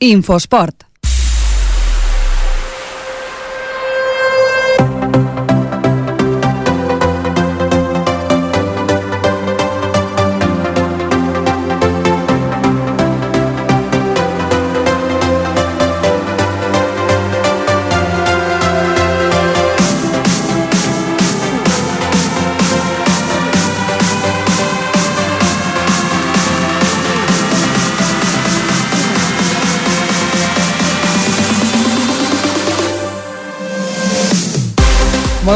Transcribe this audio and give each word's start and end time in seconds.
Infosport. 0.00 0.86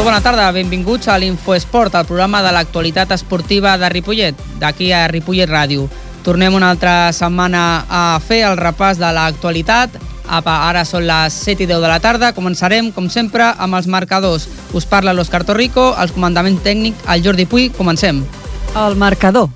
Molt 0.01 0.15
bona 0.15 0.23
tarda, 0.25 0.47
benvinguts 0.49 1.05
a 1.13 1.15
l'Infoesport, 1.21 1.93
el 1.93 2.07
programa 2.09 2.39
de 2.41 2.49
l'actualitat 2.55 3.11
esportiva 3.13 3.75
de 3.77 3.85
Ripollet, 3.93 4.39
d'aquí 4.57 4.87
a 4.97 5.03
Ripollet 5.11 5.45
Ràdio. 5.45 5.83
Tornem 6.25 6.57
una 6.57 6.71
altra 6.73 7.11
setmana 7.13 7.85
a 7.85 8.17
fer 8.25 8.39
el 8.47 8.57
repàs 8.57 8.97
de 8.97 9.11
l'actualitat. 9.13 9.99
Apa, 10.25 10.55
ara 10.71 10.81
són 10.89 11.05
les 11.05 11.37
7 11.45 11.67
i 11.67 11.69
10 11.69 11.85
de 11.85 11.93
la 11.93 11.99
tarda. 12.01 12.33
Començarem, 12.33 12.89
com 12.89 13.13
sempre, 13.13 13.45
amb 13.45 13.77
els 13.77 13.85
marcadors. 13.85 14.49
Us 14.73 14.89
parla 14.89 15.13
l'Òscar 15.13 15.45
Torrico, 15.45 15.91
els 15.93 16.17
comandaments 16.17 16.65
tècnic, 16.65 16.97
el 17.05 17.21
Jordi 17.21 17.45
Puy. 17.45 17.69
Comencem. 17.69 18.25
El 18.73 18.97
marcador. 18.97 19.53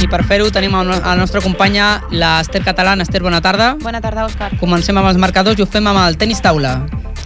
I 0.00 0.06
per 0.08 0.22
fer-ho 0.24 0.46
tenim 0.48 0.72
a 0.78 0.80
la 0.82 1.14
nostra 1.14 1.42
companya, 1.44 2.00
l'Ester 2.08 2.62
Catalán. 2.64 3.02
Ester, 3.04 3.20
bona 3.20 3.42
tarda. 3.44 3.74
Bona 3.82 4.00
tarda, 4.00 4.24
Òscar. 4.24 4.54
Comencem 4.56 4.96
amb 4.96 5.10
els 5.10 5.20
marcadors 5.20 5.60
i 5.60 5.62
ho 5.62 5.68
fem 5.68 5.84
amb 5.90 6.00
el 6.06 6.16
tenis 6.16 6.40
taula. 6.40 6.78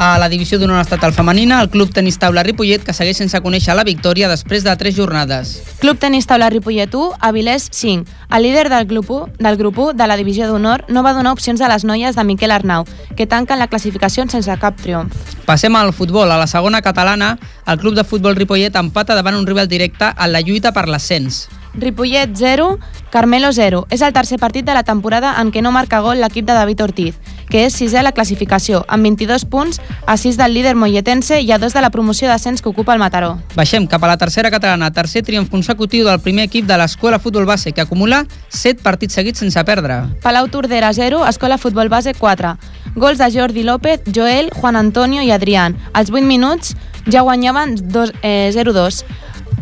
A 0.03 0.17
la 0.19 0.27
divisió 0.29 0.59
d'honor 0.59 0.81
estatal 0.83 1.15
femenina, 1.15 1.61
el 1.63 1.71
Club 1.71 1.93
Tenis 1.95 2.19
Taula 2.19 2.43
Ripollet, 2.43 2.83
que 2.83 2.93
segueix 2.93 3.21
sense 3.21 3.39
conèixer 3.39 3.77
la 3.79 3.85
victòria 3.87 4.27
després 4.27 4.67
de 4.67 4.75
tres 4.75 4.97
jornades. 4.97 5.53
Club 5.79 6.01
Tenis 6.03 6.27
Taula 6.27 6.51
Ripollet 6.51 6.91
1, 6.91 7.15
Avilés 7.21 7.69
5. 7.71 8.11
El 8.35 8.43
líder 8.43 8.69
del 8.75 8.89
grup 8.91 9.09
1, 9.09 9.39
del 9.39 9.57
grup 9.57 9.79
1 9.79 9.93
de 9.95 10.11
la 10.11 10.19
divisió 10.19 10.51
d'honor 10.51 10.87
no 10.89 11.07
va 11.07 11.15
donar 11.15 11.31
opcions 11.39 11.63
a 11.63 11.71
les 11.71 11.87
noies 11.87 12.19
de 12.19 12.25
Miquel 12.27 12.51
Arnau, 12.51 12.89
que 13.15 13.29
tanquen 13.31 13.63
la 13.63 13.71
classificació 13.71 14.27
sense 14.27 14.59
cap 14.59 14.83
triomf. 14.83 15.15
Passem 15.47 15.77
al 15.79 15.93
futbol. 15.95 16.27
A 16.27 16.43
la 16.43 16.51
segona 16.51 16.83
catalana, 16.83 17.37
el 17.69 17.79
Club 17.79 17.95
de 17.95 18.03
Futbol 18.03 18.35
Ripollet 18.35 18.75
empata 18.75 19.15
davant 19.15 19.39
un 19.39 19.47
rival 19.47 19.71
directe 19.71 20.11
en 20.11 20.33
la 20.33 20.43
lluita 20.43 20.75
per 20.75 20.89
l'ascens. 20.89 21.45
Ripollet 21.75 22.31
0, 22.35 22.79
Carmelo 23.11 23.53
0. 23.53 23.87
És 23.91 24.03
el 24.03 24.13
tercer 24.13 24.39
partit 24.39 24.65
de 24.65 24.75
la 24.75 24.83
temporada 24.85 25.35
en 25.41 25.51
què 25.53 25.63
no 25.63 25.73
marca 25.73 26.01
gol 26.01 26.21
l'equip 26.21 26.47
de 26.47 26.53
David 26.55 26.83
Ortiz, 26.83 27.15
que 27.51 27.65
és 27.67 27.75
sisè 27.77 27.99
a 27.99 28.03
la 28.03 28.13
classificació, 28.13 28.85
amb 28.89 29.05
22 29.05 29.45
punts, 29.45 29.81
a 30.07 30.17
6 30.17 30.37
del 30.39 30.55
líder 30.55 30.75
molletense 30.75 31.41
i 31.43 31.51
a 31.53 31.59
2 31.59 31.75
de 31.75 31.81
la 31.83 31.91
promoció 31.91 32.29
d'ascens 32.29 32.63
que 32.63 32.69
ocupa 32.69 32.95
el 32.95 32.99
Mataró. 33.03 33.39
Baixem 33.55 33.87
cap 33.87 34.03
a 34.05 34.09
la 34.09 34.17
tercera 34.17 34.51
catalana, 34.51 34.91
tercer 34.93 35.23
triomf 35.23 35.51
consecutiu 35.51 36.07
del 36.07 36.21
primer 36.21 36.45
equip 36.49 36.67
de 36.67 36.79
l'Escola 36.79 37.19
Futbol 37.19 37.45
Base, 37.47 37.73
que 37.73 37.81
acumula 37.83 38.25
7 38.49 38.83
partits 38.83 39.15
seguits 39.15 39.39
sense 39.39 39.63
perdre. 39.65 40.03
Palau 40.23 40.49
Tordera 40.49 40.93
0, 40.93 41.27
Escola 41.29 41.59
Futbol 41.59 41.89
Base 41.89 42.15
4. 42.15 42.57
Gols 42.95 43.19
de 43.19 43.31
Jordi 43.33 43.63
López, 43.65 44.01
Joel, 44.15 44.51
Juan 44.55 44.77
Antonio 44.77 45.23
i 45.23 45.31
Adrián. 45.31 45.77
Als 45.93 46.11
8 46.11 46.23
minuts 46.27 46.77
ja 47.11 47.21
guanyaven 47.23 47.77
dos- 47.91 48.13
eh, 48.23 48.51
0-2. 48.55 49.05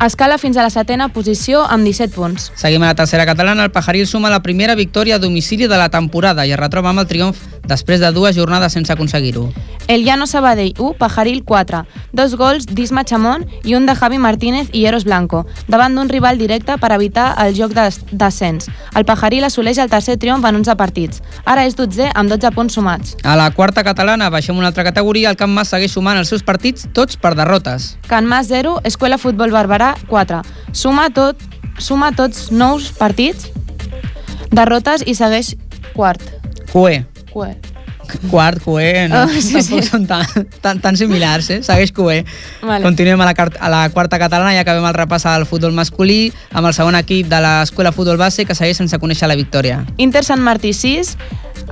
Escala 0.01 0.39
fins 0.39 0.57
a 0.57 0.63
la 0.65 0.71
setena 0.71 1.09
posició 1.15 1.63
amb 1.71 1.85
17 1.87 2.15
punts. 2.17 2.51
Seguim 2.59 2.83
a 2.83 2.89
la 2.91 2.95
tercera 2.99 3.27
catalana, 3.27 3.65
el 3.65 3.71
Pajaril 3.71 4.07
suma 4.07 4.31
la 4.31 4.43
primera 4.43 4.75
victòria 4.75 5.17
a 5.17 5.19
domicili 5.23 5.69
de 5.69 5.77
la 5.79 5.91
temporada 5.91 6.47
i 6.47 6.51
es 6.51 6.59
retroba 6.59 6.91
amb 6.91 7.05
el 7.05 7.07
triomf 7.07 7.39
després 7.71 8.01
de 8.03 8.11
dues 8.11 8.35
jornades 8.35 8.73
sense 8.75 8.91
aconseguir-ho. 8.93 9.53
El 9.87 10.05
Llano 10.05 10.27
Sabadell 10.27 10.75
1, 10.79 10.95
Pajaril 10.99 11.45
4. 11.45 11.85
Dos 12.13 12.35
gols 12.37 12.67
d'Isma 12.67 13.05
Chamón 13.05 13.47
i 13.65 13.75
un 13.75 13.87
de 13.87 13.95
Javi 13.95 14.19
Martínez 14.19 14.69
i 14.73 14.85
Eros 14.87 15.05
Blanco, 15.05 15.45
davant 15.69 15.95
d'un 15.95 16.09
rival 16.11 16.39
directe 16.39 16.77
per 16.79 16.91
evitar 16.93 17.35
el 17.47 17.55
joc 17.55 17.73
d'as- 17.75 18.01
d'ascens. 18.11 18.69
El 18.95 19.05
Pajaril 19.05 19.45
assoleix 19.45 19.79
el 19.79 19.91
tercer 19.91 20.17
triomf 20.19 20.45
en 20.47 20.57
11 20.63 20.75
partits. 20.77 21.23
Ara 21.45 21.65
és 21.67 21.77
12 21.77 22.11
amb 22.15 22.31
12 22.31 22.51
punts 22.55 22.75
sumats. 22.75 23.17
A 23.23 23.37
la 23.37 23.51
quarta 23.51 23.85
catalana, 23.85 24.31
baixem 24.31 24.57
una 24.59 24.69
altra 24.69 24.85
categoria, 24.85 25.31
el 25.31 25.37
Camp 25.37 25.53
Mas 25.53 25.69
segueix 25.69 25.93
sumant 25.93 26.19
els 26.19 26.29
seus 26.29 26.43
partits, 26.43 26.89
tots 26.93 27.17
per 27.17 27.35
derrotes. 27.39 27.97
Can 28.09 28.27
Mas 28.27 28.49
0, 28.49 28.81
Escola 28.85 29.19
Futbol 29.19 29.51
Barberà 29.51 29.82
4. 30.11 30.43
Suma, 30.77 31.09
tot, 31.15 31.43
suma 31.79 32.13
tots 32.17 32.51
nous 32.55 32.93
partits, 32.99 33.51
derrotes 34.53 35.05
i 35.07 35.17
segueix 35.19 35.55
quart. 35.97 36.25
Cué. 37.33 37.53
Quart, 38.31 38.63
Cué, 38.65 39.09
no, 39.09 39.25
Oh, 39.25 39.29
sí, 39.29 39.55
tampoc 39.55 39.83
sí. 39.83 39.89
són 39.91 40.07
tan, 40.07 40.27
tan, 40.61 40.81
tan 40.81 40.97
similars, 40.97 41.51
eh? 41.51 41.61
Segueix 41.63 41.93
Cué. 41.93 42.25
Vale. 42.63 42.83
Continuem 42.85 43.21
a 43.21 43.31
la, 43.31 43.35
a 43.61 43.69
la 43.73 43.83
quarta 43.91 44.19
catalana 44.19 44.55
i 44.55 44.59
acabem 44.63 44.85
el 44.89 44.95
repàs 44.97 45.27
al 45.31 45.47
futbol 45.47 45.73
masculí 45.77 46.33
amb 46.53 46.67
el 46.69 46.75
segon 46.75 46.97
equip 46.99 47.29
de 47.31 47.41
l'Escola 47.41 47.93
Futbol 47.93 48.17
Base 48.21 48.45
que 48.47 48.55
segueix 48.55 48.77
sense 48.83 48.99
conèixer 48.99 49.29
la 49.31 49.37
victòria. 49.39 49.85
Inter 49.99 50.25
Sant 50.25 50.43
Martí 50.43 50.73
6, 50.73 51.17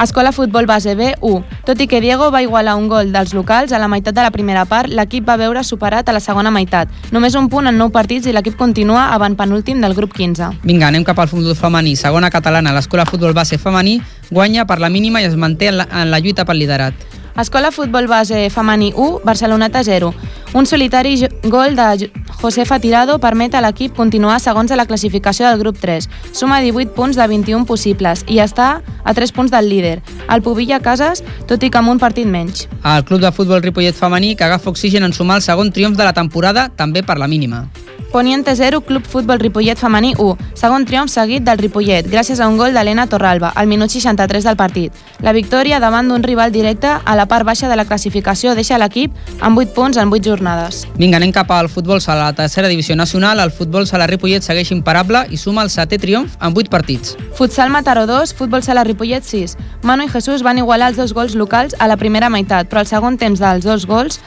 Escola 0.01 0.31
Futbol 0.33 0.67
Base 0.67 0.95
B 0.95 1.15
1. 1.21 1.43
Tot 1.67 1.81
i 1.83 1.87
que 1.91 2.01
Diego 2.01 2.31
va 2.31 2.43
igualar 2.45 2.77
un 2.79 2.87
gol 2.89 3.11
dels 3.13 3.35
locals 3.35 3.73
a 3.73 3.79
la 3.83 3.89
meitat 3.91 4.15
de 4.15 4.23
la 4.23 4.31
primera 4.31 4.65
part, 4.65 4.89
l'equip 4.89 5.27
va 5.29 5.37
veure 5.41 5.65
superat 5.67 6.09
a 6.09 6.15
la 6.15 6.21
segona 6.23 6.51
meitat. 6.55 6.89
Només 7.11 7.35
un 7.35 7.49
punt 7.51 7.67
en 7.67 7.77
9 7.77 7.91
partits 7.93 8.29
i 8.31 8.33
l'equip 8.33 8.57
continua 8.57 9.09
avant 9.17 9.35
penúltim 9.37 9.81
del 9.83 9.95
grup 9.99 10.15
15. 10.17 10.61
Vinga, 10.63 10.89
anem 10.89 11.05
cap 11.05 11.19
al 11.19 11.29
futbol 11.29 11.57
femení. 11.59 11.97
Segona 11.97 12.31
catalana, 12.31 12.73
l'Escola 12.73 13.05
Futbol 13.05 13.35
Base 13.35 13.59
femení 13.59 13.99
guanya 14.31 14.63
per 14.65 14.79
la 14.79 14.89
mínima 14.89 15.19
i 15.21 15.25
es 15.27 15.35
manté 15.35 15.67
en 15.73 15.81
la, 15.81 15.89
en 15.91 16.11
la 16.13 16.21
lluita 16.23 16.30
pel 16.35 16.59
liderat. 16.59 16.95
Escola 17.39 17.71
Futbol 17.71 18.07
Base 18.09 18.51
Femení 18.51 18.93
1, 18.97 19.21
Barceloneta 19.25 19.83
0. 19.85 20.13
Un 20.53 20.67
solitari 20.67 21.15
gol 21.45 21.77
de 21.77 21.87
Jo- 21.99 22.11
Josefa 22.43 22.79
Tirado 22.81 23.19
permet 23.21 23.55
a 23.55 23.61
l'equip 23.63 23.95
continuar 23.95 24.41
segons 24.41 24.71
a 24.73 24.77
la 24.77 24.85
classificació 24.87 25.47
del 25.49 25.59
grup 25.59 25.79
3. 25.79 26.09
Suma 26.33 26.59
18 26.61 26.93
punts 26.95 27.17
de 27.17 27.27
21 27.27 27.65
possibles 27.67 28.25
i 28.27 28.41
està 28.41 28.83
a 29.05 29.15
3 29.15 29.33
punts 29.33 29.51
del 29.53 29.69
líder. 29.71 30.03
El 30.29 30.43
Pubilla 30.43 30.81
Casas, 30.81 31.23
tot 31.47 31.63
i 31.63 31.71
que 31.71 31.79
amb 31.79 31.89
un 31.89 31.99
partit 31.99 32.27
menys. 32.27 32.69
El 32.85 33.05
club 33.05 33.21
de 33.21 33.33
futbol 33.33 33.63
Ripollet 33.63 33.95
femení 33.95 34.35
que 34.37 34.45
agafa 34.45 34.69
oxigen 34.71 35.05
en 35.05 35.13
sumar 35.13 35.37
el 35.37 35.43
segon 35.43 35.71
triomf 35.73 35.97
de 35.97 36.05
la 36.05 36.13
temporada, 36.13 36.69
també 36.69 37.03
per 37.03 37.19
la 37.19 37.29
mínima. 37.29 37.69
Poniente 38.13 38.57
0, 38.57 38.81
Club 38.81 39.05
Futbol 39.05 39.39
Ripollet 39.39 39.79
femení 39.79 40.15
1. 40.19 40.37
Segon 40.55 40.85
triomf 40.85 41.13
seguit 41.13 41.45
del 41.47 41.59
Ripollet, 41.59 42.09
gràcies 42.11 42.41
a 42.41 42.49
un 42.49 42.57
gol 42.59 42.75
d'Helena 42.75 43.07
Torralba, 43.07 43.53
al 43.55 43.69
minut 43.71 43.91
63 43.91 44.45
del 44.45 44.57
partit. 44.57 44.93
La 45.21 45.33
victòria 45.33 45.79
davant 45.81 46.09
d'un 46.09 46.23
rival 46.23 46.53
directe 46.53 46.91
a 46.91 47.15
la 47.17 47.27
part 47.27 47.47
baixa 47.47 47.69
de 47.69 47.77
la 47.77 47.85
classificació 47.85 48.57
deixa 48.59 48.79
l'equip 48.79 49.15
amb 49.41 49.59
8 49.59 49.75
punts 49.77 50.01
en 50.01 50.11
8 50.11 50.25
jornades. 50.27 50.87
Vinga, 50.97 51.21
anem 51.21 51.33
cap 51.33 51.51
al 51.55 51.69
futbol 51.69 52.01
sala. 52.01 52.31
La 52.31 52.37
tercera 52.37 52.69
divisió 52.69 52.97
nacional, 52.97 53.41
el 53.41 53.53
futbol 53.53 53.87
sala 53.87 54.09
Ripollet 54.11 54.43
segueix 54.43 54.73
imparable 54.75 55.27
i 55.31 55.39
suma 55.39 55.63
el 55.63 55.71
setè 55.71 56.01
triomf 56.01 56.37
en 56.41 56.57
8 56.57 56.71
partits. 56.71 57.17
Futsal 57.39 57.71
Mataró 57.71 58.07
2, 58.07 58.35
Futbol 58.35 58.63
Sala 58.63 58.85
Ripollet 58.85 59.25
6. 59.25 59.57
Manu 59.83 60.05
i 60.05 60.13
Jesús 60.13 60.43
van 60.43 60.59
igualar 60.59 60.91
els 60.91 60.97
dos 60.99 61.15
gols 61.15 61.35
locals 61.35 61.77
a 61.79 61.87
la 61.87 61.97
primera 61.97 62.29
meitat, 62.29 62.69
però 62.69 62.83
al 62.83 62.91
segon 62.91 63.17
temps 63.19 63.41
dels 63.41 63.65
dos 63.65 63.87
gols 63.87 64.21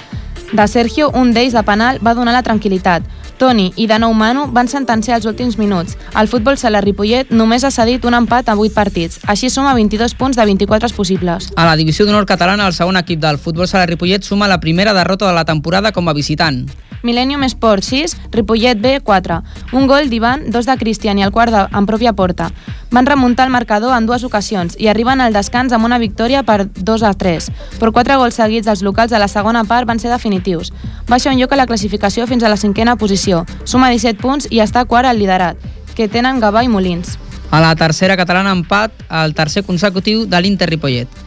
de 0.54 0.68
Sergio, 0.68 1.10
un 1.18 1.34
d'ells 1.34 1.54
de 1.54 1.64
penal, 1.66 2.00
va 2.06 2.14
donar 2.14 2.34
la 2.36 2.44
tranquil·litat. 2.46 3.04
Toni 3.44 3.74
i 3.76 3.90
de 3.92 3.98
nou 4.00 4.14
Manu 4.16 4.46
van 4.56 4.70
sentenciar 4.72 5.18
els 5.20 5.26
últims 5.28 5.58
minuts. 5.60 5.98
El 6.16 6.30
futbol 6.32 6.56
sala 6.56 6.80
Ripollet 6.80 7.34
només 7.36 7.66
ha 7.68 7.72
cedit 7.76 8.06
un 8.08 8.16
empat 8.16 8.48
a 8.48 8.56
8 8.56 8.72
partits. 8.72 9.20
Així 9.28 9.50
suma 9.52 9.74
22 9.76 10.16
punts 10.16 10.40
de 10.40 10.46
24 10.48 10.96
possibles. 10.96 11.50
A 11.60 11.66
la 11.68 11.76
divisió 11.76 12.08
d'honor 12.08 12.24
catalana, 12.30 12.70
el 12.72 12.78
segon 12.78 12.96
equip 13.02 13.20
del 13.20 13.42
futbol 13.44 13.68
sala 13.68 13.90
Ripollet 13.90 14.24
suma 14.24 14.48
la 14.48 14.62
primera 14.64 14.96
derrota 14.96 15.28
de 15.28 15.36
la 15.36 15.44
temporada 15.44 15.92
com 15.92 16.08
a 16.08 16.16
visitant. 16.16 16.64
Millennium 17.04 17.44
Sport 17.44 17.84
6, 17.84 18.16
Ripollet 18.32 18.80
B 18.80 19.02
4. 19.04 19.42
Un 19.74 19.88
gol 19.88 20.10
d'Ivan, 20.10 20.46
dos 20.52 20.66
de 20.66 20.76
Cristian 20.80 21.20
i 21.20 21.26
el 21.28 21.34
quart 21.36 21.52
de, 21.52 21.64
en 21.76 21.86
pròpia 21.86 22.14
porta. 22.16 22.48
Van 22.96 23.06
remuntar 23.06 23.46
el 23.46 23.52
marcador 23.52 23.92
en 23.98 24.08
dues 24.08 24.24
ocasions 24.24 24.78
i 24.80 24.88
arriben 24.88 25.20
al 25.20 25.36
descans 25.36 25.76
amb 25.76 25.84
una 25.84 26.00
victòria 26.00 26.46
per 26.48 26.70
2 26.72 27.04
a 27.04 27.12
3. 27.14 27.50
Però 27.82 27.92
quatre 27.92 28.16
gols 28.16 28.40
seguits 28.40 28.70
dels 28.70 28.86
locals 28.88 29.12
a 29.12 29.20
la 29.20 29.28
segona 29.28 29.66
part 29.68 29.88
van 29.88 30.00
ser 30.00 30.14
definitius. 30.14 30.72
Baixa 31.10 31.36
un 31.36 31.42
lloc 31.42 31.52
a 31.52 31.60
la 31.60 31.68
classificació 31.68 32.26
fins 32.26 32.44
a 32.44 32.50
la 32.50 32.58
cinquena 32.58 32.96
posició. 32.96 33.44
Suma 33.66 33.92
17 33.92 34.22
punts 34.24 34.48
i 34.50 34.64
està 34.64 34.86
quart 34.86 35.10
al 35.10 35.20
liderat, 35.20 35.60
que 35.96 36.08
tenen 36.08 36.40
Gavà 36.40 36.64
i 36.64 36.72
Molins. 36.72 37.18
A 37.52 37.60
la 37.62 37.76
tercera 37.76 38.16
catalana, 38.18 38.56
empat, 38.56 38.96
el 39.12 39.36
tercer 39.36 39.62
consecutiu 39.68 40.24
de 40.26 40.40
l'Inter 40.42 40.72
Ripollet. 40.72 41.23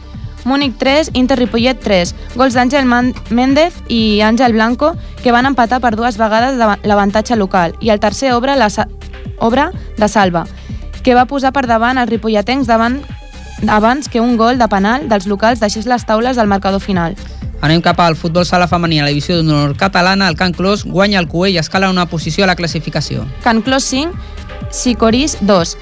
Múnich 0.47 0.77
3, 0.79 1.11
Inter 1.13 1.37
Ripollet 1.37 1.77
3. 1.83 2.13
Gols 2.39 2.55
d'Àngel 2.55 2.87
Méndez 3.29 3.75
i 3.91 4.21
Àngel 4.23 4.53
Blanco, 4.55 4.93
que 5.21 5.33
van 5.35 5.45
empatar 5.45 5.81
per 5.83 5.91
dues 5.99 6.15
vegades 6.17 6.55
l'ava- 6.55 6.79
l'avantatge 6.87 7.35
local. 7.35 7.75
I 7.83 7.89
el 7.91 7.99
tercer 7.99 8.31
obra, 8.33 8.55
la, 8.55 8.69
sa- 8.69 8.87
obra 9.39 9.71
de 9.97 10.07
Salva, 10.07 10.45
que 11.03 11.13
va 11.15 11.25
posar 11.27 11.51
per 11.51 11.65
davant 11.67 11.99
els 11.99 12.09
ripolletens 12.09 12.65
davant 12.67 13.01
abans 13.67 14.07
que 14.07 14.21
un 14.21 14.37
gol 14.37 14.57
de 14.57 14.67
penal 14.69 15.09
dels 15.09 15.27
locals 15.27 15.59
deixés 15.59 15.85
les 15.89 16.05
taules 16.05 16.37
del 16.37 16.47
marcador 16.47 16.79
final. 16.79 17.15
Anem 17.59 17.81
cap 17.81 17.99
al 17.99 18.15
futbol 18.15 18.45
sala 18.45 18.67
femení 18.69 18.99
a 19.01 19.03
la 19.03 19.09
divisió 19.09 19.35
d'honor 19.39 19.75
catalana. 19.75 20.27
El 20.29 20.35
Can 20.37 20.53
Clos 20.53 20.83
guanya 20.85 21.19
el 21.19 21.27
Cué 21.27 21.49
i 21.51 21.57
escala 21.57 21.89
una 21.89 22.05
posició 22.05 22.43
a 22.45 22.47
la 22.47 22.55
classificació. 22.55 23.25
Can 23.43 23.63
Clos 23.63 23.83
5, 23.83 24.13
Sicorís 24.69 25.37
2. 25.41 25.75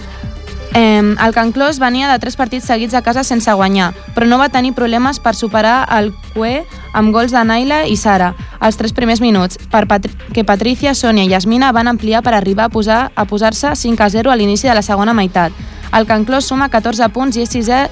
Eh, 0.74 1.16
el 1.26 1.34
Can 1.34 1.52
Clos 1.52 1.80
venia 1.80 2.12
de 2.12 2.20
tres 2.20 2.36
partits 2.36 2.66
seguits 2.66 2.94
a 2.94 3.02
casa 3.02 3.24
sense 3.24 3.52
guanyar, 3.54 3.94
però 4.16 4.28
no 4.28 4.40
va 4.40 4.50
tenir 4.50 4.74
problemes 4.74 5.20
per 5.20 5.36
superar 5.36 5.86
el 5.98 6.12
Cue 6.34 6.66
amb 6.94 7.14
gols 7.14 7.32
de 7.32 7.44
Naila 7.44 7.86
i 7.88 7.96
Sara 7.96 8.34
als 8.60 8.78
tres 8.78 8.94
primers 8.94 9.22
minuts, 9.22 9.60
per 9.72 9.86
Patri 9.88 10.12
que 10.34 10.44
Patricia, 10.44 10.94
Sònia 10.94 11.24
i 11.24 11.32
Yasmina 11.32 11.72
van 11.72 11.88
ampliar 11.88 12.24
per 12.24 12.34
arribar 12.36 12.66
a 12.66 12.74
posar 12.74 13.12
a 13.16 13.26
posar-se 13.26 13.76
5 13.76 14.04
a 14.04 14.10
0 14.10 14.32
a 14.32 14.36
l'inici 14.36 14.68
de 14.68 14.76
la 14.76 14.84
segona 14.84 15.14
meitat. 15.14 15.54
El 15.94 16.06
Can 16.06 16.26
Clos 16.26 16.50
suma 16.52 16.68
14 16.70 17.08
punts 17.14 17.38
i 17.38 17.46
és 17.46 17.52
sisè 17.52 17.86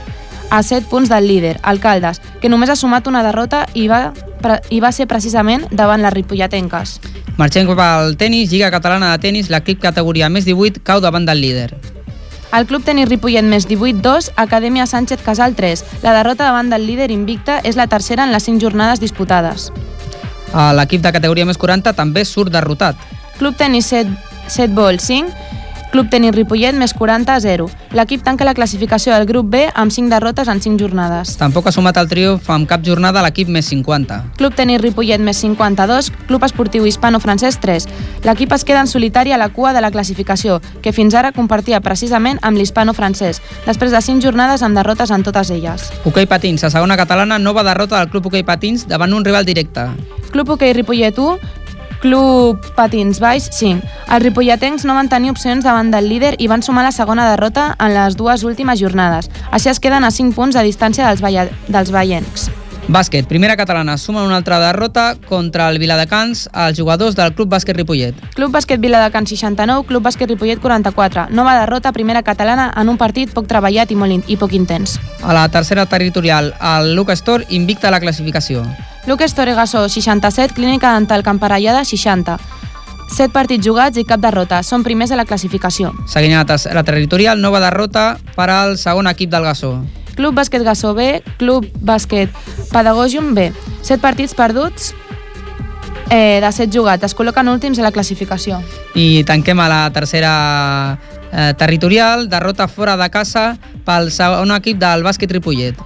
a 0.49 0.61
7 0.61 0.89
punts 0.89 1.09
del 1.09 1.27
líder, 1.27 1.59
el 1.63 1.79
Caldes, 1.79 2.21
que 2.41 2.49
només 2.49 2.69
ha 2.69 2.75
sumat 2.75 3.07
una 3.07 3.23
derrota 3.23 3.65
i 3.73 3.87
va, 3.87 4.11
i 4.69 4.81
va 4.83 4.91
ser 4.91 5.07
precisament 5.07 5.65
davant 5.71 6.03
les 6.03 6.13
ripolletenques. 6.13 6.99
Marxem 7.37 7.65
cap 7.65 7.79
al 7.81 8.17
tennis, 8.17 8.51
Lliga 8.51 8.69
Catalana 8.69 9.15
de 9.15 9.23
Tenis, 9.23 9.49
l'equip 9.49 9.81
categoria 9.81 10.29
més 10.29 10.45
18 10.45 10.83
cau 10.85 11.01
davant 11.01 11.25
del 11.25 11.41
líder. 11.41 11.71
El 12.53 12.67
Club 12.69 12.83
Tenis 12.85 13.09
Ripollet 13.09 13.41
més 13.41 13.65
18-2, 13.65 14.27
Acadèmia 14.37 14.85
Sánchez 14.85 15.23
Casal 15.25 15.55
3. 15.57 15.81
La 16.03 16.11
derrota 16.13 16.45
davant 16.45 16.67
del 16.69 16.85
líder 16.85 17.09
invicta 17.09 17.55
és 17.65 17.79
la 17.79 17.87
tercera 17.89 18.27
en 18.27 18.33
les 18.35 18.45
5 18.45 18.61
jornades 18.61 19.01
disputades. 19.01 19.71
L'equip 20.53 21.01
de 21.01 21.11
categoria 21.15 21.47
més 21.49 21.57
40 21.57 21.95
també 21.97 22.21
surt 22.29 22.53
derrotat. 22.53 22.99
Club 23.39 23.57
Tenis 23.57 23.89
7, 23.89 24.13
7 24.53 24.69
Bol 24.77 25.01
5, 25.01 25.33
Club 25.93 26.07
Tenis 26.09 26.33
Ripollet 26.33 26.73
més 26.73 26.89
40 26.97 27.29
a 27.29 27.37
0. 27.37 27.67
L'equip 27.93 28.23
tanca 28.25 28.47
la 28.47 28.55
classificació 28.57 29.13
del 29.13 29.27
grup 29.29 29.51
B 29.53 29.67
amb 29.77 29.93
5 29.93 30.09
derrotes 30.09 30.49
en 30.49 30.57
5 30.57 30.81
jornades. 30.81 31.35
Tampoc 31.37 31.69
ha 31.69 31.73
sumat 31.75 31.99
el 32.01 32.09
triomf 32.09 32.49
amb 32.49 32.65
cap 32.65 32.81
jornada 32.81 33.21
l'equip 33.21 33.51
més 33.53 33.69
50. 33.69 34.17
Club 34.39 34.57
Tenis 34.57 34.81
Ripollet 34.81 35.21
més 35.21 35.37
52, 35.45 36.09
Club 36.25 36.47
Esportiu 36.49 36.89
Hispano-Francès 36.89 37.59
3. 37.61 37.85
L'equip 38.25 38.57
es 38.57 38.65
queda 38.65 38.81
en 38.81 38.89
solitari 38.89 39.37
a 39.37 39.37
la 39.37 39.51
cua 39.53 39.75
de 39.77 39.85
la 39.85 39.93
classificació, 39.93 40.57
que 40.81 40.97
fins 40.97 41.13
ara 41.13 41.29
compartia 41.31 41.83
precisament 41.85 42.41
amb 42.41 42.57
l'Hispano-Francès, 42.57 43.43
després 43.69 43.93
de 43.93 44.01
5 44.01 44.25
jornades 44.25 44.65
amb 44.65 44.73
derrotes 44.73 45.13
en 45.13 45.21
totes 45.21 45.53
elles. 45.53 45.91
Hoquei 46.09 46.25
Patins, 46.25 46.65
a 46.65 46.73
segona 46.73 46.97
catalana, 46.97 47.37
nova 47.37 47.61
derrota 47.61 48.01
del 48.01 48.09
Club 48.09 48.31
Hoquei 48.31 48.41
Patins 48.41 48.89
davant 48.89 49.13
un 49.13 49.21
rival 49.21 49.45
directe. 49.45 49.91
Club 50.33 50.49
Hoquei 50.49 50.73
Ripollet 50.73 51.21
1, 51.21 51.61
Club 52.03 52.59
Patins 52.75 53.21
Baix 53.23 53.45
5. 53.55 53.79
Els 54.11 54.23
ripolletens 54.25 54.83
no 54.83 54.97
van 54.97 55.07
tenir 55.07 55.31
opcions 55.31 55.63
davant 55.63 55.87
del 55.93 56.09
líder 56.11 56.33
i 56.35 56.49
van 56.51 56.59
sumar 56.59 56.83
la 56.83 56.91
segona 56.91 57.29
derrota 57.29 57.69
en 57.79 57.93
les 57.95 58.17
dues 58.19 58.43
últimes 58.43 58.81
jornades. 58.81 59.31
Així 59.55 59.71
es 59.71 59.79
queden 59.79 60.03
a 60.03 60.11
5 60.11 60.35
punts 60.35 60.59
de 60.59 60.65
distància 60.67 61.07
dels, 61.07 61.23
veia, 61.23 61.47
dels 61.71 61.95
veients. 61.95 62.49
Bàsquet, 62.91 63.23
primera 63.31 63.55
catalana, 63.55 63.95
suma 63.97 64.25
una 64.27 64.35
altra 64.35 64.59
derrota 64.59 65.15
contra 65.29 65.69
el 65.71 65.79
Viladecans 65.79 66.49
als 66.51 66.75
jugadors 66.77 67.15
del 67.15 67.31
Club 67.31 67.55
Bàsquet 67.55 67.79
Ripollet. 67.79 68.19
Club 68.35 68.51
Bàsquet 68.51 68.83
Viladecans 68.83 69.31
69, 69.31 69.87
Club 69.87 70.03
Bàsquet 70.03 70.27
Ripollet 70.27 70.59
44. 70.59 71.29
Nova 71.31 71.55
derrota, 71.61 71.95
primera 71.95 72.27
catalana 72.27 72.73
en 72.75 72.91
un 72.91 72.99
partit 72.99 73.31
poc 73.31 73.47
treballat 73.47 73.95
i, 73.95 73.95
molt, 73.95 74.27
i 74.27 74.35
poc 74.35 74.51
intens. 74.59 74.99
A 75.23 75.31
la 75.31 75.47
tercera 75.47 75.85
territorial, 75.85 76.51
el 76.59 76.97
Luca 76.99 77.15
Store 77.15 77.47
invicta 77.47 77.95
la 77.95 78.03
classificació. 78.03 78.67
Lucas 79.05 79.35
Toregassó, 79.35 79.89
67, 79.89 80.53
Clínica 80.53 80.93
Dental 80.93 81.23
Camparallada, 81.23 81.83
60. 81.83 82.37
7 83.13 83.33
partits 83.33 83.65
jugats 83.65 83.99
i 83.99 84.05
cap 84.07 84.21
derrota. 84.23 84.61
Són 84.63 84.83
primers 84.83 85.11
a 85.11 85.17
la 85.19 85.25
classificació. 85.27 85.91
Seguint 86.09 86.37
la 86.37 86.47
tercera 86.47 86.83
territorial, 86.87 87.41
nova 87.41 87.59
derrota 87.61 88.17
per 88.35 88.49
al 88.49 88.77
segon 88.81 89.09
equip 89.11 89.29
del 89.29 89.45
Gassó. 89.45 89.75
Club 90.15 90.37
Bàsquet 90.37 90.63
Gassó 90.63 90.93
B, 90.93 91.21
Club 91.37 91.67
Bàsquet 91.81 92.31
Pedagogium 92.71 93.33
B. 93.35 93.51
7 93.81 93.99
partits 94.01 94.33
perduts 94.37 94.93
eh, 96.09 96.39
de 96.41 96.51
7 96.51 96.71
jugats. 96.71 97.03
Es 97.03 97.17
col·loquen 97.17 97.49
últims 97.51 97.79
a 97.79 97.85
la 97.85 97.91
classificació. 97.91 98.61
I 98.95 99.23
tanquem 99.27 99.59
a 99.59 99.69
la 99.69 99.83
tercera 99.93 100.33
eh, 101.31 101.53
territorial, 101.57 102.29
derrota 102.29 102.69
fora 102.69 102.95
de 102.97 103.09
casa 103.11 103.51
pel 103.85 104.11
segon 104.15 104.53
equip 104.55 104.79
del 104.79 105.03
bàsquet 105.05 105.33
Ripollet. 105.33 105.77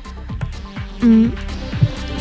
Mm. 1.01 1.56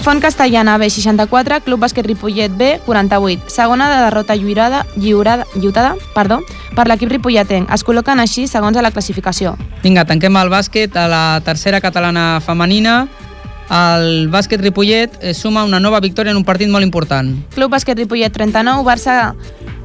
Font 0.03 0.21
Castellana 0.21 0.79
B, 0.79 0.89
64, 0.91 1.61
Club 1.65 1.81
Bàsquet 1.81 2.07
Ripollet 2.07 2.53
B, 2.53 2.81
48. 2.87 3.51
Segona 3.51 3.89
de 3.91 4.01
derrota 4.05 4.37
lliurada, 4.37 4.87
lliurada, 4.97 5.47
lliutada 5.55 5.97
perdó, 6.15 6.41
per 6.77 6.87
l'equip 6.87 7.11
ripolletenc. 7.11 7.73
Es 7.75 7.83
col·loquen 7.85 8.23
així 8.23 8.47
segons 8.47 8.77
a 8.77 8.85
la 8.85 8.93
classificació. 8.95 9.57
Vinga, 9.83 10.07
tanquem 10.07 10.37
el 10.39 10.53
bàsquet 10.53 10.95
a 10.97 11.09
la 11.11 11.25
tercera 11.45 11.81
catalana 11.81 12.41
femenina. 12.45 13.07
El 13.67 14.29
bàsquet 14.31 14.63
Ripollet 14.63 15.17
eh, 15.21 15.35
suma 15.35 15.65
una 15.67 15.81
nova 15.83 15.99
victòria 15.99 16.31
en 16.31 16.39
un 16.39 16.45
partit 16.47 16.71
molt 16.71 16.87
important. 16.87 17.33
Club 17.57 17.73
Bàsquet 17.75 17.99
Ripollet 17.99 18.31
39, 18.31 18.85
Barça 18.87 19.35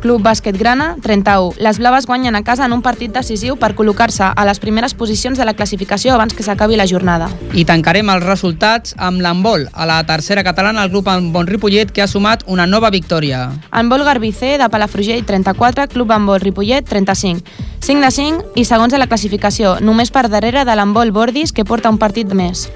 Club 0.02 0.24
Bàsquet 0.26 0.58
Grana 0.58 0.96
31. 1.02 1.54
Les 1.62 1.78
blaves 1.78 2.08
guanyen 2.10 2.36
a 2.36 2.42
casa 2.42 2.66
en 2.66 2.74
un 2.74 2.82
partit 2.82 3.14
decisiu 3.14 3.56
per 3.62 3.76
col·locar-se 3.78 4.32
a 4.34 4.46
les 4.50 4.60
primeres 4.60 4.96
posicions 4.98 5.38
de 5.38 5.46
la 5.46 5.54
classificació 5.54 6.16
abans 6.16 6.34
que 6.34 6.42
s'acabi 6.44 6.76
la 6.76 6.88
jornada. 6.90 7.30
I 7.54 7.68
tancarem 7.70 8.10
els 8.10 8.26
resultats 8.26 8.96
amb 8.98 9.22
l'handbol. 9.22 9.68
A 9.74 9.86
la 9.86 10.00
tercera 10.10 10.44
catalana, 10.44 10.84
el 10.84 10.90
grup 10.90 11.08
Handbol 11.08 11.46
Ripollet, 11.48 11.94
que 11.94 12.02
ha 12.02 12.10
sumat 12.10 12.42
una 12.48 12.66
nova 12.66 12.90
victòria. 12.90 13.52
Handbol 13.70 14.04
Garbicé 14.04 14.58
de 14.58 14.70
Palafrugell 14.74 15.24
34, 15.26 15.88
Club 15.94 16.12
Handbol 16.18 16.42
Ripollet 16.42 16.90
35. 16.90 17.46
5 17.82 18.02
de 18.02 18.12
5 18.12 18.58
i 18.58 18.66
segons 18.66 18.94
a 18.94 19.00
la 19.02 19.08
classificació, 19.10 19.78
només 19.82 20.10
per 20.10 20.28
darrere 20.30 20.66
de 20.66 20.76
l'handbol 20.76 21.14
Bordis, 21.14 21.54
que 21.54 21.66
porta 21.66 21.94
un 21.94 22.02
partit 22.02 22.34
més. 22.34 22.70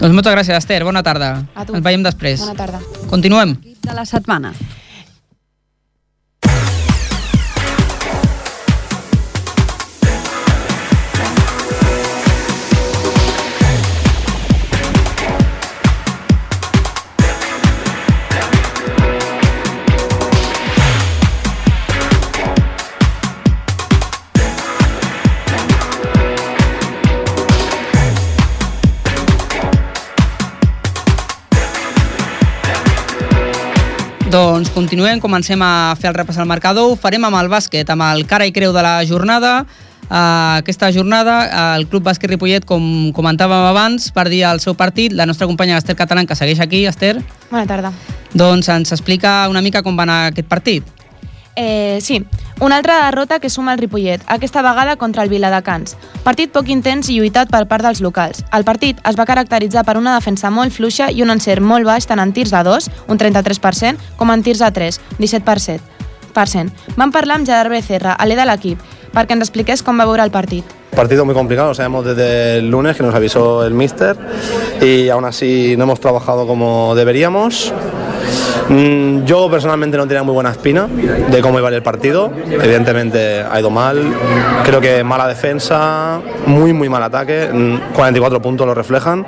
Doncs 0.00 0.14
moltes 0.14 0.34
gràcies, 0.34 0.58
Esther. 0.58 0.82
Bona 0.82 1.02
tarda. 1.06 1.44
A 1.54 1.64
tu. 1.64 1.78
Ens 1.78 1.86
veiem 1.86 2.02
després. 2.02 2.42
Bona 2.42 2.58
tarda. 2.58 2.82
Continuem. 3.10 3.54
De 3.82 3.94
la 3.94 4.06
setmana. 4.06 4.50
Doncs 34.62 34.76
continuem, 34.76 35.18
comencem 35.18 35.58
a 35.58 35.90
fer 35.98 36.12
el 36.12 36.14
repàs 36.14 36.36
al 36.38 36.46
marcador. 36.46 36.92
Ho 36.92 36.94
farem 36.94 37.24
amb 37.26 37.34
el 37.34 37.48
bàsquet, 37.50 37.88
amb 37.90 38.04
el 38.12 38.20
cara 38.30 38.46
i 38.46 38.52
creu 38.54 38.70
de 38.70 38.84
la 38.86 38.92
jornada. 39.02 39.64
Uh, 40.04 40.60
aquesta 40.60 40.92
jornada 40.94 41.74
el 41.74 41.88
Club 41.90 42.04
Bàsquet 42.06 42.30
Ripollet, 42.30 42.62
com 42.62 43.10
comentàvem 43.10 43.66
abans, 43.72 44.12
perdia 44.14 44.52
el 44.54 44.62
seu 44.62 44.76
partit. 44.78 45.16
La 45.18 45.26
nostra 45.26 45.48
companya 45.50 45.80
Esther 45.82 45.96
Catalán, 45.98 46.30
que 46.30 46.38
segueix 46.38 46.62
aquí, 46.62 46.84
Esther, 46.86 47.16
Bona 47.50 47.66
tarda. 47.66 47.90
doncs 48.38 48.70
ens 48.70 48.94
explica 48.94 49.48
una 49.50 49.66
mica 49.66 49.82
com 49.82 49.98
va 49.98 50.06
anar 50.06 50.26
aquest 50.28 50.46
partit. 50.46 50.86
Eh, 51.54 51.98
sí, 52.00 52.24
una 52.60 52.76
altra 52.76 53.04
derrota 53.06 53.38
que 53.38 53.50
suma 53.50 53.74
el 53.74 53.78
Ripollet, 53.78 54.22
aquesta 54.26 54.62
vegada 54.62 54.96
contra 54.96 55.22
el 55.22 55.28
Viladecans. 55.28 55.96
Partit 56.24 56.52
poc 56.52 56.70
intens 56.72 57.10
i 57.10 57.18
lluitat 57.18 57.50
per 57.52 57.66
part 57.68 57.84
dels 57.84 58.00
locals. 58.00 58.44
El 58.56 58.64
partit 58.64 59.00
es 59.08 59.18
va 59.18 59.28
caracteritzar 59.28 59.84
per 59.84 59.98
una 60.00 60.14
defensa 60.14 60.50
molt 60.50 60.72
fluixa 60.72 61.10
i 61.10 61.22
un 61.22 61.30
encert 61.34 61.60
molt 61.60 61.84
baix 61.84 62.08
tant 62.08 62.22
en 62.22 62.32
tirs 62.32 62.54
de 62.54 62.62
2, 62.64 62.88
un 63.08 63.20
33%, 63.20 64.12
com 64.16 64.32
en 64.32 64.42
tirs 64.42 64.64
de 64.64 64.70
3, 64.70 65.00
17%. 65.18 65.80
Percent. 66.32 66.70
Vam 66.96 67.12
parlar 67.12 67.36
amb 67.36 67.46
Gerard 67.46 67.68
Becerra, 67.68 68.14
alè 68.16 68.38
de 68.38 68.46
l'equip, 68.48 68.80
perquè 69.12 69.36
ens 69.36 69.44
expliqués 69.44 69.82
com 69.84 69.98
va 70.00 70.08
veure 70.08 70.24
el 70.24 70.32
partit. 70.32 70.64
Partido 70.96 71.24
muy 71.24 71.34
complicado, 71.34 71.68
lo 71.68 71.74
sabemos 71.74 72.04
desde 72.04 72.58
el 72.58 72.70
lunes 72.70 72.96
que 72.96 73.02
nos 73.02 73.14
avisó 73.14 73.64
el 73.64 73.74
míster 73.74 74.16
y 74.80 75.08
aún 75.08 75.24
así 75.24 75.74
no 75.76 75.84
hemos 75.84 76.00
trabajado 76.00 76.46
como 76.46 76.94
deberíamos. 76.94 77.72
Mm, 78.72 79.24
Yo 79.26 79.50
personalmente 79.50 79.96
no 79.98 80.06
tenía 80.06 80.22
muy 80.22 80.32
buena 80.34 80.50
espina 80.50 80.86
de 80.86 81.40
cómo 81.42 81.58
iba 81.58 81.68
el 81.68 81.82
partido. 81.82 82.32
Evidentemente 82.50 83.42
ha 83.42 83.60
ido 83.60 83.70
mal. 83.70 84.02
Creo 84.64 84.80
que 84.80 85.04
mala 85.04 85.28
defensa, 85.28 86.20
muy 86.46 86.72
muy 86.72 86.88
mal 86.88 87.02
ataque. 87.02 87.50
Mm, 87.52 87.94
44 87.94 88.40
puntos 88.40 88.66
lo 88.66 88.74
reflejan. 88.74 89.26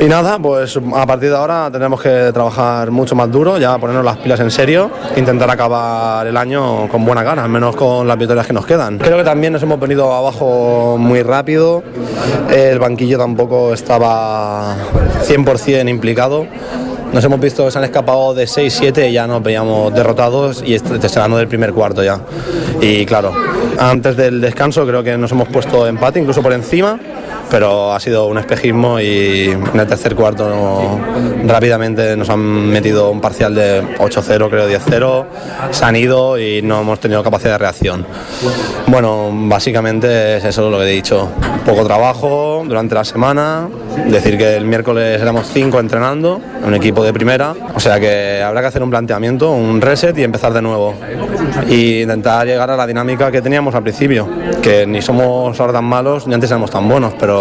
Y 0.00 0.04
nada, 0.04 0.38
pues 0.38 0.78
a 0.94 1.06
partir 1.06 1.30
de 1.30 1.36
ahora 1.36 1.68
tendremos 1.70 2.00
que 2.00 2.30
trabajar 2.32 2.90
mucho 2.90 3.16
más 3.16 3.30
duro, 3.32 3.58
ya 3.58 3.76
ponernos 3.78 4.04
las 4.04 4.16
pilas 4.18 4.38
en 4.38 4.50
serio, 4.50 4.90
intentar 5.16 5.50
acabar 5.50 6.24
el 6.26 6.36
año 6.36 6.86
con 6.88 7.04
buena 7.04 7.22
gana, 7.24 7.42
al 7.42 7.48
menos 7.50 7.74
con 7.74 8.06
las 8.06 8.16
victorias 8.16 8.46
que 8.46 8.52
nos 8.52 8.64
quedan. 8.64 8.98
Creo 8.98 9.16
que 9.16 9.24
también 9.24 9.52
nos 9.52 9.62
hemos 9.62 9.80
venido 9.80 10.12
abajo 10.12 10.96
muy 10.98 11.22
rápido, 11.22 11.82
el 12.54 12.78
banquillo 12.78 13.18
tampoco 13.18 13.72
estaba 13.74 14.76
100% 15.26 15.88
implicado. 15.88 16.46
Nos 17.12 17.24
hemos 17.24 17.40
visto 17.40 17.70
se 17.70 17.78
han 17.78 17.84
escapado 17.84 18.34
de 18.34 18.44
6-7 18.44 19.08
y 19.08 19.12
ya 19.12 19.26
nos 19.26 19.42
veíamos 19.42 19.94
derrotados 19.94 20.62
y 20.64 20.74
estrenando 20.74 21.38
del 21.38 21.48
primer 21.48 21.72
cuarto 21.72 22.02
ya. 22.02 22.20
Y 22.80 23.06
claro, 23.06 23.32
Antes 23.78 24.16
del 24.16 24.40
descanso 24.40 24.84
creo 24.84 25.04
que 25.04 25.16
nos 25.16 25.30
hemos 25.30 25.48
puesto 25.48 25.86
empate, 25.86 26.18
incluso 26.18 26.42
por 26.42 26.52
encima, 26.52 26.98
pero 27.50 27.92
ha 27.92 28.00
sido 28.00 28.26
un 28.26 28.38
espejismo 28.38 29.00
y 29.00 29.50
en 29.50 29.80
el 29.80 29.86
tercer 29.86 30.14
cuarto 30.14 30.98
rápidamente 31.44 32.16
nos 32.16 32.28
han 32.30 32.40
metido 32.40 33.10
un 33.10 33.20
parcial 33.20 33.54
de 33.54 33.82
8-0, 33.98 34.50
creo 34.50 34.68
10-0, 34.68 35.24
se 35.70 35.84
han 35.84 35.96
ido 35.96 36.38
y 36.38 36.62
no 36.62 36.80
hemos 36.80 37.00
tenido 37.00 37.22
capacidad 37.22 37.52
de 37.52 37.58
reacción. 37.58 38.06
Bueno, 38.86 39.30
básicamente 39.32 40.36
es 40.36 40.44
eso 40.44 40.70
lo 40.70 40.78
que 40.78 40.84
he 40.84 40.92
dicho, 40.92 41.28
poco 41.64 41.84
trabajo 41.84 42.62
durante 42.66 42.94
la 42.94 43.04
semana, 43.04 43.68
decir 44.06 44.38
que 44.38 44.56
el 44.56 44.64
miércoles 44.64 45.20
éramos 45.20 45.48
cinco 45.52 45.80
entrenando, 45.80 46.40
un 46.64 46.74
equipo 46.74 47.02
de 47.02 47.12
primera, 47.12 47.54
o 47.74 47.80
sea 47.80 47.98
que 48.00 48.42
habrá 48.42 48.60
que 48.60 48.66
hacer 48.68 48.82
un 48.82 48.90
planteamiento, 48.90 49.50
un 49.50 49.80
reset 49.80 50.16
y 50.18 50.24
empezar 50.24 50.52
de 50.52 50.62
nuevo. 50.62 50.94
Y 51.68 52.02
intentar 52.02 52.46
llegar 52.46 52.70
a 52.70 52.76
la 52.76 52.86
dinámica 52.86 53.30
que 53.30 53.42
teníamos 53.42 53.74
al 53.74 53.82
principio, 53.82 54.28
que 54.62 54.86
ni 54.86 55.02
somos 55.02 55.58
ahora 55.58 55.72
tan 55.72 55.84
malos 55.84 56.26
ni 56.26 56.34
antes 56.34 56.50
éramos 56.50 56.70
tan 56.70 56.88
buenos, 56.88 57.14
pero 57.18 57.37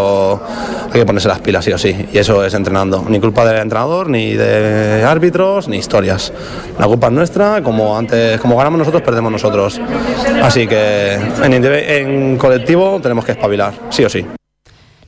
hay 0.86 1.00
que 1.02 1.06
ponerse 1.06 1.28
las 1.28 1.40
pilas 1.40 1.66
sí 1.66 1.72
o 1.72 1.78
sí, 1.78 2.08
y 2.12 2.18
eso 2.18 2.44
es 2.46 2.54
entrenando. 2.54 3.06
Ni 3.08 3.20
culpa 3.20 3.46
del 3.46 3.58
entrenador, 3.58 4.10
ni 4.10 4.34
de 4.34 5.04
árbitros, 5.04 5.68
ni 5.68 5.78
historias. 5.78 6.34
La 6.80 6.88
culpa 6.88 7.08
es 7.08 7.14
nuestra, 7.14 7.62
como 7.64 7.98
antes, 7.98 8.40
como 8.40 8.58
ganamos 8.58 8.80
nosotros, 8.80 9.02
perdemos 9.02 9.32
nosotros. 9.32 9.80
Así 10.42 10.68
que 10.68 11.14
en, 11.44 12.38
colectivo 12.38 13.00
tenemos 13.02 13.26
que 13.26 13.32
espabilar, 13.34 13.74
sí 13.90 14.04
o 14.06 14.10
sí. 14.10 14.26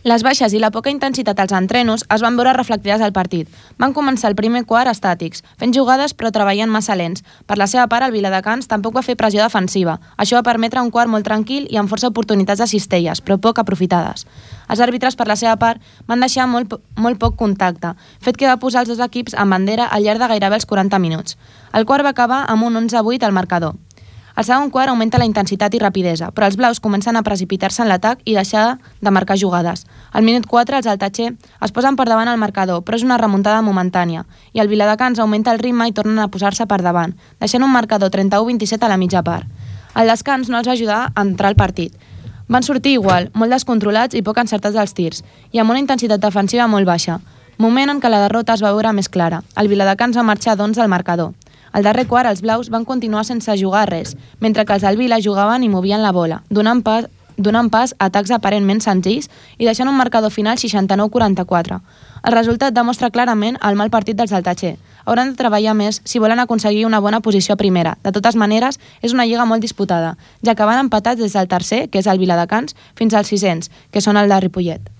Les 0.09 0.23
baixes 0.25 0.53
i 0.55 0.59
la 0.63 0.71
poca 0.73 0.89
intensitat 0.89 1.37
als 1.43 1.51
entrenos 1.53 2.01
es 2.15 2.21
van 2.23 2.37
veure 2.39 2.55
reflectides 2.55 3.03
al 3.05 3.11
partit. 3.13 3.49
Van 3.77 3.91
començar 3.93 4.31
el 4.31 4.35
primer 4.39 4.63
quart 4.65 4.89
estàtics, 4.89 5.43
fent 5.61 5.75
jugades 5.75 6.15
però 6.17 6.31
treballant 6.33 6.71
massa 6.73 6.95
lents. 6.97 7.21
Per 7.45 7.59
la 7.59 7.67
seva 7.69 7.85
part, 7.91 8.07
el 8.07 8.15
Viladecans 8.15 8.65
tampoc 8.71 8.95
va 8.95 9.03
fer 9.05 9.17
pressió 9.19 9.43
defensiva. 9.43 9.99
Això 10.17 10.39
va 10.39 10.47
permetre 10.47 10.81
un 10.81 10.89
quart 10.89 11.11
molt 11.13 11.27
tranquil 11.27 11.67
i 11.69 11.77
amb 11.77 11.91
força 11.91 12.09
oportunitats 12.09 12.63
de 12.63 12.69
cistelles, 12.71 13.21
però 13.21 13.37
poc 13.37 13.61
aprofitades. 13.61 14.25
Els 14.69 14.81
àrbitres, 14.81 15.13
per 15.19 15.27
la 15.29 15.37
seva 15.37 15.59
part, 15.61 15.77
van 16.07 16.25
deixar 16.25 16.47
molt, 16.49 16.73
molt 16.97 17.21
poc 17.21 17.37
contacte, 17.37 17.93
fet 18.25 18.39
que 18.39 18.49
va 18.49 18.57
posar 18.57 18.87
els 18.87 18.89
dos 18.89 19.03
equips 19.05 19.37
en 19.37 19.53
bandera 19.53 19.91
al 19.93 20.07
llarg 20.07 20.23
de 20.23 20.31
gairebé 20.33 20.57
els 20.57 20.65
40 20.65 20.97
minuts. 21.05 21.37
El 21.73 21.85
quart 21.85 22.05
va 22.05 22.15
acabar 22.17 22.47
amb 22.49 22.65
un 22.65 22.81
11-8 22.81 23.29
al 23.29 23.37
marcador. 23.37 23.77
Al 24.39 24.45
segon 24.47 24.69
quart 24.71 24.87
augmenta 24.87 25.19
la 25.19 25.25
intensitat 25.27 25.73
i 25.75 25.79
rapidesa, 25.81 26.29
però 26.31 26.47
els 26.47 26.55
blaus 26.55 26.77
comencen 26.79 27.17
a 27.19 27.21
precipitar-se 27.27 27.81
en 27.83 27.89
l'atac 27.91 28.21
i 28.23 28.37
deixar 28.37 28.77
de 29.03 29.11
marcar 29.11 29.35
jugades. 29.35 29.81
Al 30.15 30.23
minut 30.23 30.45
4, 30.47 30.77
els 30.77 30.87
Altatxer 30.87 31.33
es 31.35 31.73
posen 31.75 31.97
per 31.99 32.05
davant 32.07 32.31
al 32.31 32.39
marcador, 32.39 32.79
però 32.87 32.95
és 32.95 33.03
una 33.03 33.17
remuntada 33.19 33.59
momentània, 33.59 34.23
i 34.55 34.61
el 34.63 34.71
Viladecans 34.71 35.19
augmenta 35.19 35.51
el 35.51 35.59
ritme 35.59 35.89
i 35.89 35.91
tornen 35.91 36.21
a 36.23 36.29
posar-se 36.31 36.69
per 36.71 36.77
davant, 36.79 37.17
deixant 37.43 37.67
un 37.67 37.73
marcador 37.73 38.13
31-27 38.15 38.87
a 38.87 38.91
la 38.93 38.99
mitja 39.01 39.25
part. 39.27 39.43
El 39.99 40.07
descans 40.07 40.47
no 40.47 40.61
els 40.61 40.71
va 40.71 40.77
ajudar 40.77 41.01
a 41.09 41.27
entrar 41.27 41.51
al 41.51 41.59
partit. 41.59 41.99
Van 42.47 42.63
sortir 42.63 42.95
igual, 42.95 43.27
molt 43.33 43.51
descontrolats 43.51 44.15
i 44.15 44.23
poc 44.23 44.39
encertats 44.39 44.79
als 44.79 44.95
tirs, 44.95 45.19
i 45.51 45.59
amb 45.59 45.75
una 45.75 45.83
intensitat 45.83 46.23
defensiva 46.23 46.71
molt 46.71 46.87
baixa, 46.87 47.19
moment 47.57 47.91
en 47.91 47.99
què 47.99 48.07
la 48.07 48.23
derrota 48.23 48.55
es 48.55 48.63
va 48.63 48.71
veure 48.71 48.95
més 48.95 49.11
clara. 49.11 49.43
El 49.59 49.67
Viladecans 49.67 50.15
va 50.15 50.23
marxar 50.23 50.55
d'11 50.55 50.79
al 50.79 50.95
marcador. 50.95 51.35
Al 51.71 51.83
darrer 51.83 52.07
quart, 52.07 52.29
els 52.29 52.41
blaus 52.41 52.69
van 52.69 52.85
continuar 52.85 53.25
sense 53.25 53.55
jugar 53.57 53.87
res, 53.89 54.15
mentre 54.39 54.65
que 54.65 54.73
els 54.73 54.83
del 54.83 54.97
Vila 54.97 55.21
jugaven 55.21 55.63
i 55.63 55.69
movien 55.69 56.03
la 56.03 56.11
bola, 56.11 56.43
donant 56.49 56.83
pas, 56.83 57.07
donant 57.37 57.69
pas 57.71 57.93
a 57.97 58.09
atacs 58.09 58.31
aparentment 58.35 58.81
senzills 58.83 59.29
i 59.57 59.65
deixant 59.65 59.87
un 59.87 59.97
marcador 59.97 60.31
final 60.31 60.57
69-44. 60.57 61.79
El 62.19 62.35
resultat 62.35 62.75
demostra 62.75 63.09
clarament 63.09 63.57
el 63.63 63.79
mal 63.79 63.89
partit 63.89 64.17
dels 64.19 64.33
Altatxer. 64.35 64.75
Hauran 65.05 65.31
de 65.31 65.39
treballar 65.39 65.73
més 65.73 66.01
si 66.03 66.19
volen 66.19 66.43
aconseguir 66.43 66.85
una 66.85 66.99
bona 66.99 67.21
posició 67.23 67.55
a 67.55 67.61
primera. 67.61 67.95
De 68.03 68.11
totes 68.11 68.35
maneres, 68.35 68.79
és 69.01 69.15
una 69.15 69.25
lliga 69.25 69.47
molt 69.47 69.63
disputada, 69.63 70.17
ja 70.43 70.55
que 70.55 70.67
van 70.67 70.83
empatats 70.83 71.21
des 71.21 71.33
del 71.33 71.47
tercer, 71.47 71.87
que 71.89 72.03
és 72.03 72.07
el 72.07 72.19
Viladecans, 72.19 72.75
fins 72.95 73.15
als 73.15 73.31
600, 73.31 73.71
que 73.91 74.03
són 74.03 74.19
el 74.19 74.29
de 74.29 74.41
Ripollet. 74.43 74.98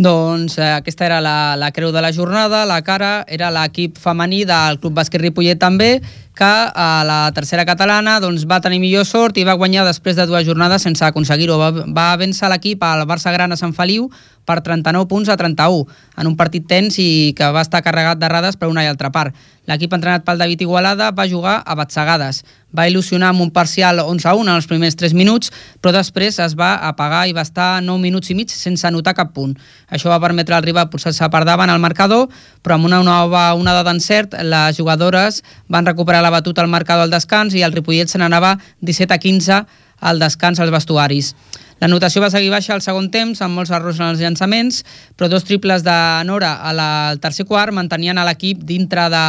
Doncs 0.00 0.56
eh, 0.56 0.70
aquesta 0.78 1.04
era 1.04 1.20
la, 1.20 1.54
la 1.60 1.68
creu 1.70 1.92
de 1.92 2.00
la 2.00 2.12
jornada, 2.16 2.64
la 2.64 2.80
cara 2.82 3.24
era 3.28 3.50
l'equip 3.52 3.98
femení 4.00 4.44
del 4.48 4.78
Club 4.80 4.96
Bàsquet 4.96 5.20
Ripollet 5.20 5.60
també, 5.60 5.98
que 6.34 6.44
a 6.48 7.04
la 7.04 7.30
tercera 7.36 7.66
catalana 7.68 8.18
doncs, 8.20 8.46
va 8.48 8.60
tenir 8.64 8.80
millor 8.80 9.04
sort 9.04 9.36
i 9.36 9.44
va 9.44 9.58
guanyar 9.60 9.84
després 9.84 10.16
de 10.16 10.26
dues 10.26 10.46
jornades 10.48 10.84
sense 10.86 11.04
aconseguir-ho. 11.04 11.58
Va, 11.60 11.70
va 11.92 12.08
vèncer 12.16 12.48
l'equip 12.48 12.82
al 12.88 13.04
Barça 13.08 13.34
Gran 13.34 13.52
a 13.52 13.60
Sant 13.60 13.76
Feliu 13.76 14.08
per 14.44 14.60
39 14.60 15.06
punts 15.08 15.28
a 15.28 15.36
31, 15.36 15.86
en 16.18 16.26
un 16.26 16.36
partit 16.36 16.64
tens 16.66 16.98
i 16.98 17.32
que 17.38 17.50
va 17.54 17.62
estar 17.62 17.82
carregat 17.84 18.18
d'errades 18.18 18.58
per 18.58 18.70
una 18.72 18.82
i 18.82 18.90
altra 18.90 19.12
part. 19.14 19.36
L'equip 19.70 19.92
entrenat 19.94 20.24
pel 20.26 20.40
David 20.40 20.64
Igualada 20.64 21.12
va 21.14 21.28
jugar 21.30 21.60
a 21.62 21.76
batzegades. 21.78 22.40
Va 22.74 22.88
il·lusionar 22.88 23.28
amb 23.30 23.44
un 23.44 23.52
parcial 23.54 24.00
11 24.02 24.26
a 24.26 24.32
1 24.34 24.48
en 24.48 24.56
els 24.56 24.66
primers 24.66 24.96
3 24.98 25.14
minuts, 25.14 25.52
però 25.78 25.92
després 25.94 26.40
es 26.42 26.56
va 26.58 26.72
apagar 26.88 27.28
i 27.28 27.34
va 27.36 27.44
estar 27.46 27.76
9 27.84 28.02
minuts 28.02 28.32
i 28.32 28.34
mig 28.34 28.50
sense 28.50 28.86
anotar 28.88 29.14
cap 29.14 29.30
punt. 29.36 29.54
Això 29.86 30.10
va 30.10 30.18
permetre 30.18 30.56
al 30.56 30.66
rival 30.66 30.88
posar-se 30.90 31.28
per 31.30 31.44
davant 31.46 31.70
al 31.70 31.82
marcador, 31.84 32.26
però 32.64 32.74
amb 32.74 32.88
una 32.90 33.02
nova 33.06 33.52
onada 33.54 33.84
d'encert, 33.86 34.34
les 34.42 34.76
jugadores 34.76 35.44
van 35.68 35.86
recuperar 35.86 36.21
la 36.22 36.30
batuta 36.30 36.62
al 36.62 36.70
marcador 36.70 37.04
al 37.04 37.12
descans 37.12 37.54
i 37.54 37.64
el 37.66 37.74
Ripollet 37.74 38.08
se 38.08 38.18
n'anava 38.18 38.56
17 38.80 39.14
a 39.14 39.18
15 39.18 39.58
al 40.02 40.18
descans 40.18 40.60
als 40.60 40.72
vestuaris. 40.74 41.34
La 41.82 41.88
notació 41.90 42.22
va 42.22 42.30
seguir 42.30 42.52
baixa 42.52 42.76
al 42.76 42.82
segon 42.84 43.08
temps, 43.10 43.40
amb 43.42 43.58
molts 43.58 43.72
errors 43.74 43.98
en 43.98 44.12
els 44.12 44.20
llançaments, 44.22 44.84
però 45.18 45.26
dos 45.28 45.42
triples 45.42 45.82
de 45.82 45.96
Nora 46.28 46.54
al 46.62 47.18
tercer 47.18 47.46
quart 47.46 47.74
mantenien 47.74 48.18
a 48.18 48.26
l'equip 48.28 48.62
dintre 48.62 49.08
de, 49.10 49.24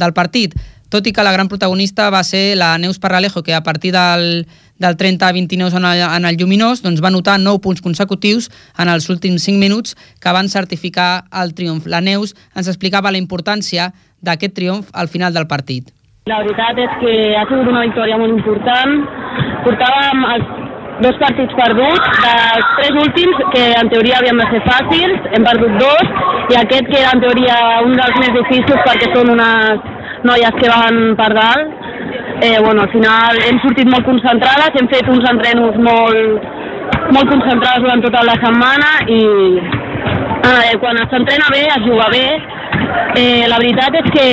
del 0.00 0.14
partit, 0.16 0.56
tot 0.88 1.04
i 1.04 1.12
que 1.12 1.24
la 1.24 1.34
gran 1.34 1.50
protagonista 1.52 2.08
va 2.08 2.22
ser 2.24 2.56
la 2.56 2.78
Neus 2.80 2.98
Parralejo, 2.98 3.42
que 3.42 3.52
a 3.52 3.62
partir 3.62 3.92
del, 3.92 4.46
del 4.78 4.96
30 4.96 5.28
a 5.28 5.32
29 5.32 5.76
en 5.76 5.84
el, 5.84 6.00
en 6.00 6.24
el 6.24 6.38
Lluminós 6.40 6.80
doncs 6.80 7.02
va 7.04 7.12
notar 7.12 7.36
9 7.42 7.60
punts 7.60 7.84
consecutius 7.84 8.48
en 8.78 8.88
els 8.88 9.10
últims 9.12 9.44
5 9.44 9.60
minuts 9.60 9.96
que 10.20 10.32
van 10.32 10.48
certificar 10.48 11.26
el 11.42 11.52
triomf. 11.52 11.86
La 11.86 12.00
Neus 12.00 12.32
ens 12.56 12.72
explicava 12.72 13.12
la 13.12 13.20
importància 13.20 13.92
d'aquest 14.24 14.56
triomf 14.56 14.88
al 14.92 15.12
final 15.12 15.36
del 15.36 15.46
partit. 15.46 15.92
La 16.28 16.42
veritat 16.44 16.76
és 16.82 16.96
que 17.00 17.12
ha 17.40 17.44
sigut 17.48 17.68
una 17.70 17.82
victòria 17.86 18.16
molt 18.20 18.34
important. 18.34 18.90
Portàvem 19.64 20.24
els 20.34 20.48
dos 21.04 21.16
partits 21.22 21.54
perduts, 21.56 22.08
dels 22.24 22.72
tres 22.80 22.98
últims, 23.02 23.38
que 23.54 23.62
en 23.78 23.88
teoria 23.92 24.18
havien 24.18 24.40
de 24.42 24.48
ser 24.50 24.60
fàcils, 24.66 25.28
hem 25.32 25.46
perdut 25.46 25.78
dos, 25.80 26.10
i 26.52 26.58
aquest 26.60 26.90
que 26.90 26.98
era 27.00 27.14
en 27.16 27.22
teoria 27.22 27.56
un 27.86 27.94
dels 27.96 28.18
més 28.20 28.34
difícils 28.34 28.84
perquè 28.88 29.08
són 29.14 29.32
unes 29.36 29.86
noies 30.28 30.58
que 30.58 30.72
van 30.72 31.00
per 31.20 31.30
dalt. 31.38 31.86
Eh, 32.44 32.58
bueno, 32.66 32.84
al 32.84 32.92
final 32.92 33.40
hem 33.46 33.62
sortit 33.64 33.88
molt 33.88 34.04
concentrades, 34.10 34.76
hem 34.76 34.90
fet 34.92 35.08
uns 35.14 35.30
entrenos 35.32 35.78
molt, 35.86 36.50
molt 37.16 37.32
concentrades 37.32 37.86
durant 37.86 38.04
tota 38.04 38.26
la 38.28 38.36
setmana 38.42 38.92
i 39.16 39.22
eh, 39.62 40.76
quan 40.82 41.00
s'entrena 41.06 41.48
bé, 41.56 41.64
es 41.72 41.88
juga 41.88 42.10
bé. 42.12 42.26
Eh, 43.16 43.46
la 43.48 43.62
veritat 43.62 43.96
és 44.02 44.12
que 44.12 44.28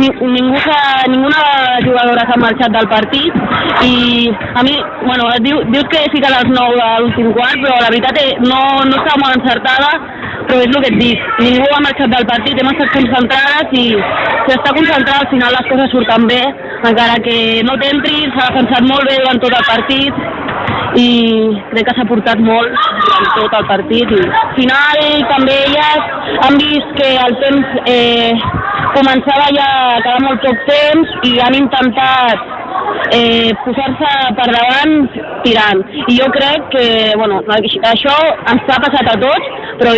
ni, 0.00 0.08
ningú 0.36 0.56
s'ha- 0.64 1.06
ninguna 1.12 1.42
jugadora 1.86 2.26
s'ha 2.28 2.38
marxat 2.44 2.70
del 2.76 2.88
partit 2.88 3.34
i 3.88 3.94
a 4.54 4.62
mi, 4.66 4.74
bueno, 5.06 5.28
diu, 5.46 5.60
dius 5.72 5.88
que 5.92 6.02
he 6.04 6.10
ficat 6.14 6.34
els 6.42 6.52
9 6.54 6.80
a 6.86 6.98
l'últim 7.02 7.32
quart, 7.36 7.58
però 7.64 7.76
la 7.82 7.90
veritat 7.92 8.20
és, 8.24 8.34
no, 8.50 8.60
no 8.88 8.96
estava 9.00 9.20
molt 9.24 9.38
encertada, 9.40 9.90
però 10.48 10.60
és 10.64 10.72
el 10.74 10.82
que 10.84 10.92
et 10.94 10.98
dic, 11.02 11.28
ningú 11.44 11.68
ha 11.76 11.82
marxat 11.86 12.14
del 12.16 12.26
partit, 12.32 12.58
hem 12.62 12.72
estat 12.72 12.94
concentrades 12.96 13.76
i 13.82 13.86
si 14.48 14.56
està 14.56 14.72
concentrat 14.78 15.22
al 15.22 15.30
final 15.34 15.54
les 15.58 15.70
coses 15.72 15.90
surten 15.94 16.26
bé, 16.30 16.42
encara 16.88 17.18
que 17.26 17.38
no 17.68 17.76
t'entri, 17.82 18.22
s'ha 18.34 18.48
defensat 18.50 18.86
molt 18.90 19.04
bé 19.10 19.18
durant 19.22 19.42
tot 19.46 19.56
el 19.60 19.66
partit 19.68 20.26
i 20.98 21.08
crec 21.70 21.84
que 21.86 21.94
s'ha 21.98 22.06
portat 22.08 22.40
molt 22.40 22.72
durant 23.04 23.26
tot 23.36 23.56
el 23.58 23.66
partit 23.68 24.12
i 24.16 24.20
al 24.24 24.54
final 24.56 25.02
també 25.34 25.56
elles 25.66 26.08
han 26.46 26.56
vist 26.62 26.94
que 26.96 27.10
el 27.26 27.36
temps 27.42 27.76
eh, 27.92 28.32
començava 28.94 29.48
ja 29.56 29.66
a 29.96 30.00
quedar 30.04 30.22
molt 30.24 30.42
poc 30.44 30.64
temps 30.68 31.14
i 31.28 31.34
han 31.44 31.56
intentat 31.58 32.46
eh, 33.16 33.50
posar-se 33.64 34.12
per 34.38 34.48
davant 34.54 34.94
tirant. 35.44 35.84
I 36.06 36.18
jo 36.18 36.28
crec 36.34 36.68
que, 36.74 36.86
bueno, 37.20 37.40
això 37.92 38.16
ens 38.52 38.68
ha 38.72 38.80
passat 38.84 39.12
a 39.12 39.16
tots, 39.22 39.52
però 39.80 39.94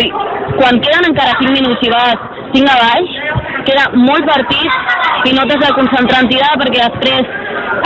quan 0.59 0.81
queden 0.83 1.09
encara 1.11 1.37
5 1.41 1.55
minuts 1.57 1.87
i 1.87 1.93
vas 1.93 2.27
5 2.55 2.71
a 2.71 2.79
baix, 2.85 3.19
queda 3.67 3.87
molt 3.95 4.27
partit 4.27 5.29
i 5.29 5.35
no 5.37 5.45
t'has 5.47 5.61
de 5.63 5.75
concentrar 5.77 6.23
en 6.23 6.31
tirar 6.31 6.51
perquè 6.61 6.87
després 6.87 7.37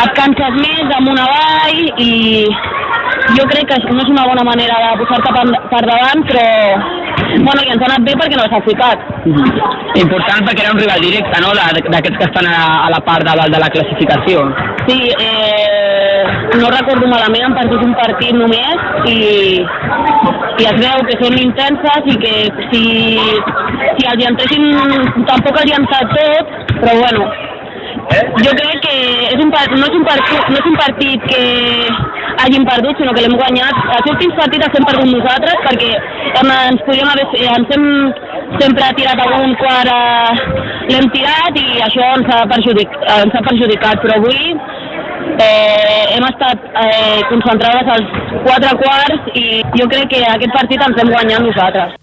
et 0.04 0.16
canses 0.18 0.58
més 0.62 0.96
amunt 0.98 1.22
avall 1.22 1.82
i 2.02 2.12
jo 3.38 3.46
crec 3.52 3.70
que 3.70 3.78
no 3.92 4.02
és 4.04 4.12
una 4.12 4.26
bona 4.30 4.46
manera 4.48 4.80
de 4.84 4.94
posar-te 5.02 5.34
per 5.72 5.84
davant, 5.90 6.26
però 6.30 6.46
bueno, 7.46 7.62
i 7.64 7.72
ens 7.74 7.82
ha 7.82 7.88
anat 7.90 8.06
bé 8.08 8.16
perquè 8.20 8.38
no 8.40 8.48
s'ha 8.52 8.62
ficat. 8.66 9.06
Important 10.02 10.48
perquè 10.48 10.66
era 10.66 10.74
un 10.76 10.82
rival 10.82 11.06
directe, 11.06 11.42
no?, 11.44 11.54
d'aquests 11.56 12.20
que 12.20 12.28
estan 12.30 12.50
a, 12.50 12.60
a 12.86 12.90
la 12.94 13.02
part 13.08 13.26
de 13.26 13.36
dalt 13.40 13.56
de 13.56 13.62
la 13.62 13.72
classificació. 13.74 14.46
Sí, 14.88 15.00
eh, 15.28 16.22
no 16.62 16.72
recordo 16.74 17.10
malament, 17.10 17.48
han 17.48 17.58
perdut 17.58 17.86
un 17.88 17.96
partit 17.98 18.38
només 18.38 19.10
i, 19.12 19.18
i 20.62 20.70
es 20.72 20.78
veu 20.84 21.04
que 21.10 21.18
són 21.24 21.40
intenses 21.42 22.12
i 22.14 22.20
que 22.22 22.36
si, 22.70 22.86
si 23.98 24.10
els 24.12 24.22
hi 24.22 24.30
entressin 24.30 24.70
tampoc 25.32 25.60
els 25.62 25.72
hi 25.72 25.76
ha 25.76 25.82
entrat 25.82 26.16
tot, 26.16 26.56
però 26.84 26.96
bueno, 27.02 27.28
jo 28.46 28.54
crec 28.60 28.82
que 28.86 28.96
és 29.32 29.42
un, 29.42 29.50
no, 29.50 29.88
és 29.90 29.98
un 30.00 30.06
partit, 30.08 30.50
no 30.52 30.62
és 30.62 30.70
un 30.70 30.78
partit 30.84 31.28
que 31.32 31.44
hàgim 32.44 32.66
perdut, 32.68 33.00
sinó 33.00 33.14
que 33.16 33.24
l'hem 33.26 33.38
guanyat. 33.40 33.82
Els 33.98 34.12
últims 34.14 34.38
partits 34.40 34.68
els 34.68 34.78
hem 34.80 34.88
perdut 34.90 35.12
nosaltres 35.12 35.62
perquè 35.66 35.92
hem, 36.40 36.54
ens 36.56 36.86
podríem 36.88 37.12
haver, 37.12 37.28
ens 37.56 37.76
hem 37.76 37.86
sempre 38.62 38.92
tirat 39.00 39.22
algun 39.26 39.56
quart, 39.62 39.92
eh, 39.92 40.64
l'hem 40.92 41.10
tirat 41.16 41.60
i 41.62 41.68
això 41.88 42.12
ens 42.20 42.32
ha, 42.32 42.44
perjudic, 42.54 42.96
ens 43.18 43.36
ha 43.36 43.44
perjudicat, 43.50 44.02
però 44.04 44.20
avui 44.20 44.56
eh, 45.42 46.16
hem 46.16 46.26
estat 46.30 46.66
eh, 46.86 47.20
concentrades 47.32 47.92
als 47.98 48.16
quatre 48.48 48.74
quarts 48.82 49.30
i 49.36 49.46
jo 49.76 49.90
crec 49.92 50.10
que 50.14 50.24
aquest 50.38 50.56
partit 50.56 50.88
ens 50.88 51.02
hem 51.02 51.14
guanyat 51.14 51.46
nosaltres. 51.46 52.02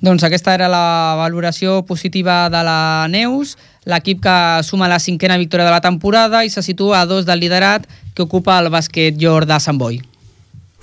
Doncs 0.00 0.22
aquesta 0.24 0.54
era 0.56 0.68
la 0.72 1.14
valoració 1.18 1.82
positiva 1.84 2.46
de 2.48 2.62
la 2.64 3.06
Neus, 3.12 3.58
l'equip 3.84 4.22
que 4.24 4.36
suma 4.64 4.88
la 4.88 4.98
cinquena 4.98 5.36
victòria 5.36 5.66
de 5.66 5.74
la 5.74 5.84
temporada 5.84 6.40
i 6.44 6.48
se 6.48 6.62
situa 6.64 7.02
a 7.02 7.08
dos 7.08 7.26
del 7.28 7.42
liderat 7.44 7.84
que 8.20 8.28
ocupa 8.28 8.58
el 8.60 8.68
bàsquet 8.72 9.16
Jordà 9.20 9.56
Sant 9.64 9.80
Boi. 9.80 10.00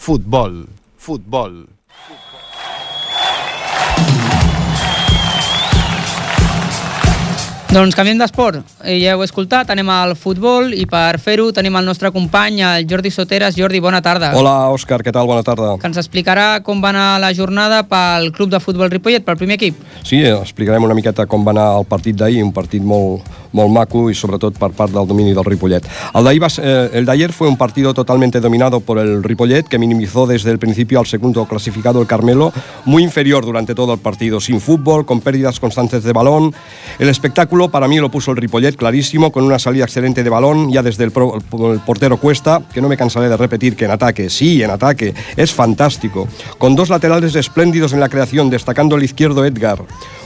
Futbol, 0.08 0.64
futbol. 0.98 1.66
Doncs 7.68 7.94
canviem 7.94 8.18
d'esport. 8.18 8.62
Eh, 8.88 8.96
Ja 9.04 9.12
heu 9.14 9.22
escoltat, 9.26 9.70
anem 9.70 9.90
al 9.92 10.14
futbol 10.18 10.72
i 10.74 10.86
per 10.90 11.20
fer-ho 11.22 11.50
tenim 11.54 11.76
el 11.78 11.86
nostre 11.86 12.10
company, 12.16 12.62
el 12.64 12.86
Jordi 12.90 13.12
Soteres. 13.12 13.58
Jordi, 13.60 13.82
bona 13.84 14.00
tarda. 14.02 14.32
Hola, 14.40 14.70
Òscar, 14.74 15.02
què 15.04 15.12
tal? 15.14 15.28
Bona 15.28 15.44
tarda. 15.44 15.76
Que 15.78 15.86
ens 15.92 16.00
explicarà 16.00 16.64
com 16.64 16.82
va 16.82 16.90
anar 16.96 17.20
la 17.22 17.34
jornada 17.36 17.84
pel 17.86 18.32
Club 18.34 18.50
de 18.56 18.62
Futbol 18.64 18.90
Ripollet, 18.90 19.26
pel 19.28 19.38
primer 19.38 19.60
equip. 19.60 19.76
Sí, 20.08 20.24
explicarem 20.26 20.88
una 20.88 20.96
miqueta 20.98 21.28
com 21.28 21.46
va 21.46 21.52
anar 21.54 21.68
el 21.82 21.86
partit 21.86 22.16
d'ahir, 22.18 22.42
un 22.48 22.54
partit 22.56 22.82
molt, 22.82 23.28
molt 23.52 23.72
maco 23.72 24.10
y 24.10 24.16
sobre 24.16 24.38
todo 24.38 24.52
por 24.52 24.72
parte 24.74 24.94
del 24.94 25.08
dominio 25.08 25.36
del 25.36 25.46
Ripollet. 25.46 25.82
El 26.14 26.24
de, 26.24 26.36
iba- 26.36 26.48
eh, 26.58 26.90
el 26.94 27.10
ayer 27.10 27.32
fue 27.34 27.48
un 27.48 27.58
partido 27.58 27.94
totalmente 27.94 28.40
dominado 28.40 28.80
por 28.80 28.98
el 29.00 29.24
Ripollet, 29.24 29.64
que 29.68 29.78
minimizó 29.80 30.26
desde 30.28 30.52
el 30.52 30.60
principio 30.60 31.00
al 31.00 31.06
segundo 31.08 31.46
clasificado, 31.46 32.02
el 32.02 32.08
Carmelo, 32.08 32.52
muy 32.86 33.04
inferior 33.04 33.46
durante 33.46 33.76
todo 33.76 33.94
el 33.94 34.00
partido, 34.00 34.40
sin 34.40 34.60
fútbol, 34.62 35.06
con 35.06 35.22
pérdidas 35.22 35.60
constantes 35.60 36.04
de 36.04 36.14
balón. 36.14 36.54
El 37.00 37.10
espectáculo 37.10 37.70
para 37.70 37.88
mí 37.88 37.98
lo 38.00 38.10
puso 38.12 38.32
el 38.32 38.38
Ripollet 38.38 38.76
clarísimo, 38.76 39.32
con 39.32 39.44
una 39.44 39.60
salida 39.60 39.86
excelente 39.86 40.24
de 40.24 40.30
balón, 40.30 40.72
ya 40.72 40.84
desde 40.84 41.04
el, 41.04 41.12
pro- 41.12 41.36
el 41.74 41.80
portero 41.80 42.18
Cuesta, 42.18 42.62
que 42.74 42.82
no 42.82 42.90
me 42.90 42.98
cansaré 42.98 43.30
de 43.30 43.38
repetir 43.38 43.76
que 43.76 43.86
en 43.86 43.92
ataque, 43.92 44.30
sí, 44.30 44.62
en 44.64 44.72
ataque, 44.72 45.14
es 45.36 45.52
fantástico. 45.54 46.28
Con 46.58 46.76
dos 46.76 46.90
laterales 46.90 47.36
espléndidos 47.36 47.94
en 47.94 48.00
la 48.00 48.10
creación, 48.10 48.50
destacando 48.50 48.96
el 48.96 49.04
izquierdo 49.04 49.46
Edgar. 49.46 49.80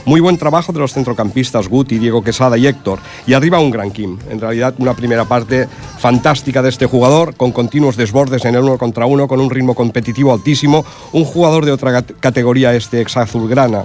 Muy 0.04 0.20
buen 0.20 0.36
trabajo 0.36 0.72
de 0.72 0.80
los 0.80 0.92
centrocampistas 0.92 1.68
Guti, 1.68 1.98
Diego 1.98 2.22
Quesada 2.24 2.58
y 2.58 2.66
Héctor. 2.66 2.98
Y 3.26 3.34
arriba 3.34 3.58
un 3.60 3.70
gran 3.70 3.90
Kim. 3.90 4.18
En 4.30 4.40
realidad 4.40 4.74
una 4.78 4.94
primera 4.94 5.24
parte 5.24 5.68
fantástica 5.98 6.62
de 6.62 6.68
este 6.68 6.86
jugador, 6.86 7.34
con 7.36 7.52
continuos 7.52 7.96
desbordes 7.96 8.44
en 8.44 8.54
el 8.54 8.62
uno 8.62 8.78
contra 8.78 9.06
uno, 9.06 9.28
con 9.28 9.40
un 9.40 9.50
ritmo 9.50 9.74
competitivo 9.74 10.32
altísimo. 10.32 10.84
Un 11.12 11.24
jugador 11.24 11.64
de 11.64 11.72
otra 11.72 11.92
cat- 11.92 12.12
categoría 12.20 12.74
este 12.74 13.00
ex 13.00 13.16
azulgrana. 13.16 13.84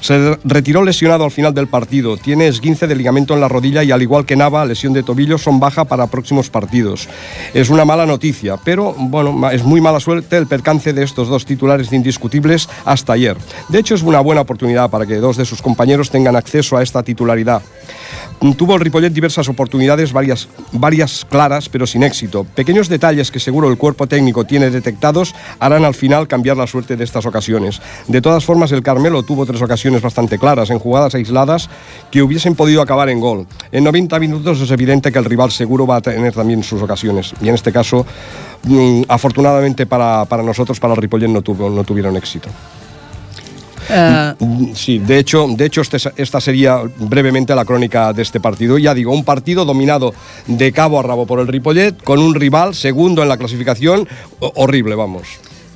Se 0.00 0.38
retiró 0.44 0.84
lesionado 0.84 1.24
al 1.24 1.30
final 1.30 1.54
del 1.54 1.66
partido. 1.66 2.16
Tiene 2.16 2.46
esguince 2.46 2.86
de 2.86 2.94
ligamento 2.94 3.34
en 3.34 3.40
la 3.40 3.48
rodilla 3.48 3.82
y 3.82 3.90
al 3.90 4.02
igual 4.02 4.24
que 4.24 4.36
Nava, 4.36 4.64
lesión 4.64 4.92
de 4.92 5.02
tobillo, 5.02 5.38
son 5.38 5.60
baja 5.60 5.84
para 5.84 6.06
próximos 6.06 6.50
partidos. 6.50 7.08
Es 7.54 7.68
una 7.70 7.84
mala 7.84 8.06
noticia, 8.06 8.56
pero 8.64 8.94
bueno, 8.96 9.50
es 9.50 9.64
muy 9.64 9.80
mala 9.80 10.00
suerte 10.00 10.36
el 10.36 10.46
percance 10.46 10.92
de 10.92 11.02
estos 11.02 11.28
dos 11.28 11.44
titulares 11.44 11.92
indiscutibles 11.92 12.68
hasta 12.84 13.14
ayer. 13.14 13.36
De 13.68 13.78
hecho, 13.78 13.94
es 13.94 14.02
una 14.02 14.20
buena 14.20 14.42
oportunidad 14.42 14.90
para 14.90 15.06
que 15.06 15.16
dos 15.16 15.36
de 15.36 15.44
sus 15.44 15.62
compañeros 15.62 16.10
tengan 16.10 16.36
acceso 16.36 16.76
a 16.76 16.82
esta 16.82 17.02
titularidad. 17.02 17.62
Tuvo 18.56 18.76
el 18.76 18.80
Ripollet 18.80 19.12
diversas 19.12 19.48
oportunidades, 19.48 20.12
varias, 20.12 20.48
varias 20.70 21.26
claras, 21.28 21.68
pero 21.68 21.88
sin 21.88 22.04
éxito. 22.04 22.44
Pequeños 22.44 22.88
detalles 22.88 23.32
que 23.32 23.40
seguro 23.40 23.68
el 23.68 23.76
cuerpo 23.76 24.06
técnico 24.06 24.44
tiene 24.44 24.70
detectados 24.70 25.34
harán 25.58 25.84
al 25.84 25.94
final 25.94 26.28
cambiar 26.28 26.56
la 26.56 26.68
suerte 26.68 26.96
de 26.96 27.02
estas 27.02 27.26
ocasiones. 27.26 27.82
De 28.06 28.22
todas 28.22 28.44
formas, 28.44 28.70
el 28.70 28.84
Carmelo 28.84 29.24
tuvo 29.24 29.44
tres 29.44 29.60
ocasiones 29.60 29.87
bastante 30.02 30.38
claras, 30.38 30.70
en 30.70 30.78
jugadas 30.78 31.14
aisladas, 31.14 31.68
que 32.10 32.22
hubiesen 32.22 32.54
podido 32.54 32.80
acabar 32.82 33.08
en 33.08 33.20
gol. 33.20 33.46
En 33.72 33.84
90 33.84 34.18
minutos 34.18 34.60
es 34.60 34.70
evidente 34.70 35.10
que 35.12 35.18
el 35.18 35.24
rival 35.24 35.50
seguro 35.50 35.86
va 35.86 35.96
a 35.96 36.00
tener 36.00 36.32
también 36.32 36.62
sus 36.62 36.80
ocasiones. 36.82 37.32
Y 37.40 37.48
en 37.48 37.54
este 37.54 37.72
caso, 37.72 38.06
mm, 38.64 39.02
afortunadamente 39.08 39.86
para, 39.86 40.24
para 40.26 40.42
nosotros, 40.42 40.78
para 40.80 40.94
el 40.94 41.00
Ripollet, 41.00 41.28
no, 41.28 41.42
tuvo, 41.42 41.68
no 41.70 41.84
tuvieron 41.84 42.16
éxito. 42.16 42.48
Eh, 43.90 44.34
Sí, 44.74 44.98
de 44.98 45.18
hecho, 45.18 45.46
de 45.48 45.64
hecho 45.64 45.80
este- 45.80 45.96
esta 46.16 46.40
sería 46.40 46.82
brevemente 46.98 47.54
la 47.54 47.64
crónica 47.64 48.12
de 48.12 48.20
este 48.22 48.38
partido. 48.38 48.76
Ya 48.76 48.92
digo, 48.92 49.12
un 49.12 49.24
partido 49.24 49.64
dominado 49.64 50.12
de 50.46 50.72
cabo 50.72 51.00
a 51.00 51.02
rabo 51.02 51.26
por 51.26 51.40
el 51.40 51.46
Ripollet, 51.48 52.02
con 52.02 52.18
un 52.20 52.34
rival 52.34 52.74
segundo 52.74 53.22
en 53.22 53.28
la 53.28 53.38
clasificación, 53.38 54.06
ho- 54.40 54.52
horrible, 54.56 54.94
vamos. 54.94 55.26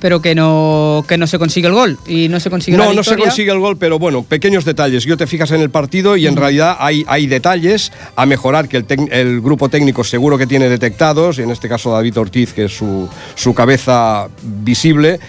Pero 0.03 0.21
que 0.21 0.35
no, 0.35 1.05
que 1.07 1.17
no 1.17 1.27
se 1.27 1.39
consigue 1.39 1.67
el 1.67 1.73
gol 1.73 1.97
y 2.05 2.27
no 2.27 2.41
se 2.41 2.49
consigue 2.49 2.75
la 2.75 2.87
No, 2.87 2.93
no 2.93 3.05
se 3.05 3.15
consigue 3.15 3.53
el 3.53 3.59
gol, 3.59 3.77
pero 3.77 3.99
bueno, 3.99 4.21
pequeños 4.21 4.65
detalles. 4.65 5.05
Yo 5.05 5.15
te 5.15 5.27
fijas 5.27 5.51
en 5.51 5.61
el 5.61 5.69
partido 5.69 6.17
y 6.17 6.27
en 6.27 6.35
realidad 6.35 6.75
hay, 6.77 7.05
hay 7.07 7.25
detalles 7.25 7.89
a 8.17 8.25
mejorar 8.25 8.67
que 8.67 8.75
el, 8.75 8.85
el 9.11 9.39
grupo 9.39 9.69
técnico 9.69 10.03
seguro 10.03 10.37
que 10.37 10.45
tiene 10.45 10.67
detectados, 10.67 11.39
y 11.39 11.43
en 11.43 11.51
este 11.51 11.69
caso 11.69 11.93
David 11.93 12.17
Ortiz, 12.17 12.51
que 12.51 12.65
es 12.65 12.75
su, 12.75 13.07
su 13.35 13.53
cabeza 13.53 14.27
visible, 14.41 15.21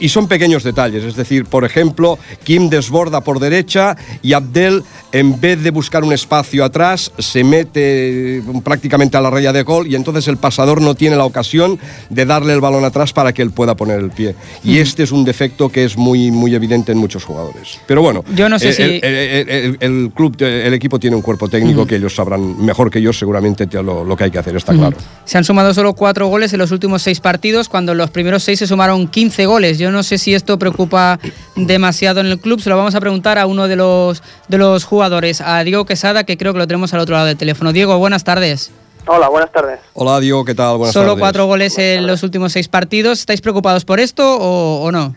y 0.00 0.08
son 0.08 0.26
pequeños 0.26 0.62
detalles. 0.62 1.04
Es 1.04 1.16
decir, 1.16 1.44
por 1.44 1.66
ejemplo, 1.66 2.18
Kim 2.44 2.70
desborda 2.70 3.20
por 3.20 3.40
derecha 3.40 3.94
y 4.22 4.32
Abdel, 4.32 4.84
en 5.12 5.38
vez 5.38 5.62
de 5.62 5.70
buscar 5.70 6.02
un 6.02 6.14
espacio 6.14 6.64
atrás, 6.64 7.12
se 7.18 7.44
mete 7.44 8.42
prácticamente 8.64 9.18
a 9.18 9.20
la 9.20 9.28
raya 9.28 9.52
de 9.52 9.62
gol 9.62 9.86
y 9.86 9.94
entonces 9.94 10.28
el 10.28 10.38
pasador 10.38 10.80
no 10.80 10.94
tiene 10.94 11.16
la 11.16 11.26
ocasión 11.26 11.78
de 12.08 12.24
darle 12.24 12.54
el 12.54 12.62
balón 12.62 12.86
atrás 12.86 13.12
para 13.12 13.34
que 13.34 13.42
él 13.42 13.50
pueda 13.50 13.76
poner 13.76 14.00
el 14.00 14.13
pie. 14.14 14.34
Y 14.62 14.78
este 14.78 15.02
es 15.02 15.12
un 15.12 15.24
defecto 15.24 15.68
que 15.68 15.84
es 15.84 15.96
muy, 15.96 16.30
muy 16.30 16.54
evidente 16.54 16.92
en 16.92 16.98
muchos 16.98 17.24
jugadores. 17.24 17.78
Pero 17.86 18.00
bueno, 18.02 18.24
Yo 18.34 18.48
no 18.48 18.58
sé 18.58 18.68
el, 18.68 18.74
si- 18.74 18.82
el- 18.82 19.04
el- 19.04 19.76
el- 19.80 20.10
club, 20.14 20.36
el 20.40 20.72
equipo 20.72 20.98
tiene 20.98 21.16
un 21.16 21.22
cuerpo 21.22 21.48
técnico 21.48 21.86
que 21.86 21.96
ellos 21.96 22.14
sabrán 22.14 22.64
mejor 22.64 22.90
que 22.90 23.02
yo 23.02 23.12
seguramente 23.12 23.66
te- 23.66 23.82
lo, 23.82 24.04
lo 24.04 24.16
que 24.16 24.24
hay 24.24 24.30
que 24.30 24.38
hacer, 24.38 24.56
está 24.56 24.72
claro. 24.72 24.96
Se 25.24 25.36
han 25.38 25.44
sumado 25.44 25.74
solo 25.74 25.92
cuatro 25.94 26.28
goles 26.28 26.52
en 26.52 26.58
los 26.58 26.70
últimos 26.70 27.02
seis 27.02 27.20
partidos, 27.20 27.68
cuando 27.68 27.92
en 27.92 27.98
los 27.98 28.10
primeros 28.10 28.42
seis 28.42 28.58
se 28.60 28.66
sumaron 28.66 29.08
15 29.08 29.46
goles. 29.46 29.78
Yo 29.78 29.90
no 29.90 30.02
sé 30.02 30.18
si 30.18 30.34
esto 30.34 30.58
preocupa 30.58 31.18
demasiado 31.56 32.20
en 32.20 32.26
el 32.26 32.38
club. 32.38 32.60
Se 32.60 32.70
lo 32.70 32.76
vamos 32.76 32.94
a 32.94 33.00
preguntar 33.00 33.38
a 33.38 33.46
uno 33.46 33.68
de 33.68 33.76
los, 33.76 34.22
de 34.48 34.58
los 34.58 34.84
jugadores, 34.84 35.40
a 35.40 35.62
Diego 35.64 35.84
Quesada, 35.84 36.24
que 36.24 36.36
creo 36.36 36.52
que 36.52 36.58
lo 36.58 36.66
tenemos 36.66 36.94
al 36.94 37.00
otro 37.00 37.14
lado 37.14 37.26
del 37.26 37.36
teléfono. 37.36 37.72
Diego, 37.72 37.98
buenas 37.98 38.24
tardes. 38.24 38.70
Hola, 39.06 39.28
buenas 39.28 39.52
tardes. 39.52 39.80
Hola 39.94 40.18
Diego, 40.20 40.44
¿qué 40.44 40.54
tal? 40.54 40.78
Buenas 40.78 40.94
solo 40.94 41.08
tardes. 41.08 41.20
cuatro 41.20 41.46
goles 41.46 41.76
en 41.78 42.06
los 42.06 42.22
últimos 42.22 42.52
seis 42.52 42.68
partidos. 42.68 43.20
¿Estáis 43.20 43.40
preocupados 43.40 43.84
por 43.84 44.00
esto 44.00 44.36
o, 44.38 44.82
o 44.82 44.92
no? 44.92 45.14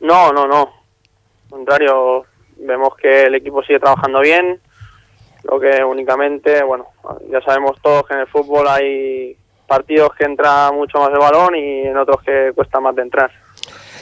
No, 0.00 0.32
no, 0.32 0.46
no. 0.46 0.60
Al 1.44 1.50
contrario, 1.50 2.24
vemos 2.56 2.90
que 3.00 3.24
el 3.24 3.34
equipo 3.36 3.62
sigue 3.62 3.78
trabajando 3.78 4.20
bien. 4.20 4.60
Lo 5.44 5.60
que 5.60 5.84
únicamente, 5.84 6.62
bueno, 6.64 6.86
ya 7.30 7.40
sabemos 7.42 7.76
todos 7.82 8.06
que 8.06 8.14
en 8.14 8.20
el 8.20 8.26
fútbol 8.26 8.66
hay 8.68 9.36
partidos 9.66 10.10
que 10.18 10.24
entra 10.24 10.70
mucho 10.72 10.98
más 10.98 11.10
el 11.12 11.18
balón 11.18 11.54
y 11.56 11.86
en 11.86 11.96
otros 11.96 12.22
que 12.22 12.52
cuesta 12.54 12.80
más 12.80 12.94
de 12.96 13.02
entrar. 13.02 13.30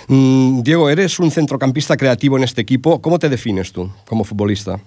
Mm, 0.09 0.63
Diego, 0.63 0.89
eres 0.91 1.19
un 1.21 1.31
centrocampista 1.31 1.97
creativo 1.97 2.37
en 2.37 2.45
este 2.45 2.61
equipo. 2.63 3.01
¿Cómo 3.01 3.19
te 3.19 3.29
defines 3.29 3.73
tú 3.73 3.91
como 4.09 4.25
futbolista? 4.25 4.81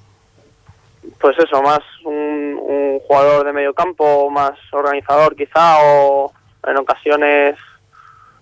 Pues 1.20 1.38
eso, 1.40 1.62
más 1.62 1.80
un, 2.04 2.33
un 2.66 3.00
jugador 3.08 3.46
de 3.46 3.54
medio 3.54 3.74
campo, 3.74 4.30
más 4.30 4.52
organizador 4.72 5.36
quizá 5.36 5.78
o 5.84 6.32
en 6.66 6.78
ocasiones 6.78 7.56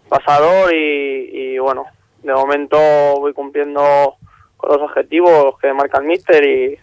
pasador 0.10 0.74
y, 0.74 1.30
y 1.56 1.60
bueno, 1.60 1.86
de 2.24 2.34
momento 2.34 2.78
voy 3.20 3.34
cumpliendo 3.34 4.16
con 4.58 4.70
los 4.72 4.82
objetivos 4.82 5.58
que 5.60 5.74
marca 5.74 5.98
el 6.00 6.06
míster 6.06 6.44
y 6.46 6.78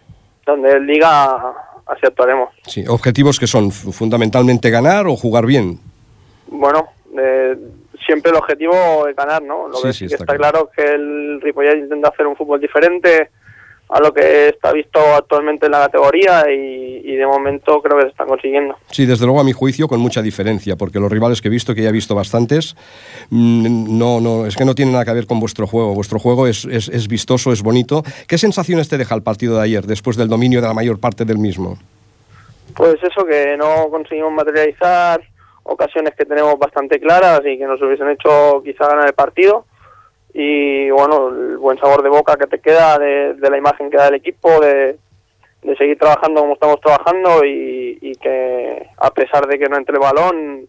donde 0.45 0.71
él 0.71 0.87
diga 0.87 1.53
así 1.85 2.05
actuaremos. 2.05 2.49
Sí, 2.67 2.83
objetivos 2.87 3.39
que 3.39 3.47
son 3.47 3.71
fu- 3.71 3.91
fundamentalmente 3.91 4.69
ganar 4.69 5.07
o 5.07 5.15
jugar 5.15 5.45
bien. 5.45 5.79
Bueno, 6.47 6.89
eh, 7.17 7.55
siempre 8.05 8.31
el 8.31 8.37
objetivo 8.37 9.07
es 9.07 9.15
ganar, 9.15 9.41
¿no? 9.43 9.67
Lo 9.67 9.75
Sí, 9.77 9.87
que 9.87 9.93
sí, 9.93 10.07
que 10.07 10.13
está 10.15 10.23
está 10.25 10.35
claro 10.37 10.69
es 10.71 10.75
que 10.83 10.91
el 10.91 11.39
Ripollet 11.41 11.77
intenta 11.77 12.09
hacer 12.09 12.27
un 12.27 12.35
fútbol 12.35 12.59
diferente 12.59 13.29
a 13.89 13.99
lo 13.99 14.13
que 14.13 14.49
está 14.49 14.71
visto 14.71 14.99
actualmente 14.99 15.65
en 15.65 15.71
la 15.71 15.79
categoría 15.79 16.45
y, 16.51 17.01
y 17.03 17.15
de 17.15 17.25
momento 17.25 17.81
creo 17.81 17.97
que 17.97 18.03
se 18.03 18.09
están 18.09 18.27
consiguiendo. 18.27 18.75
Sí, 18.91 19.07
desde 19.07 19.25
luego 19.25 19.39
a 19.41 19.43
mi 19.43 19.51
juicio 19.51 19.87
con 19.87 19.99
mucha 19.99 20.21
diferencia, 20.21 20.75
porque 20.75 20.99
los 20.99 21.11
rivales 21.11 21.41
que 21.41 21.47
he 21.47 21.51
visto, 21.51 21.73
que 21.73 21.81
ya 21.81 21.89
he 21.89 21.91
visto 21.91 22.13
bastantes, 22.13 22.75
mm, 23.31 23.97
no, 23.97 24.21
no, 24.21 24.45
es 24.45 24.55
que 24.55 24.63
no 24.63 24.75
tienen 24.75 24.93
nada 24.93 25.05
que 25.05 25.13
ver 25.13 25.25
con 25.25 25.39
vuestro 25.39 25.65
juego. 25.65 25.95
Vuestro 25.95 26.19
juego 26.19 26.45
es, 26.45 26.65
es, 26.65 26.87
es 26.89 27.07
vistoso, 27.07 27.51
es 27.51 27.63
bonito. 27.63 28.03
¿Qué 28.27 28.37
sensaciones 28.37 28.89
te 28.89 28.97
deja 28.97 29.15
el 29.15 29.23
partido 29.23 29.57
de 29.57 29.63
ayer, 29.63 29.85
después 29.85 30.17
del 30.17 30.29
dominio 30.29 30.61
de 30.61 30.67
la 30.67 30.73
mayor 30.75 30.99
parte 30.99 31.25
del 31.25 31.39
mismo? 31.39 31.79
Pues 32.75 32.97
eso, 33.01 33.25
que 33.25 33.57
no 33.57 33.89
conseguimos 33.89 34.31
materializar 34.31 35.19
ocasiones 35.63 36.13
que 36.15 36.25
tenemos 36.25 36.57
bastante 36.59 36.99
claras 36.99 37.41
y 37.45 37.57
que 37.57 37.65
nos 37.65 37.81
hubiesen 37.81 38.09
hecho 38.09 38.61
quizá 38.63 38.87
ganar 38.87 39.07
el 39.07 39.13
partido. 39.13 39.65
Y 40.33 40.89
bueno, 40.91 41.29
el 41.29 41.57
buen 41.57 41.79
sabor 41.79 42.03
de 42.03 42.09
boca 42.09 42.37
que 42.37 42.47
te 42.47 42.59
queda 42.59 42.97
de, 42.97 43.35
la 43.39 43.57
imagen 43.57 43.89
que 43.89 43.97
da 43.97 44.07
el 44.07 44.15
equipo, 44.15 44.59
de, 44.59 44.97
de 45.63 45.75
seguir 45.77 45.97
trabajando 45.97 46.41
como 46.41 46.53
estamos 46.53 46.79
trabajando 46.81 47.43
y, 47.45 47.97
y 48.01 48.15
que 48.15 48.89
a 48.97 49.11
pesar 49.11 49.47
de 49.47 49.57
que 49.57 49.67
no 49.67 49.77
entre 49.77 49.95
el 49.95 50.01
balón, 50.01 50.67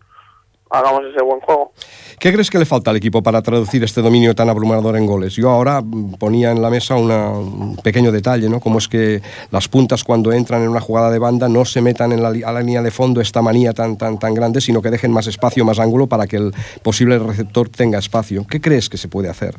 hagamos 0.71 1.03
ese 1.13 1.23
buen 1.23 1.41
juego. 1.41 1.73
¿Qué 2.19 2.33
crees 2.33 2.51
que 2.51 2.59
le 2.59 2.67
falta 2.67 2.91
al 2.91 2.97
equipo 2.97 3.23
para 3.23 3.41
traducir 3.43 3.83
este 3.83 4.03
dominio 4.03 4.35
tan 4.35 4.49
abrumador 4.51 4.97
en 4.97 5.07
goles? 5.07 5.35
Yo 5.35 5.51
ahora 5.51 5.83
ponía 6.19 6.51
en 6.51 6.61
la 6.63 6.69
mesa 6.71 6.95
una- 6.97 7.31
un 7.31 7.77
pequeño 7.77 8.13
detalle, 8.13 8.49
¿no? 8.49 8.61
Como 8.61 8.79
es 8.79 8.89
que 8.89 9.23
las 9.51 9.69
puntas 9.69 10.05
cuando 10.05 10.31
entran 10.33 10.63
en 10.63 10.69
una 10.69 10.81
jugada 10.81 11.11
de 11.11 11.19
banda 11.19 11.49
no 11.49 11.65
se 11.65 11.81
metan 11.81 12.13
en 12.13 12.23
la, 12.23 12.29
a 12.29 12.53
la 12.53 12.61
línea 12.61 12.83
de 12.83 12.91
fondo 12.91 13.21
esta 13.21 13.41
manía 13.43 13.73
tan, 13.73 13.97
tan, 13.97 14.19
tan 14.19 14.35
grande, 14.35 14.61
sino 14.61 14.83
que 14.83 14.91
dejen 14.91 15.13
más 15.13 15.27
espacio, 15.27 15.65
más 15.65 15.79
ángulo 15.79 16.07
para 16.07 16.27
que 16.27 16.37
el 16.37 16.53
posible 16.83 17.19
receptor 17.19 17.69
tenga 17.69 17.99
espacio. 17.99 18.47
¿Qué 18.49 18.61
crees 18.61 18.89
que 18.89 18.97
se 18.99 19.09
puede 19.09 19.29
hacer? 19.29 19.55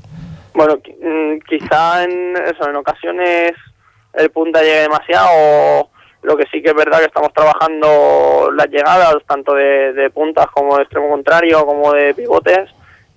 Bueno, 0.54 0.76
mm, 0.76 1.39
quizá 1.50 2.04
en 2.04 2.36
eso, 2.38 2.69
en 2.69 2.76
ocasiones 2.76 3.52
el 4.13 4.30
punta 4.30 4.62
llegue 4.62 4.82
demasiado. 4.82 5.89
Lo 6.23 6.38
que 6.38 6.45
sí 6.51 6.62
que 6.62 6.69
es 6.69 6.75
verdad 6.75 6.99
que 6.99 7.05
estamos 7.05 7.34
trabajando 7.34 8.51
las 8.55 8.67
llegadas, 8.67 9.15
tanto 9.27 9.53
de, 9.53 9.93
de 9.93 10.10
puntas 10.10 10.47
como 10.53 10.77
de 10.77 10.84
extremo 10.84 11.10
contrario, 11.10 11.65
como 11.65 11.91
de 11.93 12.13
pivotes. 12.13 12.69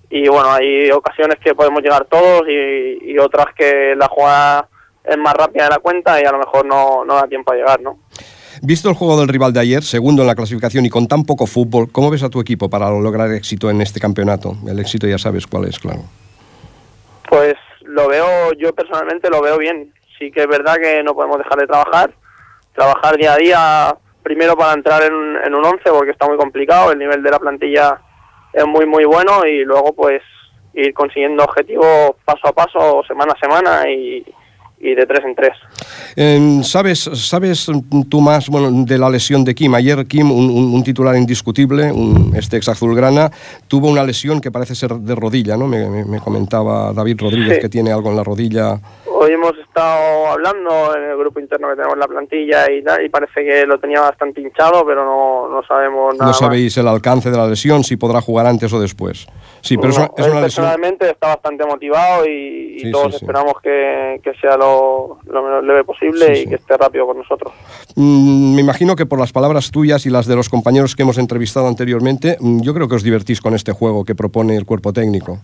Y 0.09 0.27
bueno, 0.27 0.51
hay 0.51 0.89
ocasiones 0.91 1.37
que 1.43 1.53
podemos 1.53 1.81
llegar 1.81 2.05
todos 2.05 2.43
y, 2.47 3.11
y 3.11 3.17
otras 3.19 3.47
que 3.55 3.95
la 3.95 4.07
jugada 4.07 4.67
es 5.03 5.17
más 5.17 5.33
rápida 5.33 5.65
de 5.65 5.69
la 5.69 5.79
cuenta 5.79 6.21
y 6.21 6.25
a 6.25 6.31
lo 6.31 6.39
mejor 6.39 6.65
no, 6.65 7.05
no 7.05 7.15
da 7.15 7.27
tiempo 7.27 7.51
a 7.51 7.55
llegar, 7.55 7.81
¿no? 7.81 7.99
Visto 8.61 8.89
el 8.89 8.95
juego 8.95 9.19
del 9.19 9.27
rival 9.27 9.53
de 9.53 9.59
ayer, 9.59 9.83
segundo 9.83 10.21
en 10.21 10.27
la 10.27 10.35
clasificación 10.35 10.85
y 10.85 10.89
con 10.89 11.07
tan 11.07 11.25
poco 11.25 11.45
fútbol, 11.45 11.91
¿cómo 11.91 12.09
ves 12.09 12.23
a 12.23 12.29
tu 12.29 12.39
equipo 12.39 12.69
para 12.69 12.89
lograr 12.89 13.31
éxito 13.31 13.69
en 13.69 13.81
este 13.81 13.99
campeonato? 13.99 14.55
El 14.67 14.79
éxito 14.79 15.07
ya 15.07 15.17
sabes 15.17 15.45
cuál 15.45 15.65
es, 15.65 15.77
claro. 15.77 16.01
Pues 17.29 17.55
lo 17.81 18.07
veo, 18.07 18.53
yo 18.53 18.73
personalmente 18.73 19.29
lo 19.29 19.41
veo 19.41 19.57
bien. 19.57 19.93
Sí 20.17 20.31
que 20.31 20.41
es 20.41 20.47
verdad 20.47 20.77
que 20.81 21.03
no 21.03 21.13
podemos 21.13 21.37
dejar 21.37 21.59
de 21.59 21.67
trabajar, 21.67 22.13
trabajar 22.75 23.17
día 23.17 23.33
a 23.33 23.37
día, 23.37 23.95
primero 24.23 24.55
para 24.57 24.73
entrar 24.73 25.03
en, 25.03 25.13
un- 25.13 25.37
en 25.37 25.55
un 25.55 25.65
11 25.65 25.89
porque 25.91 26.11
está 26.11 26.27
muy 26.27 26.37
complicado, 26.37 26.91
el 26.91 26.99
nivel 26.99 27.21
de 27.23 27.31
la 27.31 27.39
plantilla 27.39 27.99
es 28.53 28.65
muy 28.65 28.85
muy 28.85 29.05
bueno 29.05 29.45
y 29.45 29.63
luego 29.65 29.93
pues 29.93 30.21
ir 30.73 30.93
consiguiendo 30.93 31.43
objetivos 31.43 32.11
paso 32.25 32.47
a 32.47 32.51
paso, 32.53 33.01
semana 33.07 33.33
a 33.33 33.39
semana 33.39 33.89
y, 33.89 34.25
y 34.85 34.95
de 34.95 35.05
tres 35.05 35.25
en 35.25 35.35
tres. 35.35 35.51
Eh, 36.15 36.59
¿Sabes, 36.63 37.09
sabes 37.13 37.67
tú 38.09 38.21
más 38.21 38.47
bueno, 38.49 38.69
de 38.85 38.97
la 38.97 39.09
lesión 39.09 39.43
de 39.43 39.53
Kim? 39.55 39.73
Ayer 39.75 40.05
Kim, 40.05 40.31
un, 40.31 40.49
un- 40.49 40.83
titular 40.83 41.15
indiscutible, 41.15 41.91
un, 41.91 42.33
este 42.35 42.57
ex 42.57 42.69
azulgrana, 42.69 43.31
tuvo 43.67 43.89
una 43.89 44.03
lesión 44.03 44.39
que 44.39 44.51
parece 44.51 44.75
ser 44.75 44.93
de 44.93 45.15
rodilla, 45.15 45.57
¿no? 45.57 45.67
Me, 45.67 45.89
me- 45.89 46.05
me 46.05 46.19
comentaba 46.19 46.93
David 46.93 47.19
Rodríguez 47.21 47.55
Sí. 47.55 47.61
que 47.61 47.69
tiene 47.69 47.91
algo 47.91 48.09
en 48.11 48.15
la 48.17 48.23
rodilla. 48.23 48.79
Hoy 49.17 49.31
hemos 49.31 49.57
estado 49.57 50.27
hablando 50.27 50.95
en 50.95 51.09
el 51.09 51.17
grupo 51.17 51.39
interno 51.39 51.69
que 51.69 51.75
tenemos 51.75 51.93
en 51.95 51.99
la 52.01 52.07
plantilla 52.07 52.69
y 52.71 52.83
tal, 52.83 53.03
y 53.03 53.09
parece 53.09 53.43
que 53.43 53.65
lo 53.65 53.79
tenía 53.79 54.01
bastante 54.01 54.41
hinchado, 54.41 54.85
pero 54.85 55.03
no, 55.05 55.47
no 55.49 55.63
sabemos 55.67 56.13
nada 56.13 56.25
No 56.25 56.29
más. 56.31 56.37
sabéis 56.37 56.77
el 56.77 56.87
alcance 56.87 57.31
de 57.31 57.37
la 57.37 57.47
lesión, 57.47 57.83
si 57.83 57.95
podrá 57.97 58.21
jugar 58.21 58.45
antes 58.45 58.71
o 58.73 58.79
después. 58.79 59.25
Sí, 59.65 59.77
pero 59.77 59.89
es 59.89 59.97
No, 59.97 60.03
una- 60.05 60.13
es 60.27 60.27
él 60.35 60.41
personalmente 60.41 61.09
está 61.09 61.27
bastante 61.29 61.65
motivado 61.65 62.23
y, 62.27 62.75
y 62.77 62.79
Sí, 62.81 62.91
todos 62.91 63.05
sí, 63.05 63.11
sí. 63.13 63.25
esperamos 63.25 63.53
que, 63.63 64.21
que 64.23 64.33
sea 64.35 64.57
lo, 64.57 65.17
lo 65.25 65.41
menos 65.41 65.63
leve 65.63 65.83
posible 65.83 66.39
y 66.39 66.45
que 66.47 66.55
esté 66.55 66.77
rápido 66.77 67.07
con 67.07 67.17
nosotros. 67.17 67.51
Mm, 67.95 68.53
me 68.53 68.61
imagino 68.61 68.95
que 68.95 69.07
por 69.07 69.19
las 69.19 69.31
palabras 69.33 69.71
tuyas 69.71 70.05
y 70.05 70.11
las 70.11 70.27
de 70.27 70.35
los 70.35 70.49
compañeros 70.49 70.95
que 70.95 71.01
hemos 71.01 71.17
entrevistado 71.17 71.67
anteriormente, 71.67 72.37
mm, 72.39 72.61
yo 72.61 72.75
creo 72.75 72.87
que 72.87 72.93
os 72.93 73.01
divertís 73.03 73.41
con 73.41 73.55
este 73.55 73.71
juego 73.71 74.05
que 74.05 74.13
propone 74.13 74.55
el 74.55 74.67
cuerpo 74.67 74.93
técnico. 74.93 75.39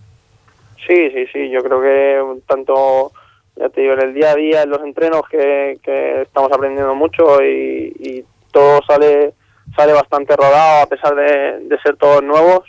Sí, 0.86 1.10
sí, 1.10 1.26
sí, 1.32 1.50
yo 1.50 1.60
creo 1.64 1.80
que 1.82 2.40
tanto, 2.46 3.10
ya 3.56 3.68
te 3.70 3.80
digo, 3.80 3.94
en 3.94 4.02
el 4.02 4.14
día 4.14 4.30
a 4.30 4.34
día, 4.36 4.62
en 4.62 4.70
los 4.70 4.82
entrenos, 4.82 5.22
que, 5.28 5.78
que 5.82 6.22
estamos 6.22 6.52
aprendiendo 6.52 6.94
mucho 6.94 7.42
y, 7.42 7.92
y 7.98 8.24
todo 8.52 8.80
sale 8.86 9.34
sale 9.74 9.92
bastante 9.94 10.36
rodado 10.36 10.82
a 10.82 10.86
pesar 10.86 11.14
de, 11.16 11.60
de 11.66 11.78
ser 11.82 11.96
todos 11.96 12.22
nuevos. 12.22 12.60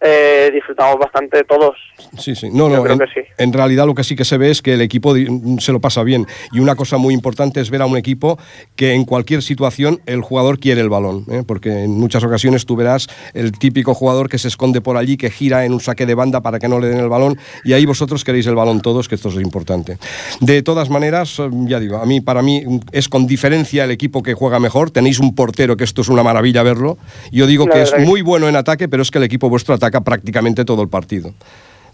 Eh, 0.00 0.50
disfrutamos 0.54 0.96
bastante 0.98 1.42
todos. 1.44 1.74
Sí, 2.18 2.34
sí. 2.36 2.48
No, 2.52 2.68
no, 2.68 2.82
creo 2.82 2.92
en, 2.94 2.98
que 3.00 3.06
sí. 3.06 3.20
en 3.36 3.52
realidad 3.52 3.84
lo 3.86 3.94
que 3.96 4.04
sí 4.04 4.14
que 4.14 4.24
se 4.24 4.38
ve 4.38 4.50
es 4.50 4.62
que 4.62 4.74
el 4.74 4.80
equipo 4.80 5.12
di- 5.12 5.26
se 5.58 5.72
lo 5.72 5.80
pasa 5.80 6.04
bien. 6.04 6.26
Y 6.52 6.60
una 6.60 6.76
cosa 6.76 6.98
muy 6.98 7.12
importante 7.14 7.60
es 7.60 7.70
ver 7.70 7.82
a 7.82 7.86
un 7.86 7.96
equipo 7.96 8.38
que 8.76 8.92
en 8.94 9.04
cualquier 9.04 9.42
situación 9.42 10.00
el 10.06 10.20
jugador 10.22 10.60
quiere 10.60 10.80
el 10.82 10.88
balón. 10.88 11.24
¿eh? 11.30 11.42
Porque 11.44 11.82
en 11.84 11.90
muchas 11.98 12.22
ocasiones 12.22 12.64
tú 12.64 12.76
verás 12.76 13.08
el 13.34 13.50
típico 13.52 13.92
jugador 13.92 14.28
que 14.28 14.38
se 14.38 14.46
esconde 14.46 14.80
por 14.80 14.96
allí, 14.96 15.16
que 15.16 15.30
gira 15.30 15.64
en 15.64 15.72
un 15.72 15.80
saque 15.80 16.06
de 16.06 16.14
banda 16.14 16.40
para 16.42 16.60
que 16.60 16.68
no 16.68 16.78
le 16.78 16.86
den 16.88 16.98
el 16.98 17.08
balón. 17.08 17.36
Y 17.64 17.72
ahí 17.72 17.84
vosotros 17.84 18.22
queréis 18.22 18.46
el 18.46 18.54
balón 18.54 18.80
todos, 18.80 19.08
que 19.08 19.16
esto 19.16 19.30
es 19.30 19.34
importante. 19.36 19.98
De 20.40 20.62
todas 20.62 20.90
maneras, 20.90 21.38
eh, 21.40 21.48
ya 21.66 21.80
digo, 21.80 21.96
a 21.96 22.06
mí, 22.06 22.20
para 22.20 22.42
mí 22.42 22.62
mm, 22.64 22.78
es 22.92 23.08
con 23.08 23.26
diferencia 23.26 23.82
el 23.84 23.90
equipo 23.90 24.22
que 24.22 24.34
juega 24.34 24.60
mejor. 24.60 24.92
Tenéis 24.92 25.18
un 25.18 25.34
portero 25.34 25.76
que 25.76 25.82
esto 25.82 26.02
es 26.02 26.08
una 26.08 26.22
maravilla 26.22 26.62
verlo. 26.62 26.98
Yo 27.32 27.48
digo 27.48 27.66
La 27.66 27.74
que 27.74 27.82
es 27.82 27.98
muy 27.98 28.22
bueno 28.22 28.48
en 28.48 28.54
ataque, 28.54 28.88
pero 28.88 29.02
es 29.02 29.10
que 29.10 29.18
el 29.18 29.24
equipo 29.24 29.48
vuestro 29.48 29.74
ataca 29.74 29.87
prácticamente 29.90 30.64
todo 30.64 30.82
el 30.82 30.88
partido. 30.88 31.32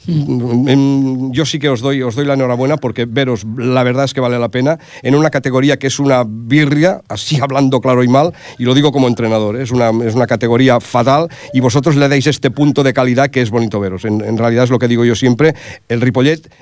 Mm, 0.06 1.30
Yo 1.32 1.46
sí 1.46 1.58
que 1.58 1.68
os 1.70 1.80
doy, 1.80 2.02
os 2.02 2.14
doy 2.14 2.26
la 2.26 2.34
enhorabuena 2.34 2.76
porque 2.76 3.06
veros, 3.06 3.46
la 3.56 3.82
verdad 3.82 4.04
es 4.04 4.12
que 4.12 4.20
vale 4.20 4.38
la 4.38 4.50
pena, 4.50 4.78
en 5.02 5.14
una 5.14 5.30
categoría 5.30 5.78
que 5.78 5.86
es 5.86 5.98
una 5.98 6.24
birria, 6.26 7.00
así 7.08 7.40
hablando 7.42 7.80
claro 7.80 8.02
y 8.04 8.08
mal, 8.08 8.32
y 8.58 8.64
lo 8.64 8.74
digo 8.74 8.92
como 8.92 9.08
entrenador, 9.08 9.56
¿eh? 9.56 9.62
es 9.62 9.70
una, 9.70 9.90
es 10.04 10.14
una 10.14 10.26
categoría 10.26 10.78
fatal 10.80 11.28
y 11.54 11.60
vosotros 11.60 11.96
le 11.96 12.08
dais 12.08 12.26
este 12.26 12.50
punto 12.50 12.82
de 12.82 12.92
calidad 12.92 13.30
que 13.30 13.40
es 13.40 13.50
bonito 13.50 13.80
veros. 13.80 14.04
En, 14.04 14.20
en 14.20 14.36
realidad 14.36 14.64
es 14.64 14.70
lo 14.70 14.78
que 14.78 14.88
digo 14.88 15.04
yo 15.06 15.14
siempre, 15.14 15.54
el 15.88 16.00
Ripollet 16.02 16.52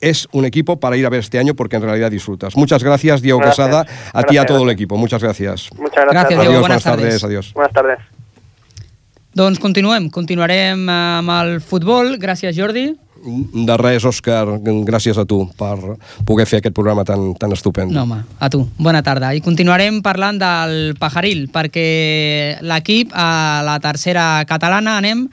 es 0.00 0.28
un 0.32 0.44
equipo 0.44 0.78
para 0.78 0.96
ir 0.96 1.06
a 1.06 1.08
ver 1.08 1.20
este 1.20 1.38
año 1.38 1.54
porque 1.54 1.76
en 1.76 1.82
realidad 1.82 2.10
disfrutas. 2.10 2.56
Muchas 2.56 2.82
gracias, 2.84 3.20
Diego 3.22 3.38
Gracias. 3.38 3.66
Casada, 3.66 3.86
a 4.12 4.22
ti 4.24 4.34
y 4.36 4.38
a 4.38 4.44
todo 4.46 4.62
el 4.64 4.70
equipo. 4.70 4.96
Muchas 4.96 5.22
gracias. 5.22 5.70
Muchas 5.76 6.04
gracias. 6.04 6.12
Gracias, 6.12 6.38
Adiós, 6.38 6.48
Diego. 6.48 6.60
buenas, 6.60 6.82
Buenas 6.84 6.84
tardes. 6.84 7.20
tardes. 7.20 7.24
Adiós. 7.24 7.52
Buenas 7.54 7.72
tardes. 7.72 8.17
Doncs 9.38 9.60
continuem, 9.62 10.08
continuarem 10.10 10.80
eh, 10.88 10.94
amb 11.20 11.30
el 11.36 11.58
futbol. 11.62 12.16
Gràcies, 12.18 12.56
Jordi. 12.56 12.88
De 13.18 13.74
res, 13.78 14.04
Òscar, 14.06 14.44
gràcies 14.86 15.18
a 15.18 15.24
tu 15.26 15.40
per 15.58 15.74
poder 16.26 16.46
fer 16.46 16.60
aquest 16.60 16.74
programa 16.74 17.04
tan, 17.06 17.32
tan 17.38 17.54
estupend. 17.54 17.90
No, 17.94 18.04
home, 18.06 18.18
a 18.38 18.48
tu. 18.50 18.64
Bona 18.78 19.02
tarda. 19.06 19.30
I 19.34 19.42
continuarem 19.42 20.00
parlant 20.02 20.38
del 20.42 20.74
Pajaril, 20.98 21.46
perquè 21.54 22.58
l'equip, 22.66 23.14
a 23.14 23.62
la 23.66 23.76
tercera 23.82 24.26
catalana, 24.48 24.96
anem, 25.02 25.26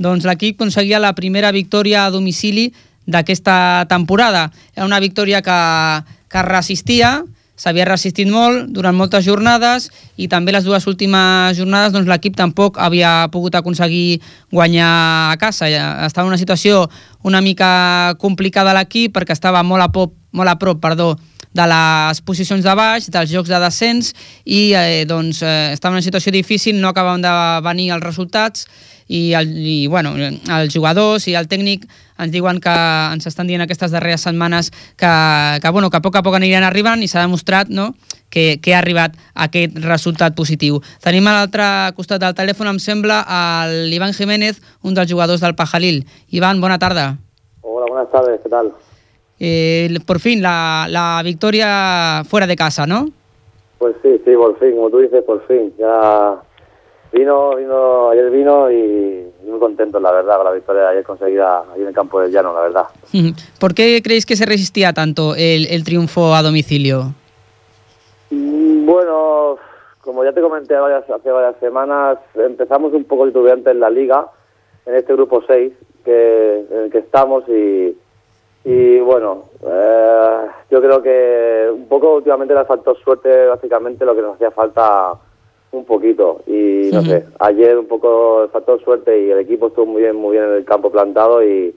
doncs 0.00 0.28
l'equip 0.28 0.60
aconseguia 0.60 1.00
la 1.00 1.12
primera 1.16 1.52
victòria 1.52 2.06
a 2.06 2.12
domicili 2.12 2.70
d'aquesta 3.04 3.84
temporada. 3.88 4.46
Era 4.76 4.88
una 4.88 5.00
victòria 5.00 5.42
que, 5.44 5.60
que 6.32 6.48
resistia, 6.48 7.18
s'havia 7.62 7.86
resistit 7.86 8.26
molt 8.26 8.72
durant 8.74 8.96
moltes 8.98 9.22
jornades 9.22 9.88
i 10.18 10.26
també 10.30 10.54
les 10.54 10.66
dues 10.66 10.86
últimes 10.90 11.54
jornades 11.56 11.94
doncs, 11.94 12.10
l'equip 12.10 12.34
tampoc 12.38 12.80
havia 12.82 13.28
pogut 13.30 13.54
aconseguir 13.54 14.20
guanyar 14.50 14.90
a 15.30 15.36
casa. 15.38 15.70
Estava 16.06 16.26
en 16.26 16.34
una 16.34 16.40
situació 16.40 16.88
una 17.22 17.40
mica 17.40 18.16
complicada 18.18 18.74
l'equip 18.74 19.14
perquè 19.14 19.36
estava 19.36 19.62
molt 19.62 19.84
a, 19.84 19.92
pop, 19.94 20.16
molt 20.34 20.50
a 20.50 20.58
prop 20.58 20.82
perdó, 20.82 21.14
de 21.52 21.66
les 21.68 22.22
posicions 22.24 22.64
de 22.64 22.74
baix, 22.78 23.10
dels 23.12 23.30
jocs 23.32 23.50
de 23.52 23.60
descens 23.60 24.12
i 24.44 24.72
eh, 24.76 25.04
doncs, 25.08 25.42
eh, 25.42 25.72
estava 25.72 25.92
en 25.92 26.00
una 26.00 26.06
situació 26.06 26.32
difícil, 26.32 26.80
no 26.80 26.92
acabaven 26.92 27.22
de 27.24 27.34
venir 27.64 27.90
els 27.92 28.04
resultats 28.04 28.66
i, 29.08 29.32
el, 29.36 29.50
i 29.52 29.86
bueno, 29.86 30.14
els 30.16 30.72
jugadors 30.72 31.26
i 31.28 31.36
el 31.36 31.48
tècnic 31.50 31.84
ens 32.22 32.32
diuen 32.32 32.60
que 32.62 32.72
ens 32.72 33.26
estan 33.28 33.48
dient 33.50 33.64
aquestes 33.64 33.92
darreres 33.92 34.24
setmanes 34.24 34.70
que, 34.96 35.10
que, 35.60 35.72
bueno, 35.74 35.90
que 35.90 35.98
a 35.98 36.04
poc 36.04 36.16
a 36.16 36.22
poc 36.24 36.38
aniran 36.38 36.64
arribant 36.64 37.02
i 37.02 37.10
s'ha 37.10 37.24
demostrat 37.24 37.68
no, 37.68 37.90
que, 38.30 38.60
que 38.62 38.74
ha 38.74 38.78
arribat 38.80 39.18
aquest 39.34 39.76
resultat 39.84 40.36
positiu. 40.38 40.80
Tenim 41.04 41.28
a 41.28 41.36
l'altre 41.40 41.66
costat 41.98 42.22
del 42.22 42.36
telèfon, 42.38 42.70
em 42.70 42.80
sembla, 42.80 43.20
l'Ivan 43.90 44.14
Jiménez, 44.16 44.62
un 44.86 44.96
dels 44.96 45.10
jugadors 45.10 45.42
del 45.42 45.58
Pajalil. 45.58 46.04
Ivan, 46.30 46.62
bona 46.62 46.78
tarda. 46.78 47.16
Hola, 47.60 47.86
buenas 47.90 48.10
tardes, 48.10 48.40
¿qué 48.42 48.48
tal? 48.48 48.72
Eh, 49.44 49.98
por 50.06 50.20
fin, 50.20 50.40
la, 50.40 50.86
la 50.88 51.20
victoria 51.24 52.22
fuera 52.28 52.46
de 52.46 52.54
casa, 52.54 52.86
¿no? 52.86 53.08
Pues 53.78 53.96
sí, 54.00 54.20
sí, 54.24 54.36
por 54.36 54.56
fin, 54.60 54.76
como 54.76 54.88
tú 54.88 54.98
dices, 55.00 55.24
por 55.24 55.44
fin. 55.48 55.72
Ya 55.76 56.36
vino, 57.12 57.56
vino, 57.56 58.10
ayer 58.10 58.30
vino 58.30 58.70
y 58.70 59.26
muy 59.44 59.58
contento, 59.58 59.98
la 59.98 60.12
verdad, 60.12 60.36
con 60.36 60.44
la 60.44 60.52
victoria 60.52 60.82
de 60.82 60.88
ayer 60.90 61.04
conseguida 61.04 61.64
ahí 61.74 61.80
en 61.82 61.88
el 61.88 61.92
campo 61.94 62.20
del 62.20 62.30
llano, 62.30 62.54
la 62.54 62.60
verdad. 62.60 62.84
¿Por 63.58 63.74
qué 63.74 64.00
creéis 64.00 64.24
que 64.26 64.36
se 64.36 64.46
resistía 64.46 64.92
tanto 64.92 65.34
el, 65.34 65.66
el 65.66 65.82
triunfo 65.82 66.32
a 66.36 66.42
domicilio? 66.42 67.12
Mm, 68.30 68.86
Bueno, 68.86 69.56
como 70.02 70.22
ya 70.24 70.32
te 70.32 70.40
comenté 70.40 70.74
varias- 70.76 71.10
hace 71.10 71.30
varias 71.32 71.56
semanas, 71.58 72.18
empezamos 72.36 72.92
un 72.92 73.02
poco 73.04 73.26
titubeantes 73.26 73.72
en 73.72 73.80
la 73.80 73.90
liga, 73.90 74.26
en 74.86 74.94
este 74.94 75.12
grupo 75.14 75.42
6 75.48 75.72
que, 76.04 76.64
en 76.70 76.78
el 76.84 76.90
que 76.92 76.98
estamos 76.98 77.42
y, 77.48 77.96
y 78.64 79.00
bueno, 79.00 79.44
eh, 79.66 80.46
yo 80.70 80.80
creo 80.80 81.02
que 81.02 81.68
un 81.72 81.88
poco 81.88 82.16
últimamente 82.16 82.54
le 82.54 82.64
faltó 82.64 82.94
suerte, 82.94 83.46
básicamente 83.46 84.04
lo 84.04 84.14
que 84.14 84.22
nos 84.22 84.34
hacía 84.36 84.50
falta 84.50 85.14
un 85.72 85.84
poquito 85.84 86.42
y 86.46 86.90
no 86.92 87.02
sé, 87.02 87.26
ayer 87.40 87.78
un 87.78 87.86
poco 87.86 88.48
faltó 88.52 88.78
suerte 88.78 89.20
y 89.20 89.30
el 89.30 89.38
equipo 89.38 89.68
estuvo 89.68 89.86
muy 89.86 90.02
bien, 90.02 90.16
muy 90.16 90.36
bien 90.36 90.48
en 90.48 90.56
el 90.56 90.64
campo 90.64 90.90
plantado 90.90 91.42
y, 91.42 91.74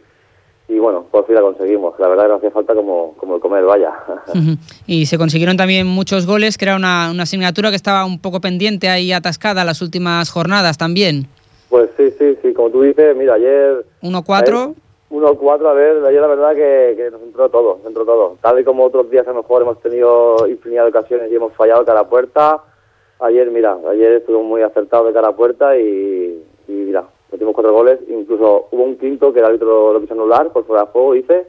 y 0.67 0.79
bueno, 0.79 1.05
por 1.09 1.25
fin 1.25 1.35
la 1.35 1.41
conseguimos. 1.41 1.93
La 1.99 2.07
verdad 2.07 2.23
que 2.23 2.29
nos 2.29 2.37
hacía 2.37 2.51
falta 2.51 2.75
como, 2.75 3.13
como 3.17 3.35
el 3.35 3.41
comer, 3.41 3.63
vaya. 3.63 3.93
Y 4.85 5.05
se 5.07 5.17
consiguieron 5.17 5.57
también 5.57 5.87
muchos 5.87 6.27
goles, 6.27 6.57
que 6.57 6.65
era 6.65 6.75
una, 6.75 7.09
una 7.09 7.23
asignatura 7.23 7.69
que 7.69 7.75
estaba 7.75 8.05
un 8.05 8.19
poco 8.19 8.41
pendiente 8.41 8.89
ahí 8.89 9.11
atascada 9.11 9.63
las 9.63 9.81
últimas 9.81 10.29
jornadas 10.29 10.77
también. 10.77 11.27
Pues 11.69 11.89
sí, 11.97 12.11
sí, 12.19 12.37
sí, 12.41 12.53
como 12.53 12.69
tú 12.69 12.81
dices, 12.83 13.15
mira, 13.15 13.35
ayer... 13.35 13.85
1-4. 14.01 14.75
1-4, 15.15 15.69
a 15.69 15.73
ver, 15.73 16.05
ayer 16.05 16.21
la 16.21 16.27
verdad 16.27 16.53
que, 16.53 16.93
que 16.97 17.11
nos 17.11 17.21
entró 17.21 17.49
todo, 17.49 17.77
nos 17.77 17.87
entró 17.87 18.05
todo. 18.05 18.37
Tal 18.41 18.59
y 18.59 18.63
como 18.63 18.83
otros 18.83 19.09
días 19.09 19.25
a 19.27 19.31
lo 19.31 19.41
mejor 19.41 19.61
hemos 19.61 19.81
tenido 19.81 20.47
infinidad 20.47 20.83
de 20.83 20.89
ocasiones 20.89 21.31
y 21.31 21.35
hemos 21.35 21.53
fallado 21.53 21.81
de 21.81 21.85
cara 21.85 22.01
a 22.01 22.09
puerta, 22.09 22.61
ayer, 23.19 23.49
mira, 23.51 23.77
ayer 23.89 24.13
estuvo 24.13 24.43
muy 24.43 24.61
acertado 24.61 25.05
de 25.05 25.13
cara 25.13 25.29
a 25.29 25.35
puerta 25.35 25.77
y, 25.77 26.43
y 26.67 26.71
mira, 26.71 27.03
metimos 27.31 27.53
cuatro 27.53 27.73
goles, 27.73 27.99
incluso 28.07 28.67
hubo 28.71 28.83
un 28.83 28.97
quinto 28.97 29.31
que 29.33 29.39
el 29.39 29.45
árbitro 29.45 29.93
lo 29.93 30.01
quiso 30.01 30.13
anular 30.13 30.49
por 30.49 30.65
fuera 30.65 30.83
de 30.83 30.91
juego, 30.91 31.13
dice, 31.13 31.47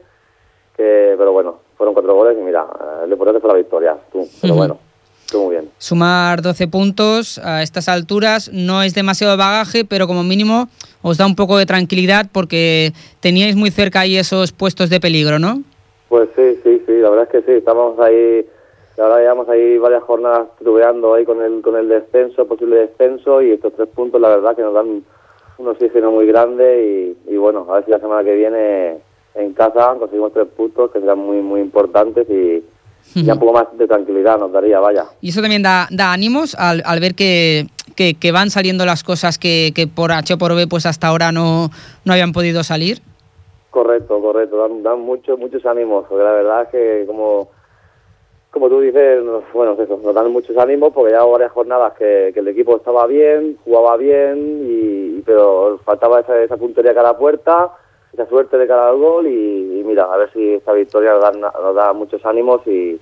que, 0.75 1.15
pero 1.17 1.31
bueno, 1.31 1.59
fueron 1.77 1.93
cuatro 1.93 2.13
goles 2.13 2.37
y 2.39 2.41
mira, 2.41 2.65
lo 3.05 3.11
importante 3.11 3.41
fue 3.41 3.49
la 3.49 3.57
victoria, 3.57 3.97
tú, 4.11 4.27
pero 4.41 4.53
Ujú. 4.53 4.59
bueno, 4.59 4.79
estuvo 5.25 5.45
muy 5.45 5.55
bien. 5.55 5.69
Sumar 5.77 6.41
12 6.41 6.67
puntos 6.67 7.37
a 7.39 7.61
estas 7.61 7.89
alturas 7.89 8.49
no 8.53 8.83
es 8.83 8.93
demasiado 8.93 9.35
bagaje, 9.37 9.85
pero 9.85 10.07
como 10.07 10.23
mínimo 10.23 10.69
os 11.07 11.17
da 11.17 11.25
un 11.25 11.35
poco 11.35 11.57
de 11.57 11.65
tranquilidad 11.65 12.27
porque 12.31 12.91
teníais 13.19 13.55
muy 13.55 13.71
cerca 13.71 14.01
ahí 14.01 14.17
esos 14.17 14.51
puestos 14.51 14.89
de 14.89 14.99
peligro, 14.99 15.39
¿no? 15.39 15.63
Pues 16.09 16.29
sí, 16.35 16.59
sí, 16.63 16.81
sí, 16.85 16.93
la 16.99 17.09
verdad 17.09 17.27
es 17.31 17.31
que 17.31 17.51
sí, 17.51 17.57
estamos 17.57 17.99
ahí, 17.99 18.45
la 18.97 19.03
verdad 19.05 19.19
llevamos 19.19 19.49
ahí 19.49 19.77
varias 19.77 20.03
jornadas 20.03 20.47
titubeando 20.57 21.13
ahí 21.13 21.25
con 21.25 21.41
el, 21.41 21.61
con 21.61 21.75
el 21.75 21.87
descenso, 21.87 22.45
posible 22.45 22.77
descenso 22.77 23.41
y 23.41 23.51
estos 23.51 23.73
tres 23.73 23.89
puntos 23.89 24.19
la 24.19 24.29
verdad 24.29 24.55
que 24.55 24.61
nos 24.61 24.73
dan 24.73 25.03
un 25.57 25.67
oxígeno 25.67 26.11
muy 26.11 26.27
grande 26.27 27.15
y, 27.27 27.33
y 27.33 27.37
bueno, 27.37 27.65
a 27.69 27.75
ver 27.75 27.85
si 27.85 27.91
la 27.91 27.99
semana 27.99 28.23
que 28.23 28.35
viene 28.35 28.97
en 29.35 29.53
casa 29.53 29.95
conseguimos 29.97 30.33
tres 30.33 30.47
puntos 30.55 30.91
que 30.91 30.99
serán 30.99 31.19
muy, 31.19 31.37
muy 31.37 31.61
importantes 31.61 32.27
y, 32.29 32.63
y 33.15 33.23
ya 33.23 33.33
un 33.35 33.39
poco 33.39 33.53
más 33.53 33.65
de 33.77 33.87
tranquilidad 33.87 34.37
nos 34.37 34.51
daría, 34.51 34.79
vaya. 34.79 35.05
Y 35.21 35.29
eso 35.29 35.41
también 35.41 35.63
da, 35.63 35.87
da 35.89 36.11
ánimos 36.11 36.55
al, 36.55 36.83
al 36.85 36.99
ver 36.99 37.15
que, 37.15 37.67
que- 37.97 38.13
que 38.13 38.31
van 38.31 38.49
saliendo 38.49 38.85
las 38.85 39.03
cosas 39.03 39.37
que, 39.37 39.73
que 39.75 39.87
por 39.87 40.13
H 40.13 40.35
o 40.35 40.37
por 40.37 40.55
B 40.55 40.67
pues 40.67 40.85
hasta 40.85 41.07
ahora 41.07 41.33
no, 41.33 41.69
no 42.05 42.13
habían 42.13 42.31
podido 42.31 42.63
salir. 42.63 42.99
Correcto, 43.71 44.21
correcto, 44.21 44.55
dan, 44.57 44.81
dan 44.83 44.99
muchos, 45.01 45.37
muchos 45.37 45.65
ánimos, 45.65 46.05
porque 46.07 46.23
la 46.23 46.31
verdad 46.31 46.61
es 46.63 46.69
que 46.69 47.03
como, 47.05 47.49
como 48.51 48.69
tú 48.69 48.79
dices, 48.79 49.23
nos- 49.23 49.43
bueno, 49.53 49.73
es 49.73 49.79
eso, 49.81 49.99
nos 50.03 50.15
dan 50.15 50.31
muchos 50.31 50.57
ánimos 50.57 50.93
porque 50.93 51.11
ya 51.11 51.23
varias 51.23 51.51
jornadas 51.51 51.93
que, 51.97 52.31
que 52.33 52.39
el 52.39 52.47
equipo 52.47 52.77
estaba 52.77 53.05
bien, 53.05 53.57
jugaba 53.65 53.97
bien, 53.97 54.61
y, 54.67 55.21
pero 55.25 55.79
faltaba 55.83 56.21
esa, 56.21 56.41
esa 56.41 56.57
puntería 56.57 56.93
cara 56.95 57.09
a 57.09 57.17
puerta, 57.17 57.69
esa 58.13 58.25
suerte 58.27 58.57
de 58.57 58.65
cara 58.67 58.89
al 58.89 58.97
gol 58.97 59.27
y, 59.27 59.79
y 59.79 59.83
mira, 59.83 60.05
a 60.11 60.17
ver 60.17 60.31
si 60.33 60.53
esta 60.55 60.71
victoria 60.73 61.11
nos 61.13 61.21
da, 61.21 61.31
nos 61.31 61.75
da 61.75 61.93
muchos 61.93 62.25
ánimos 62.25 62.61
y, 62.65 62.99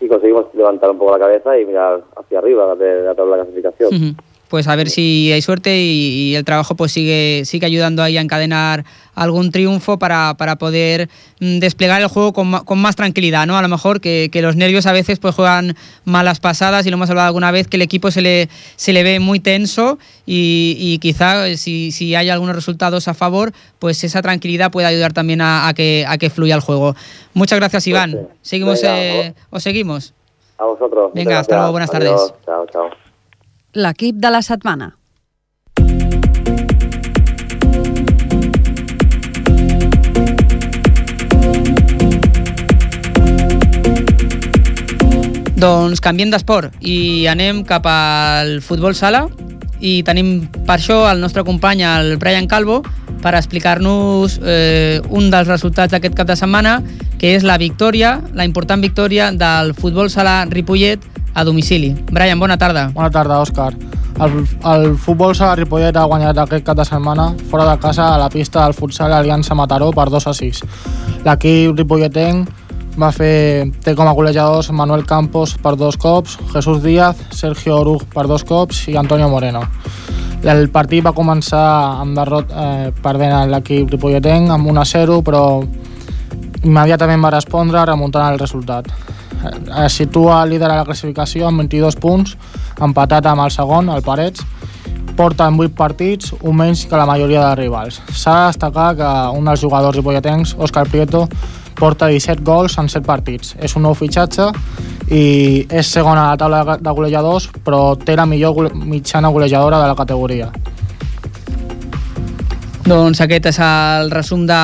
y 0.00 0.08
conseguimos 0.08 0.46
levantar 0.54 0.90
un 0.90 0.98
poco 0.98 1.12
la 1.12 1.18
cabeza 1.18 1.56
y 1.58 1.64
mirar 1.66 2.02
hacia 2.16 2.38
arriba 2.38 2.74
de, 2.74 2.84
de 2.84 3.02
la 3.02 3.14
tabla 3.14 3.36
de 3.36 3.42
clasificación. 3.42 3.88
Ujú. 3.94 4.22
Pues 4.48 4.66
a 4.66 4.76
ver 4.76 4.88
si 4.88 5.30
hay 5.32 5.42
suerte 5.42 5.78
y, 5.78 6.30
y 6.30 6.34
el 6.34 6.44
trabajo 6.44 6.74
pues 6.74 6.92
sigue, 6.92 7.42
sigue 7.44 7.66
ayudando 7.66 8.02
ahí 8.02 8.16
a 8.16 8.20
encadenar 8.20 8.84
algún 9.14 9.50
triunfo 9.50 9.98
para, 9.98 10.34
para 10.38 10.56
poder 10.56 11.08
mm, 11.40 11.58
desplegar 11.58 12.00
el 12.00 12.08
juego 12.08 12.32
con, 12.32 12.52
con 12.64 12.78
más 12.78 12.96
tranquilidad, 12.96 13.46
¿no? 13.46 13.58
A 13.58 13.62
lo 13.62 13.68
mejor 13.68 14.00
que, 14.00 14.28
que 14.32 14.40
los 14.42 14.56
nervios 14.56 14.86
a 14.86 14.92
veces 14.92 15.18
pues 15.18 15.34
juegan 15.34 15.76
malas 16.04 16.40
pasadas 16.40 16.86
y 16.86 16.90
lo 16.90 16.94
hemos 16.94 17.10
hablado 17.10 17.26
alguna 17.26 17.50
vez 17.50 17.66
que 17.68 17.76
el 17.76 17.82
equipo 17.82 18.10
se 18.10 18.22
le, 18.22 18.48
se 18.76 18.92
le 18.92 19.02
ve 19.02 19.20
muy 19.20 19.40
tenso 19.40 19.98
y, 20.24 20.76
y 20.78 20.98
quizá 20.98 21.48
eh, 21.48 21.56
si, 21.56 21.92
si 21.92 22.14
hay 22.14 22.30
algunos 22.30 22.54
resultados 22.54 23.08
a 23.08 23.14
favor, 23.14 23.52
pues 23.78 24.02
esa 24.04 24.22
tranquilidad 24.22 24.70
puede 24.70 24.86
ayudar 24.86 25.12
también 25.12 25.40
a, 25.40 25.68
a 25.68 25.74
que, 25.74 26.04
a 26.08 26.16
que 26.16 26.30
fluya 26.30 26.54
el 26.54 26.60
juego. 26.60 26.94
Muchas 27.34 27.58
gracias 27.58 27.86
Iván. 27.86 28.28
Seguimos, 28.40 28.80
eh, 28.84 29.34
¿Os 29.50 29.62
seguimos? 29.62 30.14
A 30.58 30.64
vosotros. 30.64 31.10
Venga, 31.14 31.40
hasta 31.40 31.56
luego, 31.56 31.72
buenas 31.72 31.92
Adiós. 31.92 32.32
tardes. 32.32 32.44
Chao, 32.46 32.66
chao. 32.72 33.07
L'equip 33.78 34.16
de 34.18 34.30
la 34.34 34.40
setmana. 34.42 34.88
Doncs 45.54 46.02
canviem 46.02 46.32
d'esport 46.34 46.74
i 46.82 47.28
anem 47.30 47.60
cap 47.68 47.86
al 47.86 48.56
futbol 48.66 48.96
sala 48.98 49.28
i 49.78 50.00
tenim 50.02 50.48
per 50.66 50.80
això 50.80 51.04
el 51.12 51.22
nostre 51.22 51.44
company, 51.46 51.84
el 51.86 52.16
Brian 52.18 52.50
Calvo, 52.50 52.80
per 53.22 53.36
explicar-nos 53.38 54.40
eh, 54.42 54.98
un 55.06 55.30
dels 55.30 55.46
resultats 55.46 55.94
d'aquest 55.94 56.18
cap 56.18 56.26
de 56.26 56.34
setmana, 56.34 56.80
que 57.22 57.36
és 57.36 57.46
la 57.46 57.60
victòria, 57.62 58.16
la 58.34 58.46
important 58.46 58.82
victòria 58.82 59.30
del 59.30 59.70
futbol 59.78 60.10
sala 60.10 60.40
Ripollet 60.50 61.06
a 61.34 61.44
domicili. 61.44 61.94
Brian, 62.10 62.40
bona 62.40 62.58
tarda. 62.58 62.88
Bona 62.94 63.10
tarda, 63.10 63.40
Òscar. 63.40 63.74
El, 64.18 64.32
el 64.66 64.96
futbol 64.98 65.34
sala 65.38 65.54
Ripollet 65.54 65.96
ha 65.96 66.06
guanyat 66.10 66.38
aquest 66.42 66.64
cap 66.66 66.78
de 66.78 66.84
setmana 66.86 67.28
fora 67.50 67.68
de 67.68 67.76
casa 67.78 68.14
a 68.14 68.18
la 68.18 68.28
pista 68.28 68.64
del 68.64 68.74
futsal 68.74 69.12
Aliança 69.14 69.54
Mataró 69.54 69.92
per 69.94 70.08
2 70.10 70.26
a 70.26 70.34
6. 70.34 70.62
L'equip 71.26 71.78
ripolletenc 71.78 72.50
va 72.98 73.12
fer, 73.14 73.70
té 73.84 73.94
com 73.94 74.08
a 74.10 74.14
golejadors 74.16 74.72
Manuel 74.74 75.04
Campos 75.06 75.54
per 75.62 75.76
dos 75.78 75.96
cops, 75.96 76.34
Jesús 76.52 76.82
Díaz, 76.82 77.20
Sergio 77.30 77.78
Oruj 77.78 78.02
per 78.14 78.26
dos 78.26 78.42
cops 78.44 78.88
i 78.90 78.96
Antonio 78.98 79.28
Moreno. 79.30 79.62
El 80.42 80.68
partit 80.74 81.04
va 81.06 81.14
començar 81.14 81.62
amb 82.02 82.18
derrot 82.18 82.50
eh, 82.50 82.90
perdent 83.02 83.52
l'equip 83.52 83.94
ripolletenc 83.94 84.50
amb 84.54 84.70
1 84.70 84.82
a 84.82 84.86
0, 84.86 85.20
però 85.26 85.44
immediatament 86.64 87.22
va 87.22 87.34
respondre 87.34 87.86
remuntant 87.86 88.32
el 88.32 88.38
resultat. 88.42 88.90
Eh, 89.44 89.84
Es 89.86 89.92
situa 89.92 90.44
líder 90.46 90.70
a 90.70 90.76
la 90.80 90.84
classificació 90.84 91.46
amb 91.48 91.58
22 91.62 91.96
punts, 91.96 92.36
empatat 92.80 93.26
amb 93.26 93.44
el 93.44 93.50
segon, 93.54 93.88
el 93.90 94.02
Parets, 94.02 94.42
porta 95.16 95.46
en 95.50 95.58
8 95.58 95.74
partits, 95.74 96.32
un 96.42 96.56
menys 96.56 96.86
que 96.86 96.96
la 96.96 97.06
majoria 97.06 97.48
de 97.48 97.54
rivals. 97.56 98.00
S'ha 98.14 98.34
de 98.40 98.46
destacar 98.52 98.94
que 98.96 99.08
un 99.38 99.44
dels 99.44 99.60
jugadors 99.60 99.96
ripolletens, 99.96 100.54
Òscar 100.58 100.86
Prieto, 100.88 101.28
porta 101.78 102.06
17 102.10 102.42
gols 102.42 102.76
en 102.78 102.88
7 102.88 103.04
partits. 103.06 103.54
És 103.60 103.74
un 103.76 103.82
nou 103.82 103.94
fitxatge 103.94 104.48
i 105.10 105.66
és 105.70 105.86
segon 105.86 106.18
a 106.18 106.28
la 106.30 106.36
taula 106.36 106.64
de- 106.78 106.90
golejadors, 106.94 107.48
però 107.64 107.96
té 107.98 108.16
la 108.16 108.26
millor 108.26 108.74
mitjana 108.74 109.28
golejadora 109.28 109.78
de 109.80 109.86
la 109.88 109.94
categoria. 109.94 110.50
Doncs 112.88 113.20
aquest 113.20 113.46
és 113.50 113.58
el 113.60 114.10
resum 114.10 114.46
de, 114.48 114.58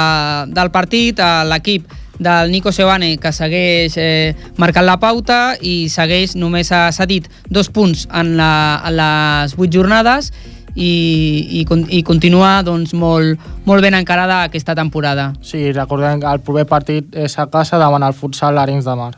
del 0.56 0.70
partit, 0.72 1.18
eh, 1.20 1.42
l'equip 1.50 1.90
del 2.18 2.50
Nico 2.50 2.72
Sebane 2.72 3.16
que 3.18 3.32
segueix 3.34 3.96
eh, 3.98 4.34
marcant 4.56 4.86
la 4.86 4.98
pauta 5.02 5.56
i 5.60 5.88
segueix, 5.92 6.36
només 6.36 6.72
ha 6.72 6.88
cedit 6.94 7.30
dos 7.48 7.70
punts 7.70 8.06
en, 8.12 8.36
la, 8.38 8.82
en 8.84 8.98
les 8.98 9.56
vuit 9.58 9.72
jornades 9.72 10.32
i, 10.74 11.62
i, 11.62 11.64
i 11.64 12.02
continua 12.02 12.58
doncs, 12.66 12.94
molt, 12.98 13.40
molt 13.64 13.82
ben 13.82 13.94
encarada 13.94 14.42
aquesta 14.48 14.74
temporada. 14.74 15.32
Sí, 15.42 15.70
recordem 15.72 16.20
que 16.22 16.30
el 16.30 16.42
proper 16.44 16.66
partit 16.70 17.14
és 17.14 17.38
a 17.38 17.48
casa 17.50 17.78
davant 17.80 18.02
el 18.06 18.16
futsal 18.16 18.58
Arenys 18.58 18.86
de 18.88 18.96
Mar, 18.98 19.12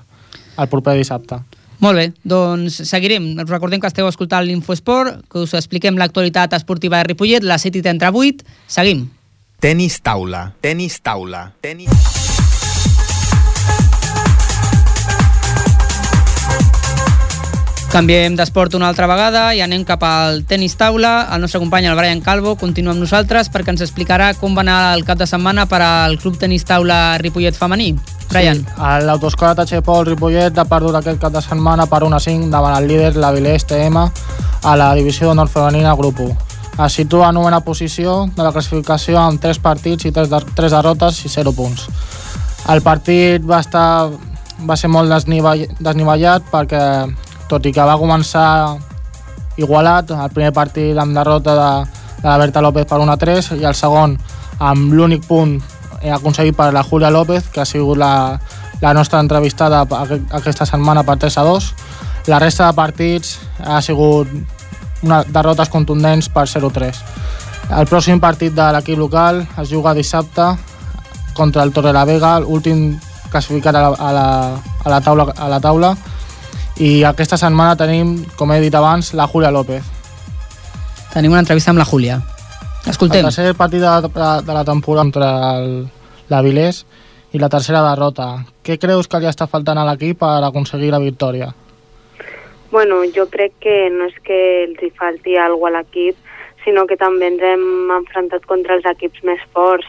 el 0.57 0.73
proper 0.73 0.97
dissabte. 0.99 1.41
Molt 1.81 1.99
bé, 2.01 2.07
doncs 2.25 2.79
seguirem. 2.89 3.35
Us 3.43 3.51
recordem 3.51 3.83
que 3.83 3.91
esteu 3.91 4.09
escoltant 4.09 4.47
l'Infoesport, 4.47 5.27
que 5.33 5.45
us 5.45 5.53
expliquem 5.59 5.99
l'actualitat 6.01 6.57
esportiva 6.57 7.03
de 7.03 7.13
Ripollet, 7.13 7.45
la 7.45 7.61
7 7.61 7.83
i 7.83 7.85
38. 7.85 8.49
Seguim. 8.79 9.07
Tenis 9.61 10.01
taula, 10.05 10.51
tenis 10.65 11.01
taula, 11.05 11.51
tenis... 11.65 12.36
Canviem 17.87 18.35
d'esport 18.35 18.75
una 18.75 18.89
altra 18.91 19.07
vegada 19.07 19.43
i 19.55 19.61
anem 19.63 19.85
cap 19.87 20.03
al 20.05 20.43
tenis 20.49 20.75
taula. 20.77 21.29
El 21.33 21.41
nostre 21.41 21.61
company, 21.63 21.87
el 21.87 21.95
Brian 21.97 22.21
Calvo, 22.21 22.57
continua 22.59 22.93
amb 22.93 23.01
nosaltres 23.01 23.49
perquè 23.55 23.71
ens 23.73 23.85
explicarà 23.87 24.33
com 24.41 24.57
va 24.59 24.65
anar 24.65 24.79
el 24.97 25.05
cap 25.07 25.21
de 25.21 25.29
setmana 25.31 25.69
per 25.71 25.81
al 25.87 26.19
Club 26.19 26.37
Tenis 26.41 26.67
Taula 26.67 27.17
Ripollet 27.23 27.55
femení. 27.57 27.95
Brian. 28.29 28.59
Sí, 28.67 29.07
l'autoescola 29.07 29.55
Tachepol 29.55 30.05
Ripollet 30.11 30.59
ha 30.59 30.67
perdut 30.67 30.99
aquest 30.99 31.23
cap 31.23 31.33
de 31.33 31.41
setmana 31.45 31.87
per 31.87 32.03
1 32.03 32.17
a 32.17 32.21
5 32.21 32.51
davant 32.51 32.75
el 32.77 32.89
líder, 32.91 33.15
l'Avilés 33.17 33.65
TM, 33.71 34.03
a 34.03 34.77
la 34.77 34.93
divisió 34.99 35.33
nord 35.35 35.55
femenina 35.55 35.95
grup 35.95 36.21
1. 36.21 36.37
Es 36.85 36.97
situa 36.99 37.31
en 37.31 37.39
novena 37.39 37.63
posició 37.65 38.27
de 38.35 38.43
la 38.43 38.53
classificació 38.53 39.21
amb 39.23 39.41
3 39.41 39.63
partits 39.63 40.05
i 40.05 40.13
3, 40.13 40.29
de, 40.29 40.43
3 40.59 40.75
derrotes 40.75 41.23
i 41.25 41.31
0 41.33 41.55
punts. 41.57 41.87
El 42.69 42.83
partit 42.83 43.47
va 43.47 43.63
estar 43.63 44.11
va 44.69 44.77
ser 44.77 44.89
molt 44.91 45.13
desnivell, 45.13 45.67
desnivellat 45.79 46.51
perquè 46.51 46.83
tot 47.49 47.67
i 47.67 47.73
que 47.73 47.85
va 47.87 47.97
començar 48.01 48.77
igualat, 49.57 50.11
el 50.11 50.31
primer 50.35 50.53
partit 50.53 50.99
amb 50.99 51.15
derrota 51.17 51.55
de, 51.57 51.71
de 52.23 52.29
la 52.29 52.37
Berta 52.39 52.61
López 52.61 52.87
per 52.87 52.99
1 53.01 53.13
a 53.13 53.17
3 53.17 53.51
i 53.61 53.65
el 53.65 53.75
segon 53.79 54.17
amb 54.59 54.93
l'únic 54.93 55.25
punt 55.29 55.57
eh, 56.03 56.11
aconseguit 56.13 56.57
per 56.57 56.73
la 56.75 56.83
Julia 56.85 57.11
López, 57.11 57.49
que 57.53 57.61
ha 57.63 57.69
sigut 57.69 57.97
la, 57.99 58.39
la 58.83 58.93
nostra 58.95 59.21
entrevistada 59.21 59.85
aqu- 59.87 60.21
aquesta 60.37 60.67
setmana 60.69 61.05
per 61.05 61.17
3 61.23 61.39
a 61.39 61.45
2. 61.49 61.71
La 62.27 62.39
resta 62.43 62.67
de 62.67 62.75
partits 62.77 63.39
ha 63.65 63.81
sigut 63.83 64.29
una, 65.03 65.23
derrotes 65.25 65.69
contundents 65.71 66.29
per 66.29 66.49
0 66.49 66.71
3. 66.75 67.01
El 67.79 67.87
pròxim 67.91 68.21
partit 68.23 68.53
de 68.55 68.67
l'equip 68.75 68.99
local 68.99 69.41
es 69.59 69.71
juga 69.71 69.95
dissabte 69.95 70.53
contra 71.35 71.63
el 71.65 71.73
Torre 71.73 71.93
la 71.93 72.05
Vega, 72.09 72.39
últim 72.41 72.99
classificat 73.31 73.75
a 73.77 73.81
la, 73.83 73.89
a, 73.99 74.13
la, 74.13 74.27
a, 74.85 74.91
la 74.91 75.01
taula, 75.01 75.27
a 75.37 75.49
la 75.51 75.61
taula. 75.61 75.95
I 76.77 77.07
aquesta 77.09 77.39
setmana 77.41 77.77
tenim, 77.81 78.19
com 78.37 78.51
he 78.53 78.61
dit 78.61 78.75
abans, 78.77 79.15
la 79.17 79.25
Julia 79.33 79.49
López. 79.51 79.85
Tenim 81.15 81.33
una 81.33 81.41
entrevista 81.41 81.73
amb 81.73 81.81
la 81.81 81.87
Júlia. 81.89 82.19
Escoltem. 82.85 83.25
El 83.25 83.31
tercer 83.31 83.55
partit 83.57 83.81
de, 83.81 83.93
de, 84.05 84.27
de 84.45 84.57
la 84.57 84.65
temporada 84.65 85.07
contra 85.07 85.31
el, 85.57 85.71
l'Avilés 86.29 86.83
i 87.33 87.41
la 87.41 87.49
tercera 87.49 87.81
derrota. 87.87 88.29
Què 88.61 88.77
creus 88.83 89.09
que 89.09 89.23
li 89.23 89.31
està 89.31 89.49
faltant 89.49 89.81
a 89.81 89.87
l'equip 89.89 90.21
per 90.21 90.37
aconseguir 90.45 90.93
la 90.93 91.01
victòria? 91.01 91.49
Bueno, 92.71 93.01
jo 93.17 93.25
crec 93.33 93.57
que 93.65 93.77
no 93.95 94.11
és 94.11 94.21
que 94.27 94.39
els 94.67 94.85
hi 94.85 94.93
falti 95.01 95.39
alguna 95.41 95.81
a 95.81 95.81
l'equip, 95.81 96.21
sinó 96.67 96.85
que 96.85 97.01
també 97.01 97.31
ens 97.33 97.41
hem 97.41 97.91
enfrontat 97.97 98.45
contra 98.45 98.77
els 98.77 98.85
equips 98.93 99.25
més 99.25 99.41
forts 99.57 99.89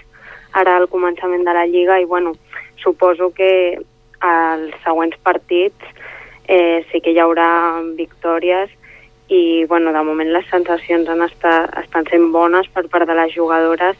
ara 0.55 0.77
al 0.79 0.87
començament 0.87 1.43
de 1.43 1.53
la 1.53 1.67
Lliga 1.67 1.99
i 1.99 2.05
bueno, 2.05 2.35
suposo 2.79 3.33
que 3.35 3.51
als 4.23 4.73
següents 4.85 5.17
partits 5.25 5.96
eh, 6.47 6.85
sí 6.91 7.01
que 7.03 7.11
hi 7.11 7.19
haurà 7.19 7.83
victòries 7.97 8.71
i 9.27 9.65
bueno, 9.65 9.91
de 9.91 10.03
moment 10.07 10.31
les 10.31 10.47
sensacions 10.49 11.09
han 11.09 11.21
estat, 11.25 11.73
estan 11.83 12.07
sent 12.07 12.31
bones 12.31 12.69
per 12.73 12.87
part 12.87 13.07
de 13.07 13.15
les 13.17 13.33
jugadores 13.35 13.97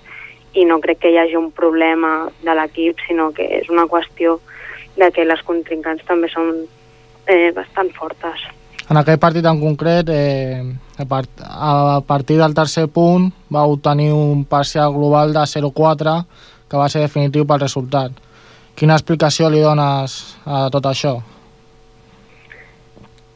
i 0.56 0.64
no 0.66 0.80
crec 0.82 1.04
que 1.04 1.12
hi 1.12 1.20
hagi 1.20 1.36
un 1.36 1.52
problema 1.52 2.30
de 2.44 2.56
l'equip, 2.56 3.02
sinó 3.06 3.30
que 3.36 3.46
és 3.60 3.70
una 3.70 3.86
qüestió 3.92 4.40
de 4.98 5.12
que 5.14 5.28
les 5.28 5.44
contrincants 5.46 6.06
també 6.08 6.32
són 6.32 6.54
eh, 7.28 7.52
bastant 7.54 7.92
fortes. 7.94 8.48
En 8.88 8.98
aquest 8.98 9.20
partit 9.20 9.46
en 9.46 9.60
concret, 9.60 10.10
eh, 10.10 10.64
a, 10.98 11.06
part, 11.06 11.30
a 11.44 12.00
partir 12.08 12.40
del 12.40 12.56
tercer 12.56 12.88
punt, 12.88 13.28
va 13.54 13.68
obtenir 13.68 14.14
un 14.16 14.46
parcial 14.48 14.96
global 14.96 15.36
de 15.36 15.44
0-4, 15.44 16.22
que 16.72 16.80
va 16.80 16.88
ser 16.90 17.04
definitiu 17.04 17.46
pel 17.46 17.62
resultat. 17.68 18.16
Quina 18.78 18.96
explicació 18.96 19.52
li 19.52 19.60
dones 19.60 20.38
a 20.46 20.68
tot 20.72 20.88
això? 20.88 21.18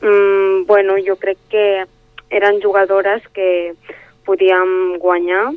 Mm, 0.01 0.65
bueno, 0.65 0.95
jo 1.05 1.15
crec 1.15 1.37
que 1.49 1.85
eren 2.29 2.61
jugadores 2.61 3.21
que 3.29 3.75
podíem 4.25 4.97
guanyar, 4.97 5.51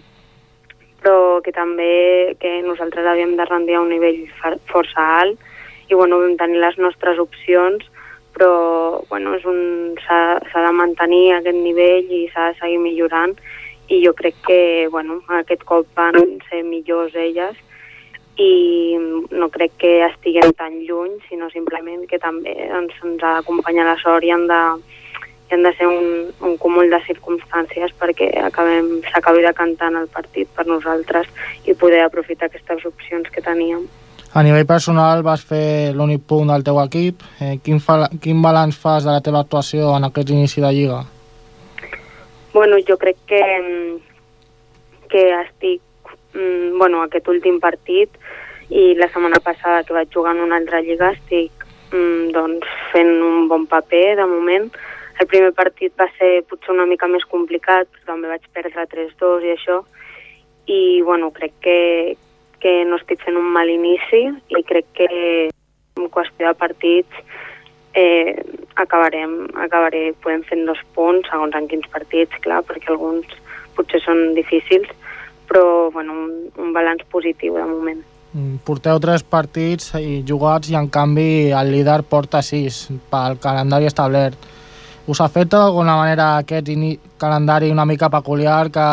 però 1.00 1.40
que 1.44 1.52
també 1.52 2.36
que 2.40 2.60
nosaltres 2.64 3.06
havíem 3.06 3.36
de 3.36 3.44
rendir 3.48 3.76
a 3.76 3.82
un 3.84 3.90
nivell 3.92 4.24
força 4.68 5.04
alt 5.20 5.40
i 5.88 5.94
bueno, 5.94 6.20
vam 6.20 6.36
tenir 6.40 6.60
les 6.60 6.78
nostres 6.80 7.20
opcions, 7.20 7.84
però 8.36 9.04
bueno, 9.08 9.36
s'ha 9.40 10.40
de 10.66 10.72
mantenir 10.72 11.34
aquest 11.34 11.60
nivell 11.60 12.08
i 12.10 12.24
s'ha 12.32 12.50
de 12.50 12.58
seguir 12.60 12.80
millorant 12.80 13.36
i 13.88 14.00
jo 14.04 14.14
crec 14.16 14.36
que 14.48 14.88
bueno, 14.90 15.20
aquest 15.40 15.64
cop 15.68 15.86
van 15.96 16.18
ser 16.48 16.64
millors 16.64 17.14
elles 17.14 17.56
i 18.36 18.96
no 19.30 19.48
crec 19.54 19.76
que 19.78 19.92
estiguem 20.08 20.52
tan 20.58 20.80
lluny, 20.88 21.18
sinó 21.28 21.48
simplement 21.52 22.06
que 22.10 22.18
també 22.18 22.54
doncs, 22.72 22.96
ens 23.04 23.22
ha 23.22 23.36
d'acompanyar 23.38 23.86
la 23.86 23.96
sort 24.02 24.26
i 24.26 24.32
han 24.34 24.48
de, 24.50 24.60
i 25.50 25.54
han 25.54 25.62
de 25.62 25.72
ser 25.78 25.86
un, 25.86 26.32
un 26.42 26.56
cúmul 26.58 26.90
de 26.90 26.98
circumstàncies 27.06 27.94
perquè 28.00 28.32
acabem 28.42 28.96
s'acabi 29.12 29.44
decantant 29.46 30.00
el 30.00 30.08
partit 30.10 30.50
per 30.56 30.66
nosaltres 30.66 31.30
i 31.64 31.76
poder 31.78 32.02
aprofitar 32.02 32.50
aquestes 32.50 32.86
opcions 32.90 33.30
que 33.30 33.44
teníem. 33.44 33.86
A 34.34 34.42
nivell 34.42 34.66
personal 34.66 35.22
vas 35.22 35.44
fer 35.46 35.94
l'únic 35.94 36.24
punt 36.26 36.48
del 36.50 36.64
teu 36.66 36.80
equip. 36.82 37.22
Eh, 37.38 37.60
quin, 37.62 37.78
fa, 37.78 38.08
quin 38.18 38.40
balanç 38.42 38.74
fas 38.74 39.06
de 39.06 39.12
la 39.14 39.22
teva 39.22 39.44
actuació 39.44 39.92
en 39.94 40.08
aquest 40.08 40.32
inici 40.34 40.64
de 40.64 40.72
Lliga? 40.74 41.04
Bueno, 42.54 42.80
jo 42.88 42.96
crec 42.98 43.20
que, 43.30 43.42
que 45.10 45.22
estic 45.38 45.82
mm, 46.34 46.78
bueno, 46.78 47.02
aquest 47.02 47.28
últim 47.28 47.60
partit 47.60 48.10
i 48.70 48.94
la 48.98 49.08
setmana 49.12 49.40
passada 49.44 49.84
que 49.84 49.94
vaig 49.96 50.12
jugar 50.12 50.34
en 50.36 50.44
una 50.46 50.58
altra 50.60 50.80
lliga 50.80 51.12
estic 51.14 51.64
mm, 51.92 52.32
doncs, 52.34 52.66
fent 52.92 53.12
un 53.22 53.48
bon 53.48 53.66
paper 53.70 54.16
de 54.20 54.26
moment. 54.26 54.68
El 55.20 55.28
primer 55.30 55.52
partit 55.54 55.94
va 55.98 56.08
ser 56.18 56.42
potser 56.50 56.72
una 56.74 56.86
mica 56.90 57.06
més 57.06 57.24
complicat, 57.30 57.88
però 57.92 58.14
també 58.14 58.32
vaig 58.32 58.46
perdre 58.52 58.88
3-2 58.90 59.46
i 59.46 59.52
això, 59.54 59.80
i 60.66 61.02
bueno, 61.06 61.30
crec 61.30 61.54
que, 61.62 61.78
que 62.60 62.80
no 62.88 62.98
estic 62.98 63.22
fent 63.22 63.38
un 63.38 63.50
mal 63.54 63.70
inici 63.70 64.24
i 64.26 64.62
crec 64.66 64.90
que 64.96 65.08
en 65.94 66.08
qüestió 66.10 66.48
de 66.48 66.58
partits 66.58 67.22
eh, 67.94 68.42
acabarem, 68.74 69.44
acabaré 69.54 70.12
podem 70.24 70.42
fent 70.48 70.64
dos 70.66 70.80
punts 70.96 71.28
segons 71.30 71.54
en 71.54 71.68
quins 71.70 71.86
partits, 71.92 72.40
clar, 72.42 72.62
perquè 72.66 72.90
alguns 72.90 73.28
potser 73.76 74.00
són 74.02 74.34
difícils, 74.34 74.90
però 75.54 75.88
bueno, 75.92 76.12
un, 76.12 76.50
un 76.58 76.72
balanç 76.74 77.04
positiu 77.06 77.54
de 77.54 77.62
moment. 77.62 78.00
Mm, 78.34 78.56
porteu 78.66 78.98
tres 78.98 79.22
partits 79.22 79.92
i 80.00 80.24
jugats 80.26 80.66
i 80.72 80.74
en 80.74 80.88
canvi 80.90 81.52
el 81.54 81.70
líder 81.70 82.00
porta 82.10 82.40
sis 82.42 82.88
pel 83.10 83.38
calendari 83.38 83.86
establert. 83.86 84.34
Us 85.06 85.20
afecta 85.22 85.60
d'alguna 85.62 85.94
manera 86.00 86.38
aquest 86.40 86.72
calendari 87.20 87.70
una 87.70 87.86
mica 87.86 88.10
peculiar 88.10 88.72
que 88.74 88.88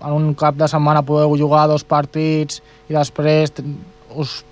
en 0.00 0.12
un 0.16 0.34
cap 0.34 0.56
de 0.58 0.66
setmana 0.66 1.06
podeu 1.06 1.36
jugar 1.38 1.68
dos 1.68 1.84
partits 1.84 2.58
i 2.88 2.96
després 2.96 3.54
us 4.16 4.42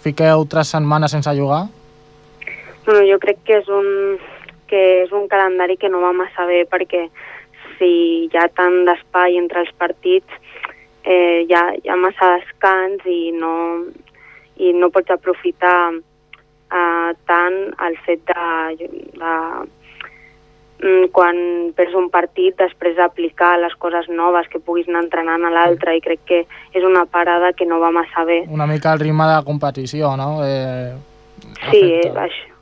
fiqueu 0.00 0.46
tres 0.48 0.72
setmanes 0.72 1.12
sense 1.12 1.36
jugar? 1.36 1.66
Bueno, 2.86 3.04
jo 3.04 3.18
crec 3.20 3.44
que 3.44 3.58
és 3.60 3.68
un, 3.68 4.16
que 4.70 4.84
és 5.04 5.12
un 5.12 5.28
calendari 5.28 5.76
que 5.76 5.90
no 5.92 6.00
va 6.00 6.16
massa 6.16 6.46
bé 6.48 6.64
perquè 6.64 7.10
si 7.76 7.90
hi 8.24 8.36
ha 8.38 8.48
tant 8.48 8.86
d'espai 8.88 9.36
entre 9.36 9.66
els 9.66 9.74
partits 9.76 10.47
eh, 11.08 11.46
hi, 11.46 11.54
ha, 11.56 11.64
hi 11.80 11.88
ha 11.88 11.96
massa 11.96 12.34
descans 12.36 13.06
i 13.08 13.32
no, 13.32 13.54
i 14.60 14.74
no 14.76 14.90
pots 14.92 15.14
aprofitar 15.14 15.80
eh, 15.96 17.10
tant 17.30 17.58
el 17.86 17.96
fet 18.04 18.24
de, 18.28 18.88
de 19.16 19.32
mm, 20.84 21.08
quan 21.16 21.40
perds 21.78 21.96
un 21.98 22.10
partit 22.12 22.56
després 22.60 22.98
d'aplicar 22.98 23.54
les 23.62 23.74
coses 23.80 24.10
noves 24.12 24.50
que 24.52 24.60
puguis 24.60 24.88
anar 24.90 25.06
entrenant 25.06 25.48
a 25.48 25.54
l'altre 25.54 25.96
i 25.96 26.04
crec 26.04 26.24
que 26.28 26.42
és 26.76 26.84
una 26.84 27.06
parada 27.08 27.54
que 27.56 27.66
no 27.66 27.80
va 27.80 27.92
massa 27.94 28.26
bé. 28.28 28.42
Una 28.52 28.68
mica 28.68 28.92
el 28.92 29.04
ritme 29.06 29.30
de 29.32 29.40
competició, 29.48 30.14
no? 30.20 30.42
Eh, 30.44 30.92
sí, 31.70 31.84
eh, 32.02 32.12
això. 32.12 32.52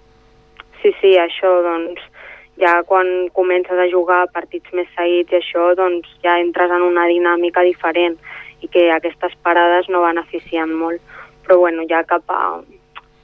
sí, 0.82 0.94
sí, 1.00 1.16
això 1.18 1.58
doncs 1.66 2.12
ja 2.60 2.82
quan 2.88 3.28
comences 3.36 3.78
a 3.78 3.88
jugar 3.92 4.26
partits 4.32 4.72
més 4.72 4.88
seguits 4.96 5.32
i 5.32 5.40
això, 5.40 5.74
doncs 5.76 6.08
ja 6.24 6.38
entres 6.40 6.72
en 6.72 6.84
una 6.86 7.06
dinàmica 7.10 7.64
diferent 7.66 8.16
i 8.64 8.68
que 8.72 8.88
aquestes 8.92 9.36
parades 9.44 9.90
no 9.92 10.04
beneficien 10.06 10.72
molt. 10.72 11.00
Però 11.44 11.58
bueno, 11.60 11.84
ja 11.88 12.02
cap 12.08 12.24
a, 12.32 12.60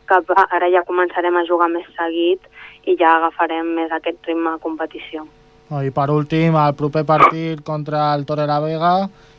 cap 0.06 0.28
a, 0.36 0.46
ara 0.54 0.68
ja 0.70 0.84
començarem 0.86 1.36
a 1.36 1.46
jugar 1.48 1.70
més 1.72 1.88
seguit 1.96 2.44
i 2.86 2.96
ja 2.98 3.16
agafarem 3.16 3.72
més 3.78 3.92
aquest 3.92 4.20
ritme 4.28 4.52
de 4.52 4.62
competició. 4.62 5.26
I 5.72 5.88
per 5.94 6.10
últim, 6.12 6.58
el 6.60 6.74
proper 6.76 7.06
partit 7.08 7.62
contra 7.64 8.10
el 8.12 8.26
Torre 8.28 8.44
la 8.44 8.60
Vega, 8.60 8.92